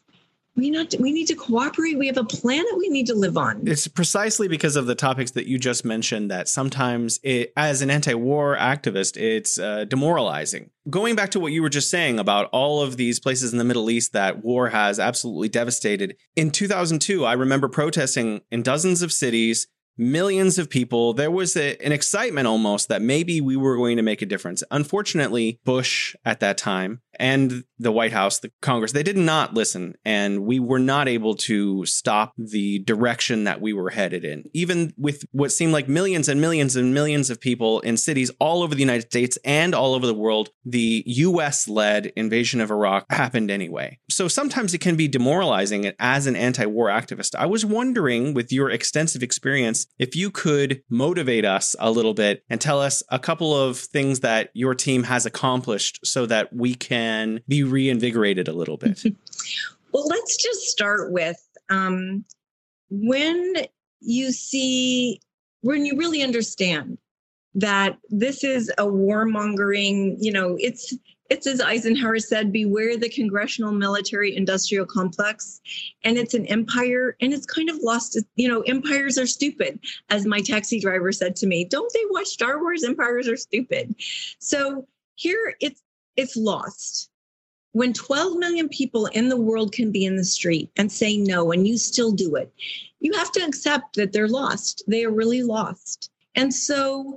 We 0.55 0.68
not 0.68 0.94
we 1.00 1.12
need 1.12 1.28
to 1.28 1.34
cooperate. 1.34 1.98
We 1.98 2.07
have 2.09 2.18
a 2.18 2.24
planet 2.24 2.76
we 2.76 2.90
need 2.90 3.07
to 3.07 3.14
live 3.14 3.38
on. 3.38 3.62
It's 3.66 3.88
precisely 3.88 4.48
because 4.48 4.76
of 4.76 4.84
the 4.84 4.94
topics 4.94 5.30
that 5.30 5.46
you 5.46 5.59
just 5.59 5.82
mentioned 5.82 6.30
that 6.30 6.46
sometimes 6.46 7.18
it, 7.22 7.55
as 7.57 7.80
an 7.80 7.90
anti-war 7.90 8.55
activist 8.59 9.16
it's 9.16 9.59
uh, 9.59 9.86
demoralizing. 9.86 10.68
Going 10.90 11.16
back 11.16 11.30
to 11.30 11.40
what 11.40 11.53
you 11.53 11.62
were 11.62 11.70
just 11.70 11.88
saying 11.88 12.18
about 12.18 12.50
all 12.53 12.82
of 12.82 12.98
these 12.98 13.18
places 13.18 13.53
in 13.53 13.59
the 13.59 13.64
middle 13.64 13.88
east 13.88 14.12
that 14.12 14.44
war 14.44 14.68
has 14.68 14.98
absolutely 15.00 15.48
devastated 15.48 16.16
in 16.36 16.50
2002 16.50 17.24
i 17.24 17.32
remember 17.32 17.68
protesting 17.68 18.40
in 18.50 18.62
dozens 18.62 19.00
of 19.00 19.12
cities 19.12 19.68
millions 19.97 20.59
of 20.59 20.70
people. 20.70 21.12
There 21.12 21.30
was 21.30 21.57
a, 21.57 21.76
an 21.84 21.93
excitement 21.93 22.47
almost 22.47 22.88
that 22.88 23.03
maybe 23.03 23.40
we 23.40 23.57
were 23.57 23.76
going 23.76 23.97
to 23.97 24.03
make 24.03 24.22
a 24.22 24.26
difference. 24.26 24.62
Unfortunately, 24.70 25.61
Bush 25.64 26.14
at 26.24 26.40
that 26.40 26.59
time 26.59 27.01
and 27.18 27.64
the 27.78 27.93
White 27.93 28.12
House, 28.12 28.38
the 28.38 28.51
Congress, 28.62 28.93
they 28.93 29.03
did 29.03 29.16
not 29.16 29.55
listen. 29.55 29.95
And 30.05 30.45
we 30.45 30.61
were 30.61 30.78
not 30.78 31.09
able 31.09 31.34
to 31.36 31.84
stop 31.84 32.32
the 32.38 32.78
direction 32.80 33.45
that 33.45 33.61
we 33.61 33.72
were 33.72 33.90
headed 33.90 34.24
in. 34.24 34.45
Even 34.55 34.95
with 34.97 35.24
what 35.32 35.53
seemed 35.53 35.72
like 35.72 35.88
millions 35.88 36.28
and 36.28 36.40
millions 36.40 36.76
and 36.76 36.95
millions 36.95 37.28
of 37.28 37.40
people 37.40 37.80
in 37.80 37.97
cities 37.97 38.30
all 38.38 38.62
over 38.62 38.74
the 38.74 38.80
United 38.80 39.07
States 39.07 39.38
and 39.45 39.74
all 39.74 39.95
over 39.95 40.07
the 40.07 40.14
world, 40.14 40.51
the 40.64 41.03
US 41.07 41.68
led 41.68 42.07
invasion 42.16 42.61
of 42.61 42.70
Iraq 42.70 43.11
happened 43.11 43.51
anyway. 43.51 43.99
So 44.11 44.28
sometimes 44.28 44.74
it 44.74 44.80
can 44.80 44.97
be 44.97 45.09
demoralizing 45.09 45.93
as 45.99 46.26
an 46.26 46.36
anti 46.36 46.66
war 46.66 46.88
activist. 46.88 47.34
I 47.34 47.47
was 47.47 47.64
wondering, 47.66 48.34
with 48.34 48.53
your 48.53 48.70
extensive 48.70 49.22
experience, 49.22 49.82
if 49.99 50.16
you 50.16 50.30
could 50.30 50.83
motivate 50.89 51.45
us 51.45 51.74
a 51.78 51.91
little 51.91 52.14
bit 52.14 52.45
and 52.49 52.61
tell 52.61 52.80
us 52.80 53.03
a 53.11 53.18
couple 53.18 53.57
of 53.57 53.78
things 53.78 54.20
that 54.20 54.51
your 54.55 54.74
team 54.74 55.03
has 55.05 55.26
accomplished 55.26 56.01
so 56.05 56.26
that 56.26 56.53
we 56.53 56.74
can 56.74 57.41
be 57.49 57.62
reinvigorated 57.62 58.49
a 58.49 58.53
little 58.53 58.76
bit. 58.76 59.03
well, 59.93 60.07
let's 60.07 60.37
just 60.37 60.62
start 60.62 61.12
with 61.12 61.41
um, 61.70 62.24
when 62.91 63.55
you 64.01 64.33
see, 64.33 65.20
when 65.61 65.85
you 65.87 65.97
really 65.97 66.22
understand 66.22 66.99
that 67.55 67.99
this 68.09 68.45
is 68.45 68.70
a 68.78 68.85
warmongering, 68.85 70.16
you 70.18 70.33
know, 70.33 70.57
it's 70.59 70.95
it's 71.33 71.47
as 71.47 71.62
Eisenhower 71.62 72.18
said, 72.18 72.53
beware 72.53 72.99
the 72.99 73.09
congressional 73.09 73.72
military 73.72 74.37
industrial 74.37 74.85
complex. 74.85 75.62
And 76.05 76.18
it's 76.18 76.35
an 76.35 76.45
empire 76.47 77.16
and 77.22 77.33
it's 77.33 77.47
kind 77.47 77.70
of 77.70 77.78
lost, 77.78 78.18
you 78.37 78.49
know, 78.49 78.61
empires 78.62 79.16
are 79.16 79.26
stupid, 79.26 79.80
as 80.11 80.26
my 80.26 80.43
taxi 80.43 80.78
driver 80.78 81.11
said 81.11 81.35
to 81.37 81.47
me. 81.47 81.64
Don't 81.64 81.91
they 81.95 82.05
watch 82.11 82.26
Star 82.26 82.61
Wars? 82.61 82.85
Empires 82.85 83.28
are 83.28 83.39
stupid. 83.39 83.95
So 84.41 84.87
here 85.14 85.55
it's 85.61 85.83
it's 86.16 86.37
lost. 86.37 87.09
When 87.72 87.95
12 87.95 88.37
million 88.37 88.68
people 88.68 89.07
in 89.07 89.30
the 89.30 89.41
world 89.41 89.72
can 89.72 89.91
be 89.91 90.05
in 90.05 90.16
the 90.16 90.24
street 90.24 90.70
and 90.76 90.93
say 90.93 91.16
no, 91.16 91.51
and 91.53 91.66
you 91.66 91.78
still 91.78 92.12
do 92.12 92.37
it, 92.37 92.53
you 93.01 93.14
have 93.14 93.33
to 93.33 93.41
accept 93.41 93.97
that 93.97 94.12
they're 94.12 94.28
lost. 94.28 94.83
They 94.87 95.07
are 95.07 95.11
really 95.11 95.43
lost. 95.43 96.11
And 96.35 96.53
so 96.53 97.16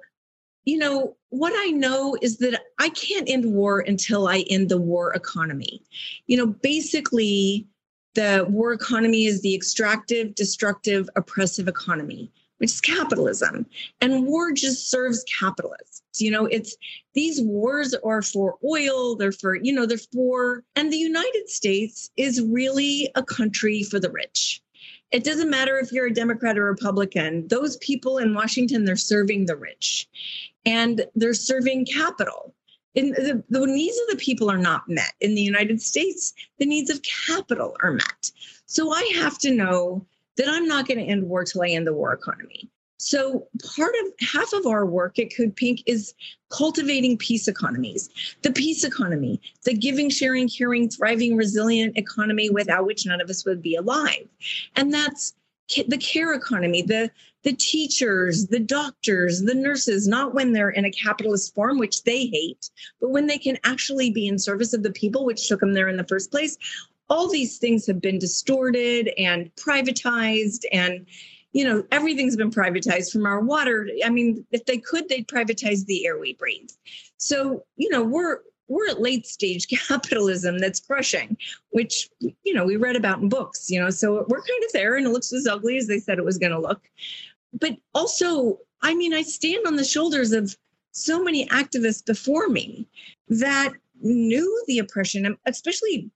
you 0.66 0.80
know, 0.80 1.16
what 1.38 1.54
I 1.56 1.72
know 1.72 2.18
is 2.22 2.38
that 2.38 2.62
I 2.80 2.90
can't 2.90 3.30
end 3.30 3.46
war 3.46 3.80
until 3.80 4.28
I 4.28 4.46
end 4.50 4.70
the 4.70 4.78
war 4.78 5.14
economy. 5.14 5.82
You 6.28 6.38
know, 6.38 6.48
basically, 6.48 7.68
the 8.14 8.46
war 8.50 8.72
economy 8.74 9.26
is 9.26 9.42
the 9.42 9.54
extractive, 9.54 10.36
destructive, 10.36 11.10
oppressive 11.16 11.68
economy. 11.68 12.32
which 12.58 12.72
is 12.72 12.82
capitalism. 12.82 13.66
And 14.02 14.26
war 14.26 14.52
just 14.52 14.90
serves 14.90 15.26
capitalists. 15.40 16.02
You 16.20 16.32
know, 16.32 16.46
it's 16.46 16.78
these 17.14 17.42
wars 17.42 17.94
are 18.04 18.22
for 18.22 18.56
oil, 18.64 19.16
they're 19.16 19.32
for, 19.32 19.56
you 19.56 19.74
know, 19.74 19.86
they're 19.86 19.98
for, 19.98 20.64
and 20.76 20.92
the 20.92 20.98
United 20.98 21.50
States 21.50 22.10
is 22.16 22.42
really 22.42 23.12
a 23.16 23.24
country 23.24 23.84
for 23.84 24.00
the 24.00 24.10
rich. 24.10 24.62
It 25.12 25.24
doesn't 25.24 25.50
matter 25.50 25.78
if 25.78 25.92
you're 25.92 26.08
a 26.08 26.14
Democrat 26.14 26.58
or 26.58 26.66
Republican, 26.66 27.48
those 27.48 27.78
people 27.78 28.18
in 28.18 28.34
Washington, 28.34 28.86
they're 28.86 28.96
serving 28.96 29.46
the 29.46 29.56
rich 29.56 30.08
and 30.66 31.06
they're 31.16 31.34
serving 31.34 31.86
capital. 31.86 32.54
In 32.96 33.10
the, 33.10 33.44
the 33.50 33.66
needs 33.66 33.98
of 34.02 34.18
the 34.18 34.24
people 34.24 34.50
are 34.50 34.58
not 34.58 34.88
met. 34.88 35.14
In 35.20 35.36
the 35.36 35.42
United 35.42 35.82
States, 35.82 36.34
the 36.60 36.66
needs 36.66 36.90
of 36.90 37.02
capital 37.04 37.76
are 37.84 37.92
met. 37.92 38.32
So 38.66 38.92
I 38.92 39.12
have 39.16 39.38
to 39.40 39.52
know 39.52 40.06
that 40.38 40.48
I'm 40.50 40.68
not 40.68 40.88
going 40.88 41.00
to 41.00 41.06
end 41.06 41.28
war 41.28 41.44
till 41.44 41.62
I 41.62 41.68
end 41.68 41.88
the 41.88 41.94
war 41.94 42.14
economy. 42.14 42.70
So 42.98 43.48
part 43.76 43.94
of 44.04 44.14
half 44.28 44.54
of 44.54 44.66
our 44.66 44.86
work 44.86 45.20
at 45.20 45.36
Code 45.36 45.56
Pink 45.56 45.84
is 45.86 46.14
cultivating 46.50 47.18
peace 47.18 47.48
economies. 47.48 48.10
The 48.42 48.52
peace 48.52 48.84
economy, 48.84 49.42
the 49.64 49.76
giving, 49.76 50.10
sharing, 50.10 50.48
caring, 50.50 50.90
thriving, 50.90 51.36
resilient 51.36 51.98
economy 51.98 52.50
without 52.50 52.86
which 52.86 53.06
none 53.06 53.22
of 53.22 53.30
us 53.30 53.46
would 53.46 53.62
be 53.62 53.76
alive. 53.76 54.28
And 54.76 54.94
that's 54.94 55.34
the 55.88 55.98
care 55.98 56.34
economy, 56.34 56.82
the 56.82 57.12
the 57.44 57.54
teachers, 57.54 58.48
the 58.48 58.60
doctors, 58.60 59.44
the 59.44 59.54
nurses, 59.54 60.08
not 60.08 60.34
when 60.34 60.52
they're 60.52 60.72
in 60.72 60.86
a 60.86 60.92
capitalist 60.92 61.54
form, 61.54 61.78
which 61.78 62.04
they 62.04 62.26
hate, 62.26 62.72
but 63.00 63.12
when 63.12 63.28
they 63.28 63.38
can 63.38 63.56
actually 63.64 64.10
be 64.10 64.28
in 64.28 64.40
service 64.40 64.74
of 64.74 64.82
the 64.82 64.92
people, 64.92 65.26
which 65.26 65.48
took 65.48 65.60
them 65.60 65.74
there 65.74 65.88
in 65.88 65.96
the 65.96 66.04
first 66.06 66.32
place. 66.32 66.58
All 67.08 67.30
these 67.30 67.60
things 67.60 67.86
have 67.86 68.02
been 68.02 68.18
distorted 68.18 69.12
and 69.16 69.54
privatized 69.58 70.64
and 70.72 71.06
you 71.56 71.64
know, 71.64 71.86
everything's 71.90 72.36
been 72.36 72.52
privatized 72.52 73.14
from 73.14 73.26
our 73.26 73.40
water. 73.40 73.88
I 74.04 74.10
mean, 74.10 74.46
if 74.52 74.66
they 74.66 74.78
could, 74.78 75.08
they'd 75.08 75.26
privatize 75.26 75.86
the 75.86 76.06
air 76.06 76.20
we 76.20 76.34
breathe. 76.34 76.70
So, 77.16 77.64
you 77.78 77.90
know, 77.90 78.04
we're 78.04 78.40
we're 78.68 78.90
at 78.90 79.00
late 79.00 79.26
stage 79.26 79.68
capitalism 79.88 80.60
that's 80.60 80.82
crushing, 80.82 81.38
which 81.70 82.10
you 82.20 82.54
know 82.54 82.66
we 82.66 82.76
read 82.76 82.98
about 82.98 83.22
in 83.22 83.30
books. 83.30 83.70
You 83.70 83.80
know, 83.80 83.90
so 83.90 84.26
we're 84.28 84.42
kind 84.42 84.64
of 84.66 84.74
there, 84.74 84.98
and 84.98 85.08
it 85.08 85.12
looks 85.12 85.32
as 85.32 85.48
ugly 85.48 85.78
as 85.78 85.88
they 85.88 85.98
said 85.98 86.18
it 86.18 86.26
was 86.26 86.38
going 86.38 86.52
to 86.52 86.60
look. 86.60 86.82
But 87.54 87.78
also, 87.94 88.60
I 88.82 88.94
mean, 88.94 89.14
I 89.14 89.22
stand 89.22 89.66
on 89.66 89.78
the 89.78 89.86
shoulders 89.86 90.34
of 90.34 90.54
so 90.92 91.24
many 91.24 91.48
activists 91.48 92.06
before 92.06 92.50
me 92.50 92.86
that 93.30 93.72
knew 94.02 94.64
the 94.68 94.80
oppression, 94.80 95.38
especially 95.46 96.12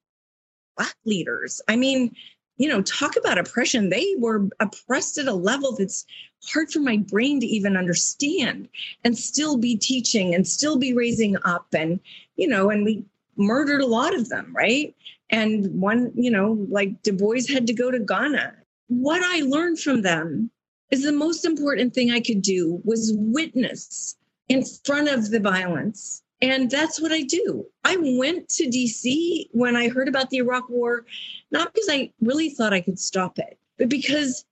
black 0.76 0.96
leaders. 1.06 1.62
I 1.70 1.78
mean, 1.78 2.14
you 2.60 2.68
know, 2.68 2.82
talk 2.82 3.16
about 3.16 3.40
oppression. 3.40 3.90
They 3.90 4.16
were 4.18 4.50
oppressed 4.60 5.18
at 5.18 5.28
a 5.28 5.34
level 5.34 5.76
that's 5.76 6.06
hard 6.44 6.70
for 6.70 6.82
my 6.82 6.98
brain 6.98 7.40
to 7.40 7.46
even 7.48 7.78
understand 7.78 8.68
and 9.04 9.18
still 9.18 9.58
be 9.58 9.78
teaching 9.78 10.36
and 10.36 10.46
still 10.46 10.78
be 10.78 10.94
raising 10.94 11.38
up. 11.46 11.68
And, 11.74 12.02
you 12.36 12.48
know, 12.48 12.70
and 12.70 12.84
we 12.84 13.06
murdered 13.38 13.82
a 13.82 13.88
lot 13.88 14.14
of 14.14 14.28
them, 14.28 14.54
right? 14.54 14.94
And 15.30 15.68
one, 15.80 16.12
you 16.16 16.30
know, 16.30 16.68
like 16.70 17.02
Du 17.02 17.14
Bois 17.14 17.48
had 17.50 17.66
to 17.68 17.74
go 17.74 17.92
to 17.92 18.00
Ghana. 18.00 18.54
What 18.88 19.22
I 19.24 19.42
learned 19.42 19.80
from 19.80 20.02
them 20.02 20.52
is 20.92 21.04
the 21.04 21.14
most 21.14 21.46
important 21.46 21.94
thing 21.94 22.12
I 22.12 22.20
could 22.20 22.42
do 22.42 22.82
was 22.84 23.14
witness 23.16 24.18
in 24.50 24.66
front 24.84 25.08
of 25.08 25.30
the 25.30 25.40
violence 25.40 26.24
and 26.42 26.70
that's 26.70 27.02
what 27.02 27.12
I 27.12 27.22
do. 27.22 27.66
I 27.84 27.98
went 27.98 28.50
to 28.50 28.66
DC 28.66 29.50
when 29.52 29.76
I 29.76 29.90
heard 29.90 30.08
about 30.08 30.30
the 30.30 30.38
Iraq 30.38 30.70
War, 30.70 31.06
not 31.52 31.74
because 31.74 31.90
I 31.90 32.12
really 32.22 32.50
thought 32.50 32.74
I 32.74 32.82
could 32.82 33.00
stop 33.00 33.40
it, 33.40 33.58
but 33.78 33.90
because 33.90 34.46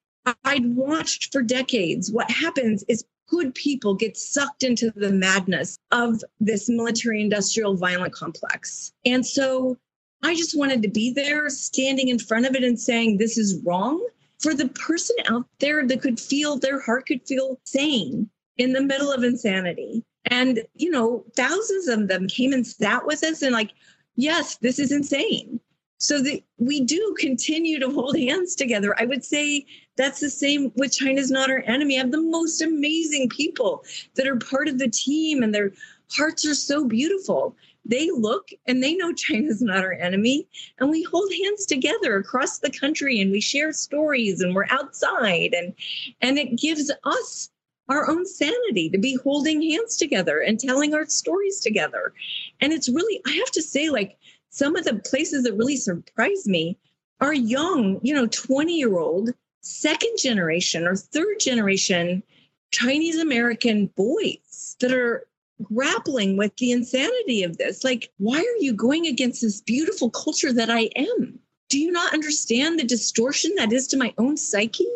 I'd 0.43 0.75
watched 0.75 1.31
for 1.31 1.41
decades. 1.41 2.11
What 2.11 2.29
happens 2.29 2.83
is 2.87 3.05
good 3.29 3.53
people 3.55 3.93
get 3.93 4.17
sucked 4.17 4.63
into 4.63 4.91
the 4.91 5.11
madness 5.11 5.77
of 5.91 6.21
this 6.39 6.67
military 6.69 7.21
industrial 7.21 7.75
violent 7.75 8.13
complex. 8.13 8.91
And 9.05 9.25
so 9.25 9.77
I 10.23 10.35
just 10.35 10.57
wanted 10.57 10.81
to 10.81 10.89
be 10.89 11.13
there, 11.13 11.49
standing 11.49 12.09
in 12.09 12.19
front 12.19 12.45
of 12.45 12.55
it 12.55 12.63
and 12.63 12.79
saying, 12.79 13.17
this 13.17 13.37
is 13.37 13.61
wrong 13.63 14.05
for 14.39 14.53
the 14.53 14.69
person 14.69 15.15
out 15.29 15.45
there 15.59 15.85
that 15.85 16.01
could 16.01 16.19
feel 16.19 16.57
their 16.57 16.79
heart 16.79 17.07
could 17.07 17.25
feel 17.25 17.59
sane 17.63 18.29
in 18.57 18.73
the 18.73 18.81
middle 18.81 19.11
of 19.11 19.23
insanity. 19.23 20.03
And, 20.27 20.63
you 20.75 20.89
know, 20.89 21.23
thousands 21.35 21.87
of 21.87 22.07
them 22.07 22.27
came 22.27 22.53
and 22.53 22.65
sat 22.65 23.05
with 23.05 23.23
us 23.23 23.41
and, 23.41 23.53
like, 23.53 23.71
yes, 24.15 24.57
this 24.57 24.79
is 24.79 24.91
insane. 24.91 25.59
So 25.99 26.21
that 26.21 26.43
we 26.59 26.81
do 26.81 27.15
continue 27.17 27.79
to 27.79 27.89
hold 27.89 28.17
hands 28.17 28.55
together. 28.55 28.95
I 28.99 29.05
would 29.05 29.25
say 29.25 29.65
that's 29.95 30.19
the 30.19 30.29
same 30.29 30.71
with 30.75 30.95
China's 30.95 31.31
not 31.31 31.49
our 31.49 31.63
enemy. 31.65 31.95
I 31.95 32.01
have 32.01 32.11
the 32.11 32.21
most 32.21 32.61
amazing 32.61 33.29
people 33.29 33.83
that 34.15 34.27
are 34.27 34.35
part 34.35 34.67
of 34.67 34.77
the 34.77 34.89
team 34.89 35.41
and 35.41 35.55
their 35.55 35.71
hearts 36.11 36.45
are 36.45 36.53
so 36.53 36.85
beautiful. 36.85 37.55
They 37.83 38.11
look 38.11 38.49
and 38.67 38.83
they 38.83 38.93
know 38.93 39.13
China's 39.13 39.61
not 39.61 39.83
our 39.83 39.93
enemy. 39.93 40.47
And 40.79 40.89
we 40.89 41.03
hold 41.03 41.31
hands 41.31 41.65
together 41.65 42.17
across 42.17 42.59
the 42.59 42.69
country 42.69 43.19
and 43.19 43.31
we 43.31 43.41
share 43.41 43.71
stories 43.73 44.41
and 44.41 44.53
we're 44.53 44.67
outside 44.69 45.53
and 45.53 45.73
and 46.21 46.37
it 46.37 46.57
gives 46.57 46.91
us 47.05 47.49
our 47.89 48.09
own 48.09 48.25
sanity 48.25 48.89
to 48.89 48.97
be 48.97 49.17
holding 49.23 49.61
hands 49.61 49.97
together 49.97 50.39
and 50.39 50.59
telling 50.59 50.93
our 50.93 51.05
stories 51.05 51.59
together. 51.59 52.13
And 52.61 52.73
it's 52.73 52.89
really, 52.89 53.21
I 53.25 53.31
have 53.31 53.51
to 53.51 53.61
say, 53.61 53.89
like 53.89 54.17
some 54.49 54.75
of 54.75 54.85
the 54.85 54.95
places 54.95 55.43
that 55.43 55.55
really 55.55 55.77
surprise 55.77 56.47
me 56.47 56.77
are 57.21 57.33
young, 57.33 57.99
you 58.03 58.13
know, 58.13 58.27
20 58.27 58.73
year 58.73 58.97
old, 58.97 59.31
second 59.61 60.17
generation 60.17 60.87
or 60.87 60.95
third 60.95 61.39
generation 61.39 62.23
Chinese 62.71 63.19
American 63.19 63.87
boys 63.95 64.75
that 64.79 64.91
are 64.91 65.27
grappling 65.63 66.37
with 66.37 66.55
the 66.57 66.71
insanity 66.71 67.43
of 67.43 67.57
this. 67.57 67.83
Like, 67.83 68.11
why 68.17 68.39
are 68.39 68.63
you 68.63 68.73
going 68.73 69.07
against 69.07 69.41
this 69.41 69.61
beautiful 69.61 70.09
culture 70.09 70.53
that 70.53 70.69
I 70.69 70.89
am? 70.95 71.39
Do 71.69 71.79
you 71.79 71.91
not 71.91 72.13
understand 72.13 72.79
the 72.79 72.83
distortion 72.83 73.53
that 73.55 73.73
is 73.73 73.87
to 73.87 73.97
my 73.97 74.13
own 74.17 74.37
psyche? 74.37 74.87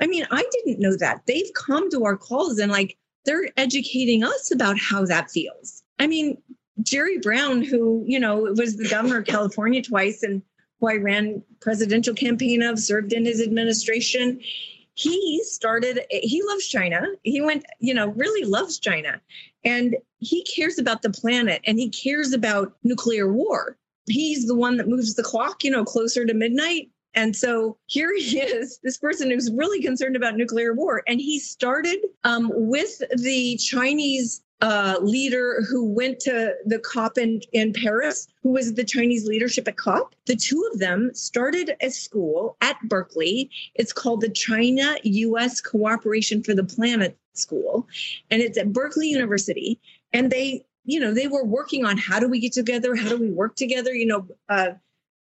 I 0.00 0.06
mean, 0.06 0.26
I 0.30 0.44
didn't 0.50 0.80
know 0.80 0.96
that. 0.96 1.22
They've 1.26 1.50
come 1.54 1.90
to 1.90 2.04
our 2.04 2.16
calls 2.16 2.58
and 2.58 2.70
like 2.70 2.96
they're 3.24 3.48
educating 3.56 4.22
us 4.22 4.50
about 4.52 4.78
how 4.78 5.04
that 5.06 5.30
feels. 5.30 5.82
I 5.98 6.06
mean, 6.06 6.38
Jerry 6.82 7.18
Brown, 7.18 7.62
who, 7.62 8.04
you 8.06 8.20
know, 8.20 8.36
was 8.56 8.76
the 8.76 8.88
governor 8.88 9.18
of 9.18 9.26
California 9.26 9.82
twice 9.82 10.22
and 10.22 10.42
who 10.80 10.88
I 10.88 10.96
ran 10.96 11.42
presidential 11.60 12.14
campaign 12.14 12.62
of, 12.62 12.78
served 12.78 13.12
in 13.12 13.24
his 13.24 13.40
administration. 13.40 14.40
He 14.94 15.42
started, 15.44 16.00
he 16.10 16.42
loves 16.42 16.66
China. 16.66 17.06
He 17.22 17.40
went, 17.40 17.64
you 17.80 17.94
know, 17.94 18.08
really 18.08 18.48
loves 18.48 18.78
China. 18.78 19.20
And 19.64 19.96
he 20.18 20.44
cares 20.44 20.78
about 20.78 21.02
the 21.02 21.10
planet 21.10 21.62
and 21.66 21.78
he 21.78 21.88
cares 21.88 22.32
about 22.32 22.74
nuclear 22.84 23.32
war. 23.32 23.76
He's 24.08 24.46
the 24.46 24.54
one 24.54 24.76
that 24.76 24.88
moves 24.88 25.14
the 25.14 25.22
clock, 25.22 25.64
you 25.64 25.70
know, 25.70 25.84
closer 25.84 26.24
to 26.24 26.34
midnight 26.34 26.90
and 27.16 27.34
so 27.34 27.78
here 27.86 28.14
he 28.14 28.38
is, 28.38 28.78
this 28.84 28.98
person 28.98 29.30
who's 29.30 29.50
really 29.50 29.82
concerned 29.82 30.16
about 30.16 30.36
nuclear 30.36 30.74
war. 30.74 31.02
And 31.08 31.18
he 31.18 31.38
started 31.40 31.98
um, 32.24 32.50
with 32.54 33.02
the 33.16 33.56
Chinese 33.56 34.42
uh, 34.60 34.96
leader 35.00 35.62
who 35.68 35.84
went 35.84 36.20
to 36.20 36.54
the 36.66 36.78
COP 36.78 37.18
in, 37.18 37.40
in 37.52 37.72
Paris, 37.72 38.28
who 38.42 38.50
was 38.50 38.74
the 38.74 38.84
Chinese 38.84 39.26
leadership 39.26 39.66
at 39.66 39.76
COP. 39.76 40.14
The 40.26 40.36
two 40.36 40.68
of 40.72 40.78
them 40.78 41.10
started 41.14 41.74
a 41.80 41.90
school 41.90 42.56
at 42.60 42.76
Berkeley. 42.84 43.50
It's 43.74 43.92
called 43.92 44.20
the 44.20 44.30
China 44.30 44.96
US 45.02 45.60
Cooperation 45.60 46.42
for 46.42 46.54
the 46.54 46.64
Planet 46.64 47.18
School, 47.34 47.86
and 48.30 48.40
it's 48.40 48.56
at 48.56 48.72
Berkeley 48.72 49.08
University. 49.08 49.78
And 50.14 50.30
they, 50.30 50.64
you 50.84 51.00
know, 51.00 51.12
they 51.12 51.28
were 51.28 51.44
working 51.44 51.84
on 51.84 51.98
how 51.98 52.18
do 52.18 52.28
we 52.28 52.40
get 52.40 52.52
together? 52.52 52.94
How 52.94 53.10
do 53.10 53.18
we 53.18 53.30
work 53.30 53.56
together? 53.56 53.94
You 53.94 54.06
know, 54.06 54.26
uh, 54.48 54.68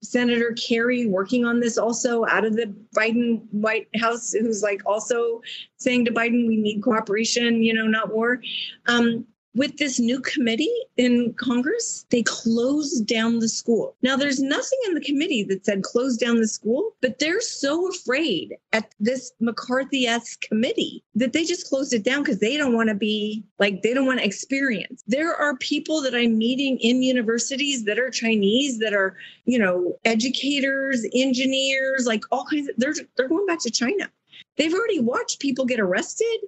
Senator 0.02 0.52
Kerry 0.52 1.06
working 1.06 1.44
on 1.44 1.60
this 1.60 1.78
also 1.78 2.24
out 2.26 2.44
of 2.44 2.56
the 2.56 2.74
Biden 2.96 3.42
White 3.52 3.88
House, 3.96 4.32
who's 4.32 4.62
like 4.62 4.82
also 4.84 5.40
saying 5.76 6.04
to 6.06 6.12
Biden, 6.12 6.46
we 6.46 6.56
need 6.56 6.82
cooperation, 6.82 7.62
you 7.62 7.72
know, 7.72 7.86
not 7.86 8.12
war. 8.12 8.40
Um, 8.86 9.26
with 9.54 9.76
this 9.76 9.98
new 9.98 10.20
committee 10.20 10.74
in 10.96 11.34
Congress, 11.34 12.06
they 12.10 12.22
closed 12.22 13.06
down 13.06 13.38
the 13.38 13.48
school. 13.48 13.94
Now, 14.02 14.16
there's 14.16 14.40
nothing 14.40 14.78
in 14.86 14.94
the 14.94 15.00
committee 15.00 15.42
that 15.44 15.66
said 15.66 15.82
close 15.82 16.16
down 16.16 16.36
the 16.36 16.48
school, 16.48 16.94
but 17.02 17.18
they're 17.18 17.40
so 17.40 17.88
afraid 17.90 18.56
at 18.72 18.94
this 18.98 19.32
McCarthy 19.40 20.06
esque 20.06 20.40
committee 20.42 21.04
that 21.14 21.32
they 21.32 21.44
just 21.44 21.68
closed 21.68 21.92
it 21.92 22.02
down 22.02 22.22
because 22.22 22.38
they 22.38 22.56
don't 22.56 22.74
want 22.74 22.88
to 22.88 22.94
be 22.94 23.44
like, 23.58 23.82
they 23.82 23.92
don't 23.92 24.06
want 24.06 24.20
to 24.20 24.26
experience. 24.26 25.02
There 25.06 25.34
are 25.34 25.56
people 25.58 26.00
that 26.02 26.14
I'm 26.14 26.38
meeting 26.38 26.78
in 26.78 27.02
universities 27.02 27.84
that 27.84 27.98
are 27.98 28.10
Chinese, 28.10 28.78
that 28.78 28.94
are, 28.94 29.16
you 29.44 29.58
know, 29.58 29.98
educators, 30.04 31.06
engineers, 31.14 32.06
like 32.06 32.24
all 32.30 32.46
kinds 32.46 32.68
of, 32.68 32.76
they're, 32.78 32.94
they're 33.16 33.28
going 33.28 33.46
back 33.46 33.60
to 33.60 33.70
China. 33.70 34.10
They've 34.56 34.72
already 34.72 35.00
watched 35.00 35.40
people 35.40 35.66
get 35.66 35.80
arrested, 35.80 36.38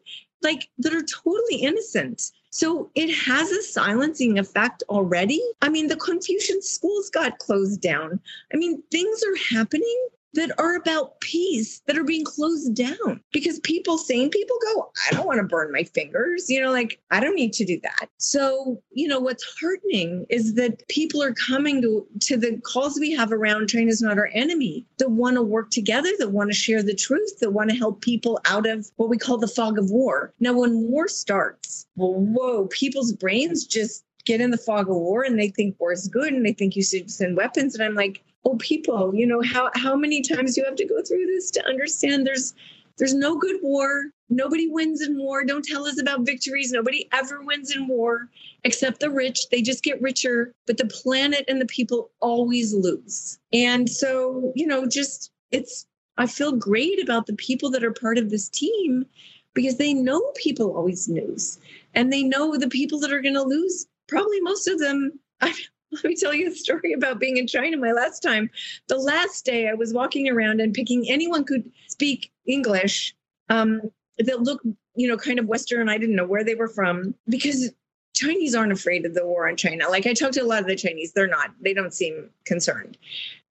like 0.42 0.68
that 0.78 0.94
are 0.94 1.02
totally 1.02 1.56
innocent 1.56 2.30
so 2.54 2.88
it 2.94 3.12
has 3.12 3.50
a 3.50 3.64
silencing 3.64 4.38
effect 4.38 4.84
already. 4.88 5.42
I 5.60 5.68
mean, 5.68 5.88
the 5.88 5.96
Confucian 5.96 6.62
schools 6.62 7.10
got 7.10 7.40
closed 7.40 7.80
down. 7.80 8.20
I 8.52 8.56
mean, 8.56 8.80
things 8.92 9.24
are 9.24 9.56
happening 9.56 10.08
that 10.34 10.50
are 10.58 10.76
about 10.76 11.20
peace 11.20 11.80
that 11.86 11.98
are 11.98 12.04
being 12.04 12.24
closed 12.24 12.74
down 12.74 13.20
because 13.32 13.60
people, 13.60 13.98
sane 13.98 14.30
people 14.30 14.56
go, 14.74 14.90
I 15.08 15.14
don't 15.14 15.26
want 15.26 15.38
to 15.38 15.44
burn 15.44 15.72
my 15.72 15.84
fingers. 15.84 16.48
You 16.48 16.62
know, 16.62 16.70
like, 16.70 17.00
I 17.10 17.20
don't 17.20 17.34
need 17.34 17.52
to 17.54 17.64
do 17.64 17.80
that. 17.82 18.08
So, 18.18 18.80
you 18.90 19.08
know, 19.08 19.20
what's 19.20 19.44
heartening 19.60 20.26
is 20.28 20.54
that 20.54 20.86
people 20.88 21.22
are 21.22 21.34
coming 21.34 21.80
to, 21.82 22.06
to 22.20 22.36
the 22.36 22.60
calls 22.60 22.98
we 22.98 23.12
have 23.12 23.32
around 23.32 23.68
China's 23.68 24.02
not 24.02 24.18
our 24.18 24.30
enemy 24.34 24.86
that 24.98 25.10
want 25.10 25.36
to 25.36 25.42
work 25.42 25.70
together, 25.70 26.10
that 26.18 26.30
want 26.30 26.50
to 26.50 26.56
share 26.56 26.82
the 26.82 26.94
truth, 26.94 27.38
that 27.40 27.52
want 27.52 27.70
to 27.70 27.76
help 27.76 28.00
people 28.00 28.40
out 28.46 28.66
of 28.66 28.90
what 28.96 29.08
we 29.08 29.18
call 29.18 29.38
the 29.38 29.48
fog 29.48 29.78
of 29.78 29.90
war. 29.90 30.32
Now, 30.40 30.52
when 30.52 30.90
war 30.90 31.08
starts, 31.08 31.86
well, 31.96 32.14
whoa, 32.14 32.66
people's 32.68 33.12
brains 33.12 33.66
just 33.66 34.04
get 34.24 34.40
in 34.40 34.50
the 34.50 34.58
fog 34.58 34.88
of 34.88 34.96
war 34.96 35.22
and 35.22 35.38
they 35.38 35.48
think 35.48 35.78
war 35.78 35.92
is 35.92 36.08
good 36.08 36.32
and 36.32 36.44
they 36.44 36.52
think 36.52 36.76
you 36.76 36.82
should 36.82 37.10
send 37.10 37.36
weapons. 37.36 37.74
And 37.74 37.84
I'm 37.84 37.94
like, 37.94 38.24
oh 38.44 38.56
people 38.56 39.14
you 39.14 39.26
know 39.26 39.42
how 39.42 39.70
how 39.74 39.96
many 39.96 40.20
times 40.20 40.56
you 40.56 40.64
have 40.64 40.76
to 40.76 40.86
go 40.86 41.02
through 41.02 41.26
this 41.26 41.50
to 41.50 41.64
understand 41.66 42.26
there's 42.26 42.54
there's 42.96 43.14
no 43.14 43.36
good 43.36 43.56
war. 43.60 44.04
Nobody 44.28 44.68
wins 44.68 45.02
in 45.02 45.18
war. 45.18 45.44
Don't 45.44 45.64
tell 45.64 45.84
us 45.84 46.00
about 46.00 46.24
victories. 46.24 46.70
Nobody 46.70 47.08
ever 47.12 47.40
wins 47.42 47.74
in 47.74 47.88
war 47.88 48.28
except 48.62 49.00
the 49.00 49.10
rich. 49.10 49.48
They 49.50 49.62
just 49.62 49.82
get 49.82 50.00
richer 50.00 50.52
but 50.66 50.76
the 50.76 50.86
planet 50.86 51.44
and 51.48 51.60
the 51.60 51.66
people 51.66 52.10
always 52.20 52.72
lose. 52.72 53.38
And 53.52 53.88
so 53.88 54.52
you 54.54 54.66
know 54.66 54.86
just 54.86 55.30
it's 55.50 55.86
i 56.16 56.26
feel 56.26 56.52
great 56.52 57.02
about 57.02 57.26
the 57.26 57.34
people 57.34 57.70
that 57.70 57.84
are 57.84 57.92
part 57.92 58.18
of 58.18 58.30
this 58.30 58.48
team 58.48 59.04
because 59.52 59.76
they 59.76 59.94
know 59.94 60.20
people 60.36 60.76
always 60.76 61.08
lose. 61.08 61.58
And 61.94 62.12
they 62.12 62.22
know 62.22 62.56
the 62.56 62.68
people 62.68 62.98
that 63.00 63.12
are 63.12 63.22
going 63.22 63.34
to 63.34 63.42
lose 63.42 63.86
probably 64.06 64.40
most 64.40 64.68
of 64.68 64.78
them 64.78 65.18
I, 65.40 65.52
let 66.02 66.04
me 66.04 66.16
tell 66.16 66.34
you 66.34 66.50
a 66.50 66.54
story 66.54 66.92
about 66.92 67.20
being 67.20 67.36
in 67.36 67.46
China 67.46 67.76
my 67.76 67.92
last 67.92 68.20
time. 68.20 68.50
The 68.88 68.98
last 68.98 69.44
day 69.44 69.68
I 69.68 69.74
was 69.74 69.92
walking 69.92 70.28
around 70.28 70.60
and 70.60 70.74
picking 70.74 71.08
anyone 71.08 71.44
could 71.44 71.70
speak 71.88 72.32
English 72.46 73.14
um, 73.48 73.80
that 74.18 74.42
looked, 74.42 74.66
you 74.96 75.08
know, 75.08 75.16
kind 75.16 75.38
of 75.38 75.46
Western. 75.46 75.88
I 75.88 75.98
didn't 75.98 76.16
know 76.16 76.26
where 76.26 76.44
they 76.44 76.54
were 76.54 76.68
from 76.68 77.14
because 77.28 77.70
Chinese 78.14 78.54
aren't 78.54 78.72
afraid 78.72 79.04
of 79.04 79.14
the 79.14 79.26
war 79.26 79.48
on 79.48 79.56
China. 79.56 79.88
Like 79.88 80.06
I 80.06 80.14
talked 80.14 80.34
to 80.34 80.40
a 80.40 80.46
lot 80.46 80.62
of 80.62 80.68
the 80.68 80.76
Chinese, 80.76 81.12
they're 81.12 81.26
not. 81.26 81.50
They 81.60 81.74
don't 81.74 81.94
seem 81.94 82.30
concerned. 82.44 82.96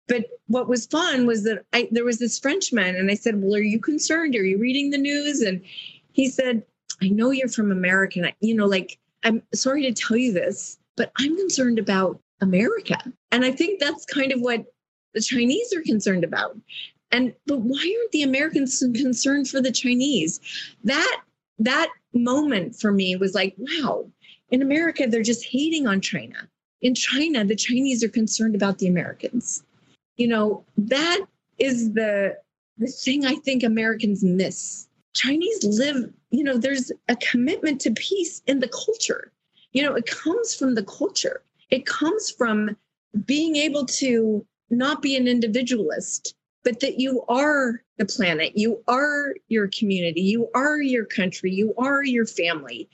But 0.08 0.24
what 0.46 0.68
was 0.68 0.86
fun 0.86 1.26
was 1.26 1.44
that 1.44 1.64
I 1.72 1.88
there 1.92 2.04
was 2.04 2.18
this 2.18 2.38
Frenchman, 2.38 2.96
and 2.96 3.10
I 3.10 3.14
said, 3.14 3.42
"Well, 3.42 3.56
are 3.56 3.62
you 3.62 3.78
concerned? 3.78 4.34
Are 4.34 4.44
you 4.44 4.58
reading 4.58 4.90
the 4.90 4.98
news?" 4.98 5.42
And 5.42 5.62
he 6.12 6.28
said, 6.28 6.64
"I 7.02 7.08
know 7.08 7.30
you're 7.30 7.48
from 7.48 7.70
America. 7.70 8.18
And 8.20 8.28
I, 8.28 8.34
you 8.40 8.54
know, 8.54 8.64
like 8.64 8.98
I'm 9.22 9.42
sorry 9.54 9.82
to 9.82 9.92
tell 9.92 10.16
you 10.16 10.32
this, 10.32 10.78
but 10.96 11.12
I'm 11.18 11.36
concerned 11.36 11.78
about 11.78 12.20
America. 12.40 12.98
And 13.30 13.44
I 13.44 13.50
think 13.50 13.80
that's 13.80 14.04
kind 14.04 14.32
of 14.32 14.40
what 14.40 14.64
the 15.14 15.20
Chinese 15.20 15.72
are 15.74 15.82
concerned 15.82 16.24
about. 16.24 16.56
And 17.10 17.34
but 17.46 17.60
why 17.60 17.78
aren't 17.78 18.12
the 18.12 18.22
Americans 18.22 18.78
concerned 18.94 19.48
for 19.48 19.60
the 19.60 19.72
Chinese? 19.72 20.40
That 20.84 21.22
that 21.58 21.88
moment 22.12 22.76
for 22.76 22.92
me 22.92 23.16
was 23.16 23.34
like, 23.34 23.54
wow, 23.58 24.06
in 24.50 24.62
America 24.62 25.06
they're 25.06 25.22
just 25.22 25.46
hating 25.46 25.86
on 25.86 26.00
China. 26.00 26.48
In 26.80 26.94
China, 26.94 27.44
the 27.44 27.56
Chinese 27.56 28.04
are 28.04 28.08
concerned 28.08 28.54
about 28.54 28.78
the 28.78 28.86
Americans. 28.86 29.64
You 30.16 30.28
know, 30.28 30.64
that 30.76 31.20
is 31.58 31.92
the 31.92 32.36
the 32.76 32.86
thing 32.86 33.26
I 33.26 33.36
think 33.36 33.62
Americans 33.62 34.22
miss. 34.22 34.86
Chinese 35.14 35.64
live, 35.64 36.12
you 36.30 36.44
know, 36.44 36.56
there's 36.58 36.92
a 37.08 37.16
commitment 37.16 37.80
to 37.80 37.90
peace 37.92 38.42
in 38.46 38.60
the 38.60 38.68
culture. 38.68 39.32
You 39.72 39.82
know, 39.82 39.94
it 39.94 40.06
comes 40.06 40.54
from 40.54 40.74
the 40.74 40.84
culture 40.84 41.42
it 41.70 41.86
comes 41.86 42.30
from 42.30 42.76
being 43.24 43.56
able 43.56 43.84
to 43.86 44.46
not 44.70 45.02
be 45.02 45.16
an 45.16 45.26
individualist, 45.26 46.34
but 46.64 46.80
that 46.80 46.98
you 46.98 47.24
are 47.28 47.82
the 47.96 48.04
planet, 48.04 48.52
you 48.56 48.82
are 48.88 49.34
your 49.48 49.68
community, 49.68 50.20
you 50.20 50.48
are 50.54 50.80
your 50.80 51.04
country, 51.04 51.50
you 51.50 51.74
are 51.78 52.04
your 52.04 52.26
family. 52.26 52.88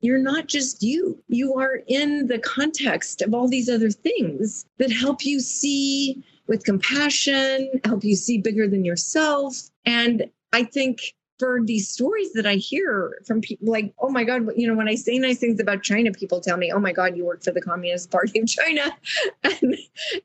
You're 0.00 0.18
not 0.18 0.46
just 0.46 0.82
you. 0.82 1.20
You 1.28 1.58
are 1.58 1.80
in 1.88 2.28
the 2.28 2.38
context 2.38 3.20
of 3.20 3.34
all 3.34 3.48
these 3.48 3.68
other 3.68 3.90
things 3.90 4.64
that 4.78 4.92
help 4.92 5.24
you 5.24 5.40
see 5.40 6.22
with 6.46 6.64
compassion, 6.64 7.68
help 7.84 8.04
you 8.04 8.14
see 8.14 8.38
bigger 8.38 8.68
than 8.68 8.84
yourself. 8.84 9.56
And 9.84 10.30
I 10.52 10.64
think 10.64 11.14
for 11.38 11.60
these 11.64 11.88
stories 11.88 12.32
that 12.32 12.46
I 12.46 12.54
hear 12.54 13.20
from 13.26 13.40
people 13.40 13.70
like, 13.70 13.94
oh 14.00 14.10
my 14.10 14.24
God, 14.24 14.48
you 14.56 14.66
know, 14.66 14.74
when 14.74 14.88
I 14.88 14.94
say 14.94 15.18
nice 15.18 15.38
things 15.38 15.60
about 15.60 15.82
China, 15.82 16.10
people 16.12 16.40
tell 16.40 16.56
me, 16.56 16.72
oh 16.72 16.80
my 16.80 16.92
God, 16.92 17.16
you 17.16 17.24
work 17.24 17.42
for 17.42 17.52
the 17.52 17.60
Communist 17.60 18.10
Party 18.10 18.40
of 18.40 18.48
China 18.48 18.96
and, 19.44 19.76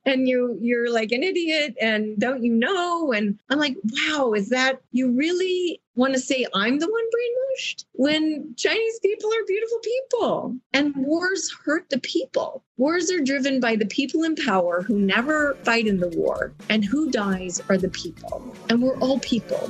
and 0.06 0.28
you, 0.28 0.58
you're 0.62 0.92
like 0.92 1.12
an 1.12 1.24
idiot 1.24 1.76
and 1.80 2.18
don't 2.18 2.44
you 2.44 2.54
know? 2.54 3.12
And 3.12 3.40
I'm 3.50 3.60
like, 3.60 3.78
wow, 3.84 4.34
is 4.34 4.50
that, 4.50 4.82
you 4.92 5.12
really 5.12 5.82
want 5.96 6.14
to 6.14 6.20
say 6.20 6.46
I'm 6.54 6.80
the 6.80 6.90
one 6.90 7.04
brainwashed 7.04 7.86
when 7.94 8.54
Chinese 8.58 9.00
people 9.02 9.30
are 9.30 9.46
beautiful 9.46 9.80
people 9.80 10.56
and 10.74 10.96
wars 10.96 11.54
hurt 11.64 11.90
the 11.90 12.00
people. 12.00 12.64
Wars 12.78 13.12
are 13.12 13.22
driven 13.22 13.60
by 13.60 13.76
the 13.76 13.86
people 13.86 14.24
in 14.24 14.36
power 14.36 14.82
who 14.82 15.00
never 15.00 15.56
fight 15.64 15.86
in 15.86 16.00
the 16.00 16.10
war 16.10 16.54
and 16.70 16.84
who 16.84 17.12
dies 17.12 17.62
are 17.70 17.78
the 17.78 17.90
people. 17.90 18.44
And 18.70 18.82
we're 18.82 18.98
all 19.00 19.20
people. 19.20 19.70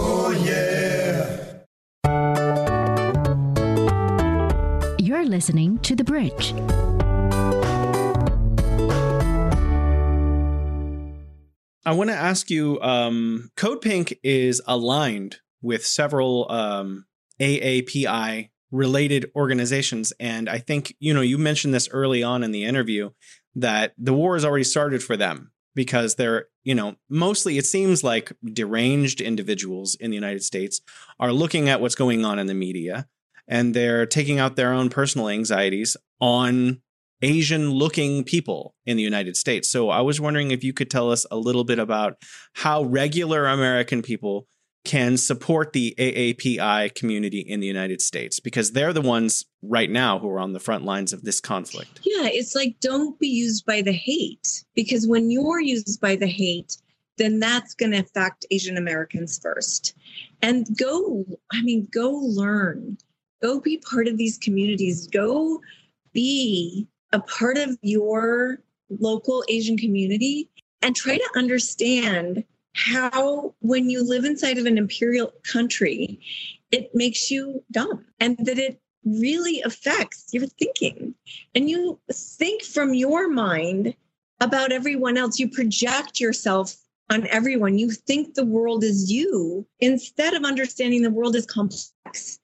Oh, 0.00 0.30
yeah. 0.30 1.44
You're 4.98 5.24
listening 5.24 5.78
to 5.78 5.96
The 5.96 6.04
Bridge. 6.04 6.54
I 11.84 11.92
want 11.92 12.10
to 12.10 12.16
ask 12.16 12.50
you 12.50 12.78
um, 12.82 13.50
Code 13.56 13.80
Pink 13.80 14.18
is 14.22 14.60
aligned 14.66 15.38
with 15.62 15.86
several 15.86 16.50
um, 16.50 17.06
AAPI 17.40 18.50
related 18.70 19.30
organizations. 19.34 20.12
And 20.20 20.48
I 20.48 20.58
think, 20.58 20.94
you 21.00 21.14
know, 21.14 21.22
you 21.22 21.38
mentioned 21.38 21.72
this 21.72 21.88
early 21.90 22.22
on 22.22 22.42
in 22.42 22.52
the 22.52 22.64
interview 22.64 23.10
that 23.54 23.94
the 23.96 24.12
war 24.12 24.34
has 24.34 24.44
already 24.44 24.64
started 24.64 25.02
for 25.02 25.16
them 25.16 25.50
because 25.78 26.16
they're, 26.16 26.46
you 26.64 26.74
know, 26.74 26.96
mostly 27.08 27.56
it 27.56 27.64
seems 27.64 28.02
like 28.02 28.32
deranged 28.52 29.20
individuals 29.20 29.94
in 29.94 30.10
the 30.10 30.16
United 30.16 30.42
States 30.42 30.80
are 31.20 31.32
looking 31.32 31.68
at 31.68 31.80
what's 31.80 31.94
going 31.94 32.24
on 32.24 32.40
in 32.40 32.48
the 32.48 32.52
media 32.52 33.06
and 33.46 33.74
they're 33.74 34.04
taking 34.04 34.40
out 34.40 34.56
their 34.56 34.72
own 34.72 34.88
personal 34.88 35.28
anxieties 35.28 35.96
on 36.20 36.80
Asian 37.22 37.70
looking 37.70 38.24
people 38.24 38.74
in 38.86 38.96
the 38.96 39.04
United 39.04 39.36
States. 39.36 39.68
So 39.68 39.88
I 39.88 40.00
was 40.00 40.20
wondering 40.20 40.50
if 40.50 40.64
you 40.64 40.72
could 40.72 40.90
tell 40.90 41.12
us 41.12 41.24
a 41.30 41.36
little 41.36 41.62
bit 41.62 41.78
about 41.78 42.16
how 42.54 42.82
regular 42.82 43.46
American 43.46 44.02
people 44.02 44.48
can 44.88 45.18
support 45.18 45.74
the 45.74 45.94
AAPI 45.98 46.94
community 46.94 47.40
in 47.40 47.60
the 47.60 47.66
United 47.66 48.00
States 48.00 48.40
because 48.40 48.72
they're 48.72 48.94
the 48.94 49.02
ones 49.02 49.44
right 49.60 49.90
now 49.90 50.18
who 50.18 50.30
are 50.30 50.40
on 50.40 50.54
the 50.54 50.60
front 50.60 50.82
lines 50.82 51.12
of 51.12 51.24
this 51.24 51.40
conflict. 51.40 52.00
Yeah, 52.04 52.26
it's 52.32 52.54
like 52.54 52.80
don't 52.80 53.18
be 53.20 53.28
used 53.28 53.66
by 53.66 53.82
the 53.82 53.92
hate 53.92 54.64
because 54.74 55.06
when 55.06 55.30
you're 55.30 55.60
used 55.60 56.00
by 56.00 56.16
the 56.16 56.26
hate, 56.26 56.78
then 57.18 57.38
that's 57.38 57.74
going 57.74 57.92
to 57.92 57.98
affect 57.98 58.46
Asian 58.50 58.78
Americans 58.78 59.38
first. 59.38 59.94
And 60.40 60.66
go, 60.78 61.26
I 61.52 61.60
mean, 61.60 61.86
go 61.92 62.10
learn, 62.10 62.96
go 63.42 63.60
be 63.60 63.82
part 63.90 64.08
of 64.08 64.16
these 64.16 64.38
communities, 64.38 65.06
go 65.06 65.60
be 66.14 66.88
a 67.12 67.20
part 67.20 67.58
of 67.58 67.76
your 67.82 68.62
local 68.88 69.44
Asian 69.50 69.76
community 69.76 70.48
and 70.80 70.96
try 70.96 71.18
to 71.18 71.30
understand 71.36 72.42
how 72.78 73.54
when 73.60 73.90
you 73.90 74.06
live 74.06 74.24
inside 74.24 74.58
of 74.58 74.66
an 74.66 74.78
imperial 74.78 75.32
country, 75.42 76.20
it 76.70 76.94
makes 76.94 77.30
you 77.30 77.62
dumb 77.72 78.04
and 78.20 78.36
that 78.38 78.58
it 78.58 78.80
really 79.04 79.60
affects 79.62 80.26
your 80.32 80.46
thinking. 80.46 81.14
And 81.54 81.68
you 81.68 81.98
think 82.12 82.62
from 82.62 82.94
your 82.94 83.28
mind 83.28 83.94
about 84.40 84.70
everyone 84.70 85.16
else. 85.16 85.38
You 85.38 85.48
project 85.48 86.20
yourself 86.20 86.76
on 87.10 87.26
everyone. 87.28 87.78
You 87.78 87.90
think 87.90 88.34
the 88.34 88.44
world 88.44 88.84
is 88.84 89.10
you 89.10 89.66
instead 89.80 90.34
of 90.34 90.44
understanding 90.44 91.02
the 91.02 91.10
world 91.10 91.34
is 91.34 91.46
complex. 91.46 92.38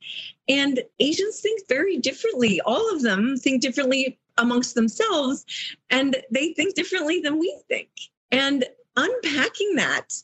And 0.49 0.83
Asians 0.99 1.41
think 1.41 1.63
very 1.69 1.99
differently. 1.99 2.61
All 2.63 2.93
of 2.93 3.03
them 3.03 3.37
think 3.37 3.63
differently 3.63 4.19
amongst 4.37 4.75
themselves, 4.75 5.45
and 5.91 6.17
they 6.33 6.53
think 6.55 6.75
differently 6.75 7.21
than 7.21 7.39
we 7.39 7.57
think. 7.69 7.89
And 8.33 8.65
unpacking 8.97 9.75
that 9.77 10.15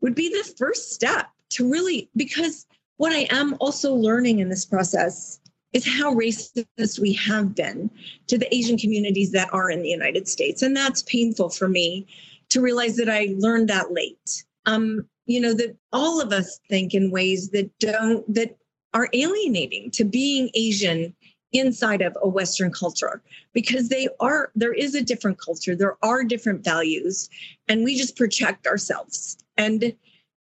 would 0.00 0.14
be 0.14 0.28
the 0.28 0.54
first 0.56 0.92
step 0.92 1.28
to 1.50 1.70
really, 1.70 2.08
because 2.16 2.66
what 2.96 3.12
I 3.12 3.26
am 3.30 3.56
also 3.60 3.94
learning 3.94 4.38
in 4.38 4.48
this 4.48 4.64
process 4.64 5.40
is 5.72 5.86
how 5.86 6.14
racist 6.14 6.98
we 6.98 7.12
have 7.14 7.54
been 7.54 7.90
to 8.28 8.38
the 8.38 8.52
Asian 8.54 8.78
communities 8.78 9.32
that 9.32 9.52
are 9.52 9.70
in 9.70 9.82
the 9.82 9.88
United 9.88 10.28
States. 10.28 10.62
And 10.62 10.76
that's 10.76 11.02
painful 11.02 11.50
for 11.50 11.68
me 11.68 12.06
to 12.48 12.60
realize 12.60 12.96
that 12.96 13.10
I 13.10 13.34
learned 13.36 13.68
that 13.68 13.92
late. 13.92 14.44
Um, 14.64 15.06
you 15.26 15.40
know, 15.40 15.52
that 15.54 15.76
all 15.92 16.20
of 16.20 16.32
us 16.32 16.60
think 16.68 16.94
in 16.94 17.10
ways 17.10 17.50
that 17.50 17.76
don't, 17.78 18.32
that 18.32 18.56
are 18.94 19.08
alienating 19.12 19.90
to 19.90 20.04
being 20.04 20.50
Asian 20.54 21.14
inside 21.52 22.02
of 22.02 22.16
a 22.22 22.28
Western 22.28 22.72
culture 22.72 23.22
because 23.52 23.88
they 23.88 24.08
are, 24.20 24.50
there 24.54 24.72
is 24.72 24.94
a 24.94 25.02
different 25.02 25.38
culture, 25.38 25.74
there 25.74 25.96
are 26.02 26.24
different 26.24 26.64
values, 26.64 27.28
and 27.68 27.84
we 27.84 27.96
just 27.96 28.16
project 28.16 28.66
ourselves. 28.66 29.38
And 29.56 29.94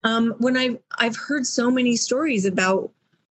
um, 0.04 0.34
when 0.38 0.56
I've, 0.56 0.78
I've 0.98 1.16
heard 1.16 1.46
so 1.46 1.70
many 1.70 1.96
stories 1.96 2.44
about 2.44 2.90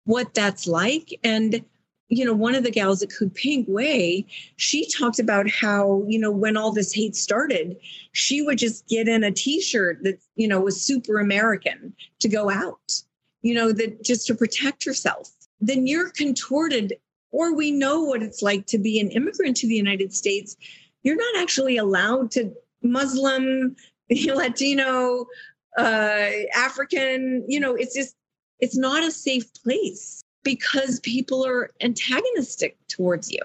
what 0.05 0.33
that's 0.33 0.67
like, 0.67 1.17
and 1.23 1.63
you 2.11 2.25
know, 2.25 2.33
one 2.33 2.55
of 2.55 2.63
the 2.65 2.71
gals 2.71 3.01
at 3.01 3.09
Pink 3.35 3.65
Way, 3.69 4.25
she 4.57 4.85
talked 4.89 5.17
about 5.17 5.49
how, 5.49 6.03
you 6.07 6.19
know, 6.19 6.29
when 6.29 6.57
all 6.57 6.73
this 6.73 6.91
hate 6.91 7.15
started, 7.15 7.77
she 8.11 8.41
would 8.41 8.57
just 8.57 8.85
get 8.89 9.07
in 9.07 9.23
a 9.23 9.31
t-shirt 9.31 10.03
that, 10.03 10.19
you 10.35 10.45
know, 10.45 10.59
was 10.59 10.81
super 10.81 11.19
American 11.19 11.93
to 12.19 12.27
go 12.27 12.51
out, 12.51 13.01
you 13.43 13.53
know, 13.53 13.71
that 13.71 14.03
just 14.03 14.27
to 14.27 14.35
protect 14.35 14.83
herself. 14.83 15.29
Then 15.61 15.87
you're 15.87 16.09
contorted, 16.09 16.97
or 17.31 17.55
we 17.55 17.71
know 17.71 18.01
what 18.01 18.21
it's 18.21 18.41
like 18.41 18.65
to 18.67 18.77
be 18.77 18.99
an 18.99 19.09
immigrant 19.11 19.57
to 19.57 19.67
the 19.67 19.75
United 19.75 20.13
States. 20.13 20.55
You're 21.03 21.15
not 21.15 21.41
actually 21.41 21.77
allowed 21.77 22.31
to 22.31 22.53
Muslim, 22.81 23.75
Latino, 24.09 25.25
uh, 25.77 26.29
African, 26.55 27.45
you 27.47 27.59
know, 27.59 27.75
it's 27.75 27.95
just, 27.95 28.15
it's 28.59 28.77
not 28.77 29.03
a 29.03 29.11
safe 29.11 29.51
place 29.63 30.23
because 30.43 30.99
people 30.99 31.45
are 31.45 31.71
antagonistic 31.81 32.77
towards 32.87 33.31
you. 33.31 33.41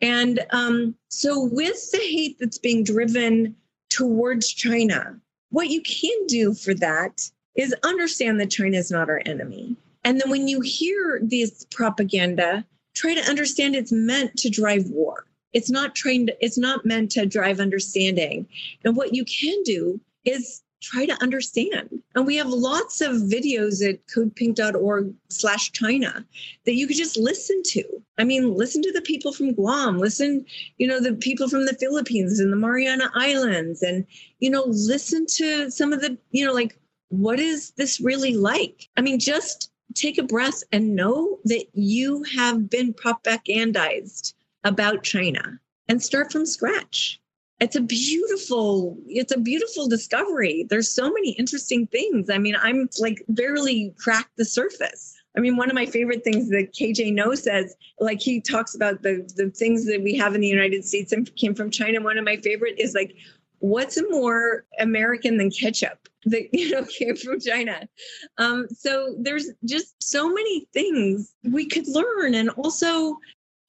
And 0.00 0.40
um, 0.50 0.94
so, 1.08 1.44
with 1.44 1.90
the 1.90 1.98
hate 1.98 2.38
that's 2.40 2.58
being 2.58 2.84
driven 2.84 3.54
towards 3.90 4.48
China, 4.48 5.20
what 5.50 5.68
you 5.68 5.82
can 5.82 6.26
do 6.26 6.54
for 6.54 6.72
that 6.74 7.28
is 7.54 7.74
understand 7.82 8.40
that 8.40 8.50
China 8.50 8.78
is 8.78 8.90
not 8.90 9.10
our 9.10 9.20
enemy. 9.26 9.76
And 10.04 10.18
then 10.18 10.30
when 10.30 10.48
you 10.48 10.60
hear 10.62 11.20
this 11.22 11.66
propaganda, 11.70 12.64
try 13.00 13.14
to 13.14 13.30
understand 13.30 13.74
it's 13.74 13.92
meant 13.92 14.36
to 14.36 14.50
drive 14.50 14.86
war. 14.90 15.24
It's 15.54 15.70
not 15.70 15.94
trained, 15.94 16.32
it's 16.40 16.58
not 16.58 16.84
meant 16.84 17.10
to 17.12 17.24
drive 17.24 17.58
understanding. 17.58 18.46
And 18.84 18.94
what 18.94 19.14
you 19.14 19.24
can 19.24 19.62
do 19.64 19.98
is 20.24 20.62
try 20.82 21.06
to 21.06 21.22
understand. 21.22 22.02
And 22.14 22.26
we 22.26 22.36
have 22.36 22.48
lots 22.48 23.00
of 23.00 23.12
videos 23.16 23.86
at 23.86 24.06
codepink.org 24.06 25.14
slash 25.30 25.72
China 25.72 26.24
that 26.66 26.74
you 26.74 26.86
could 26.86 26.96
just 26.96 27.16
listen 27.16 27.62
to. 27.68 27.84
I 28.18 28.24
mean, 28.24 28.54
listen 28.54 28.82
to 28.82 28.92
the 28.92 29.02
people 29.02 29.32
from 29.32 29.54
Guam, 29.54 29.98
listen, 29.98 30.44
you 30.76 30.86
know, 30.86 31.00
the 31.00 31.14
people 31.14 31.48
from 31.48 31.64
the 31.64 31.76
Philippines 31.80 32.38
and 32.38 32.52
the 32.52 32.56
Mariana 32.56 33.10
Islands, 33.14 33.82
and, 33.82 34.06
you 34.40 34.50
know, 34.50 34.64
listen 34.66 35.26
to 35.36 35.70
some 35.70 35.94
of 35.94 36.02
the, 36.02 36.18
you 36.32 36.44
know, 36.44 36.52
like, 36.52 36.78
what 37.08 37.40
is 37.40 37.72
this 37.72 37.98
really 38.00 38.34
like? 38.36 38.88
I 38.96 39.00
mean, 39.00 39.18
just 39.18 39.69
take 39.94 40.18
a 40.18 40.22
breath 40.22 40.62
and 40.72 40.94
know 40.94 41.38
that 41.44 41.64
you 41.72 42.24
have 42.36 42.70
been 42.70 42.94
propagandized 42.94 44.34
about 44.64 45.02
China 45.02 45.58
and 45.88 46.02
start 46.02 46.30
from 46.32 46.46
scratch. 46.46 47.20
It's 47.60 47.76
a 47.76 47.80
beautiful 47.80 48.96
it's 49.06 49.32
a 49.32 49.38
beautiful 49.38 49.86
discovery. 49.86 50.66
There's 50.70 50.90
so 50.90 51.12
many 51.12 51.32
interesting 51.32 51.86
things. 51.88 52.30
I 52.30 52.38
mean 52.38 52.56
i'm 52.62 52.88
like 52.98 53.22
barely 53.28 53.94
cracked 53.98 54.36
the 54.36 54.44
surface. 54.44 55.14
I 55.36 55.40
mean 55.40 55.56
one 55.56 55.68
of 55.68 55.74
my 55.74 55.86
favorite 55.86 56.24
things 56.24 56.48
that 56.50 56.72
K.J. 56.72 57.10
Noh 57.10 57.34
says 57.34 57.76
like 57.98 58.20
he 58.20 58.40
talks 58.40 58.74
about 58.74 59.02
the 59.02 59.30
the 59.36 59.50
things 59.50 59.84
that 59.86 60.02
we 60.02 60.16
have 60.16 60.34
in 60.34 60.40
the 60.40 60.48
united 60.48 60.84
states 60.86 61.12
and 61.12 61.34
came 61.36 61.54
from 61.54 61.70
china. 61.70 62.00
One 62.00 62.16
of 62.16 62.24
my 62.24 62.36
favorite 62.36 62.78
is 62.78 62.94
like 62.94 63.14
what's 63.58 64.00
more 64.08 64.64
american 64.78 65.36
than 65.36 65.50
ketchup 65.50 66.08
that 66.26 66.48
you 66.52 66.70
know 66.70 66.84
came 66.84 67.16
from 67.16 67.40
china. 67.40 67.88
Um, 68.38 68.66
so 68.70 69.14
there's 69.18 69.50
just 69.64 69.94
so 70.02 70.28
many 70.28 70.66
things 70.72 71.34
we 71.44 71.66
could 71.66 71.88
learn. 71.88 72.34
And 72.34 72.50
also 72.50 73.18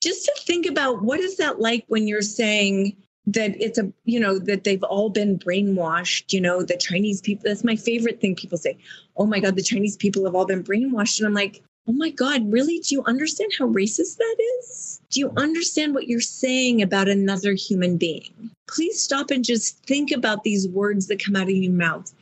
just 0.01 0.25
to 0.25 0.33
think 0.45 0.65
about 0.65 1.03
what 1.03 1.19
is 1.19 1.37
that 1.37 1.59
like 1.59 1.85
when 1.87 2.07
you're 2.07 2.21
saying 2.21 2.95
that 3.27 3.55
it's 3.61 3.77
a 3.77 3.91
you 4.03 4.19
know 4.19 4.39
that 4.39 4.63
they've 4.63 4.83
all 4.83 5.09
been 5.09 5.37
brainwashed 5.37 6.33
you 6.33 6.41
know 6.41 6.63
the 6.63 6.75
chinese 6.75 7.21
people 7.21 7.43
that's 7.45 7.63
my 7.63 7.75
favorite 7.75 8.19
thing 8.19 8.35
people 8.35 8.57
say. 8.57 8.77
Oh 9.15 9.25
my 9.25 9.39
god 9.39 9.55
the 9.55 9.63
chinese 9.63 9.95
people 9.95 10.25
have 10.25 10.35
all 10.35 10.45
been 10.45 10.63
brainwashed. 10.63 11.19
And 11.19 11.27
i'm 11.27 11.33
like 11.33 11.63
oh 11.87 11.93
my 11.93 12.09
god 12.09 12.51
really? 12.51 12.79
Do 12.79 12.95
you 12.95 13.03
understand 13.05 13.51
how 13.57 13.67
racist 13.67 14.17
that 14.17 14.35
is? 14.59 15.01
Do 15.09 15.19
you 15.19 15.31
understand 15.37 15.93
what 15.93 16.07
you're 16.07 16.21
saying 16.21 16.81
about 16.81 17.09
another 17.09 17.53
human 17.53 17.97
being? 17.97 18.51
Please 18.67 19.01
stop 19.01 19.29
and 19.29 19.43
just 19.43 19.83
think 19.85 20.11
about 20.11 20.43
these 20.43 20.67
words 20.67 21.07
that 21.07 21.23
come 21.23 21.35
out 21.35 21.43
of 21.43 21.49
your 21.49 21.73
mouth 21.73 22.13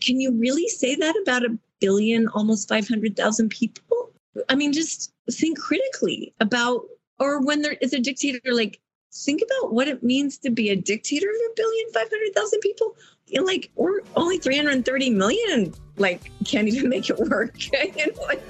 can 0.00 0.20
you 0.20 0.32
really 0.32 0.68
say 0.68 0.94
that 0.94 1.14
about 1.22 1.44
a 1.44 1.56
billion 1.80 2.28
almost 2.28 2.68
500000 2.68 3.48
people 3.48 4.12
i 4.48 4.54
mean 4.54 4.72
just 4.72 5.12
think 5.30 5.58
critically 5.58 6.32
about 6.40 6.82
or 7.18 7.40
when 7.40 7.62
there 7.62 7.76
is 7.80 7.92
a 7.92 8.00
dictator 8.00 8.40
like 8.52 8.80
think 9.12 9.42
about 9.42 9.72
what 9.72 9.88
it 9.88 10.02
means 10.02 10.38
to 10.38 10.50
be 10.50 10.70
a 10.70 10.76
dictator 10.76 11.28
of 11.28 11.36
a 11.50 11.54
billion, 11.56 11.92
500,000 11.92 12.60
people. 12.60 12.96
Know, 13.32 13.42
like, 13.42 13.70
or 13.76 14.00
only 14.16 14.38
330 14.38 15.10
million 15.10 15.50
and 15.50 15.78
like 15.96 16.30
can't 16.44 16.68
even 16.68 16.88
make 16.88 17.10
it 17.10 17.18
work. 17.18 17.60
you 17.72 18.06
know, 18.06 18.22
like, 18.22 18.42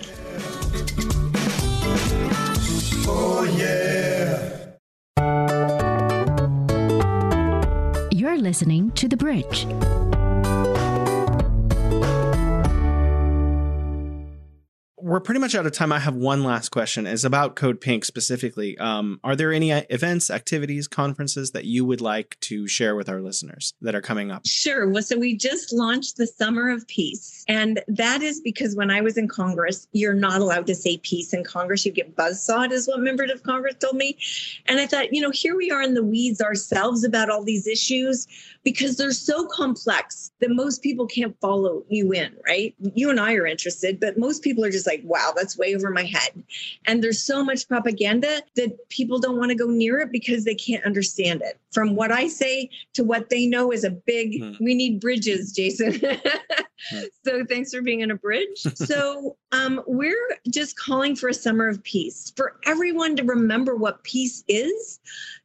oh, 3.08 3.44
yeah. 3.56 4.54
You're 8.12 8.38
listening 8.38 8.92
to 8.92 9.08
The 9.08 9.16
Bridge. 9.16 9.66
We're 15.00 15.20
pretty 15.20 15.40
much 15.40 15.54
out 15.54 15.66
of 15.66 15.72
time. 15.72 15.92
I 15.92 15.98
have 15.98 16.14
one 16.14 16.44
last 16.44 16.70
question. 16.70 17.06
Is 17.06 17.24
about 17.24 17.56
Code 17.56 17.80
Pink 17.80 18.04
specifically. 18.04 18.76
Um, 18.78 19.20
are 19.22 19.36
there 19.36 19.52
any 19.52 19.72
uh, 19.72 19.82
events, 19.90 20.30
activities, 20.30 20.88
conferences 20.88 21.52
that 21.52 21.64
you 21.64 21.84
would 21.84 22.00
like 22.00 22.36
to 22.40 22.66
share 22.66 22.96
with 22.96 23.08
our 23.08 23.20
listeners 23.20 23.74
that 23.80 23.94
are 23.94 24.00
coming 24.00 24.30
up? 24.30 24.46
Sure. 24.46 24.88
Well, 24.88 25.02
so 25.02 25.18
we 25.18 25.36
just 25.36 25.72
launched 25.72 26.16
the 26.16 26.26
Summer 26.26 26.70
of 26.70 26.86
Peace, 26.88 27.44
and 27.48 27.80
that 27.88 28.22
is 28.22 28.40
because 28.40 28.74
when 28.74 28.90
I 28.90 29.00
was 29.00 29.16
in 29.16 29.28
Congress, 29.28 29.86
you're 29.92 30.14
not 30.14 30.40
allowed 30.40 30.66
to 30.66 30.74
say 30.74 30.98
peace 30.98 31.32
in 31.32 31.44
Congress. 31.44 31.86
You 31.86 31.92
get 31.92 32.16
buzzsawed, 32.16 32.72
is 32.72 32.88
what 32.88 33.00
members 33.00 33.30
of 33.30 33.42
Congress 33.42 33.76
told 33.80 33.96
me. 33.96 34.18
And 34.66 34.80
I 34.80 34.86
thought, 34.86 35.12
you 35.12 35.20
know, 35.20 35.30
here 35.30 35.56
we 35.56 35.70
are 35.70 35.82
in 35.82 35.94
the 35.94 36.04
weeds 36.04 36.40
ourselves 36.40 37.04
about 37.04 37.30
all 37.30 37.44
these 37.44 37.66
issues 37.66 38.26
because 38.64 38.96
they're 38.96 39.12
so 39.12 39.46
complex 39.46 40.32
that 40.40 40.50
most 40.50 40.82
people 40.82 41.06
can't 41.06 41.36
follow 41.40 41.84
you 41.88 42.12
in, 42.12 42.34
right? 42.46 42.74
You 42.94 43.10
and 43.10 43.20
I 43.20 43.34
are 43.34 43.46
interested, 43.46 44.00
but 44.00 44.18
most 44.18 44.42
people 44.42 44.64
are 44.64 44.70
just 44.70 44.87
like, 44.88 45.02
wow, 45.04 45.32
that's 45.36 45.56
way 45.56 45.76
over 45.76 45.90
my 45.90 46.02
head. 46.04 46.42
And 46.86 47.04
there's 47.04 47.22
so 47.22 47.44
much 47.44 47.68
propaganda 47.68 48.42
that 48.56 48.88
people 48.88 49.20
don't 49.20 49.38
want 49.38 49.50
to 49.50 49.54
go 49.54 49.66
near 49.66 50.00
it 50.00 50.10
because 50.10 50.44
they 50.44 50.56
can't 50.56 50.84
understand 50.84 51.42
it. 51.42 51.60
From 51.72 51.94
what 51.94 52.10
I 52.10 52.26
say 52.26 52.70
to 52.94 53.04
what 53.04 53.28
they 53.28 53.46
know 53.46 53.70
is 53.70 53.84
a 53.84 53.90
big, 53.90 54.42
hmm. 54.42 54.64
we 54.64 54.74
need 54.74 55.00
bridges, 55.00 55.52
Jason. 55.52 56.00
So 57.24 57.44
thanks 57.44 57.72
for 57.72 57.82
being 57.82 58.00
in 58.00 58.10
a 58.10 58.16
bridge. 58.16 58.58
so 58.74 59.36
um, 59.52 59.82
we're 59.86 60.38
just 60.48 60.78
calling 60.78 61.16
for 61.16 61.28
a 61.28 61.34
summer 61.34 61.68
of 61.68 61.82
peace 61.82 62.32
for 62.36 62.56
everyone 62.66 63.16
to 63.16 63.24
remember 63.24 63.74
what 63.74 64.02
peace 64.04 64.44
is 64.48 65.00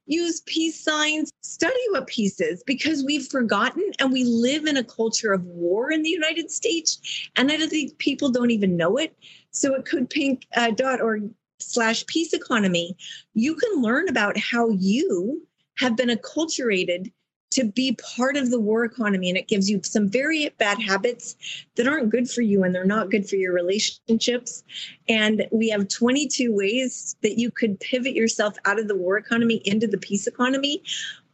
use 0.06 0.42
peace 0.46 0.84
signs, 0.84 1.32
study 1.42 1.80
what 1.92 2.08
peace 2.08 2.42
is 2.42 2.64
because 2.64 3.04
we've 3.06 3.28
forgotten 3.28 3.92
and 4.00 4.12
we 4.12 4.24
live 4.24 4.66
in 4.66 4.78
a 4.78 4.84
culture 4.84 5.32
of 5.32 5.44
war 5.46 5.92
in 5.92 6.04
the 6.04 6.10
United 6.10 6.52
States. 6.52 7.30
And 7.36 7.52
I 7.52 7.58
don't 7.58 7.70
think 7.70 7.98
people 7.98 8.30
don't 8.30 8.52
even 8.52 8.76
know 8.76 8.98
it. 8.98 9.16
So 9.52 9.76
at 9.76 9.86
codepink.org 9.86 11.24
uh, 11.24 11.28
slash 11.60 12.06
peace 12.08 12.34
economy, 12.34 12.98
you 13.34 13.56
can 13.56 13.82
learn 13.82 14.10
about 14.10 14.38
how 14.38 14.70
you 14.70 15.48
have 15.78 15.96
been 15.96 16.10
acculturated 16.10 17.12
to 17.54 17.66
be 17.66 17.97
part 18.16 18.38
of 18.38 18.51
the 18.51 18.60
war 18.60 18.84
economy. 18.84 19.30
And 19.30 19.38
it 19.38 19.47
gives 19.47 19.70
you 19.70 19.82
some 19.84 20.10
very 20.10 20.49
bad 20.58 20.82
habits 20.82 21.36
that 21.76 21.88
aren't 21.88 22.10
good 22.10 22.30
for 22.30 22.41
you 22.41 22.64
and 22.64 22.74
they're 22.74 22.86
not 22.86 23.12
good 23.12 23.28
for 23.28 23.36
your 23.36 23.54
relationships. 23.54 24.64
And 25.08 25.47
we 25.51 25.70
have 25.70 25.88
22 25.88 26.54
ways 26.54 27.16
that 27.22 27.39
you 27.39 27.51
could 27.51 27.80
pivot 27.80 28.14
yourself 28.14 28.56
out 28.66 28.80
of 28.80 28.88
the 28.88 28.95
war 28.95 29.18
economy 29.18 29.62
into 29.66 29.88
the 29.88 29.97
peace 29.97 30.28
economy. 30.28 30.84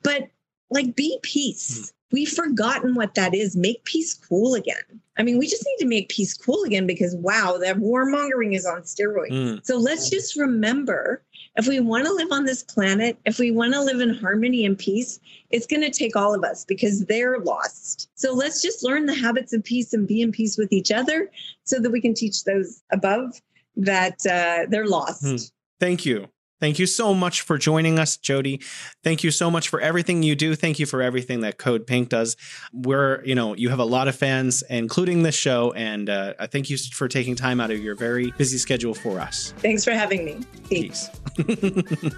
But 0.04 0.30
like, 0.70 0.96
be 0.96 1.20
peace. 1.24 1.80
Mm-hmm. 1.80 1.96
We've 2.12 2.30
forgotten 2.30 2.96
what 2.96 3.14
that 3.16 3.36
is. 3.36 3.56
Make 3.56 3.84
peace 3.84 4.16
cool 4.16 4.56
again. 4.56 5.02
I 5.18 5.24
mean, 5.24 5.38
we 5.38 5.48
just 5.48 5.66
need 5.66 5.84
to 5.84 5.90
make 5.90 6.10
peace 6.10 6.34
cool 6.34 6.64
again 6.64 6.88
because 6.88 7.16
wow, 7.18 7.58
that 7.62 7.78
warmongering 7.78 8.56
is 8.56 8.66
on 8.66 8.82
steroids. 8.82 9.32
Mm. 9.32 9.66
So 9.66 9.78
let's 9.78 10.10
just 10.10 10.36
remember 10.36 11.24
if 11.60 11.68
we 11.68 11.82
want 11.82 12.06
to 12.06 12.14
live 12.14 12.32
on 12.32 12.46
this 12.46 12.64
planet, 12.64 13.20
if 13.26 13.38
we 13.38 13.52
want 13.52 13.74
to 13.74 13.82
live 13.82 14.00
in 14.00 14.14
harmony 14.14 14.66
and 14.66 14.78
peace, 14.78 15.20
it's 15.50 15.68
going 15.68 15.82
to 15.82 15.92
take 15.92 16.16
all 16.16 16.34
of 16.34 16.44
us 16.44 16.64
because 16.64 17.06
they're 17.06 17.40
lost. 17.40 18.10
So 18.16 18.34
let's 18.34 18.62
just 18.62 18.82
learn 18.82 19.06
the 19.06 19.14
habits 19.14 19.52
of 19.52 19.64
peace 19.66 19.92
and 19.92 20.08
be 20.08 20.22
in 20.22 20.32
peace 20.32 20.58
with 20.58 20.72
each 20.72 20.90
other 20.90 21.30
so 21.66 21.80
that 21.80 21.92
we 21.92 22.00
can 22.00 22.14
teach 22.14 22.46
those 22.46 22.82
above 22.92 23.42
that 23.76 24.26
uh, 24.26 24.68
they're 24.70 24.88
lost. 24.88 25.24
Mm. 25.24 25.52
Thank 25.82 26.06
you. 26.06 26.30
Thank 26.60 26.80
you 26.80 26.86
so 26.86 27.14
much 27.14 27.42
for 27.42 27.58
joining 27.58 28.00
us, 28.00 28.18
Jodie. 28.18 28.64
Thank 29.04 29.24
you 29.24 29.32
so 29.32 29.50
much 29.50 29.70
for 29.70 29.80
everything 29.80 30.24
you 30.24 30.36
do. 30.36 30.56
Thank 30.56 30.80
you 30.80 30.86
for 30.86 31.02
everything 31.02 31.42
that 31.42 31.58
Code 31.58 31.88
Pink 31.88 32.10
does. 32.10 32.36
We're, 32.74 33.24
you 33.24 33.36
know, 33.36 33.56
you 33.56 33.70
have 33.70 33.80
a 33.80 33.86
lot 33.86 34.08
of 34.08 34.16
fans, 34.16 34.64
including 34.70 35.24
this 35.24 35.36
show, 35.36 35.72
and 35.74 36.10
uh, 36.10 36.34
I 36.40 36.48
thank 36.48 36.70
you 36.70 36.78
for 36.78 37.08
taking 37.08 37.36
time 37.36 37.60
out 37.60 37.72
of 37.72 37.80
your 37.80 37.96
very 37.96 38.32
busy 38.38 38.58
schedule 38.58 38.94
for 38.94 39.20
us. 39.20 39.54
Thanks 39.58 39.84
for 39.84 39.92
having 39.92 40.26
me. 40.26 40.40
Peace. 40.70 41.10
Peace. 41.36 42.16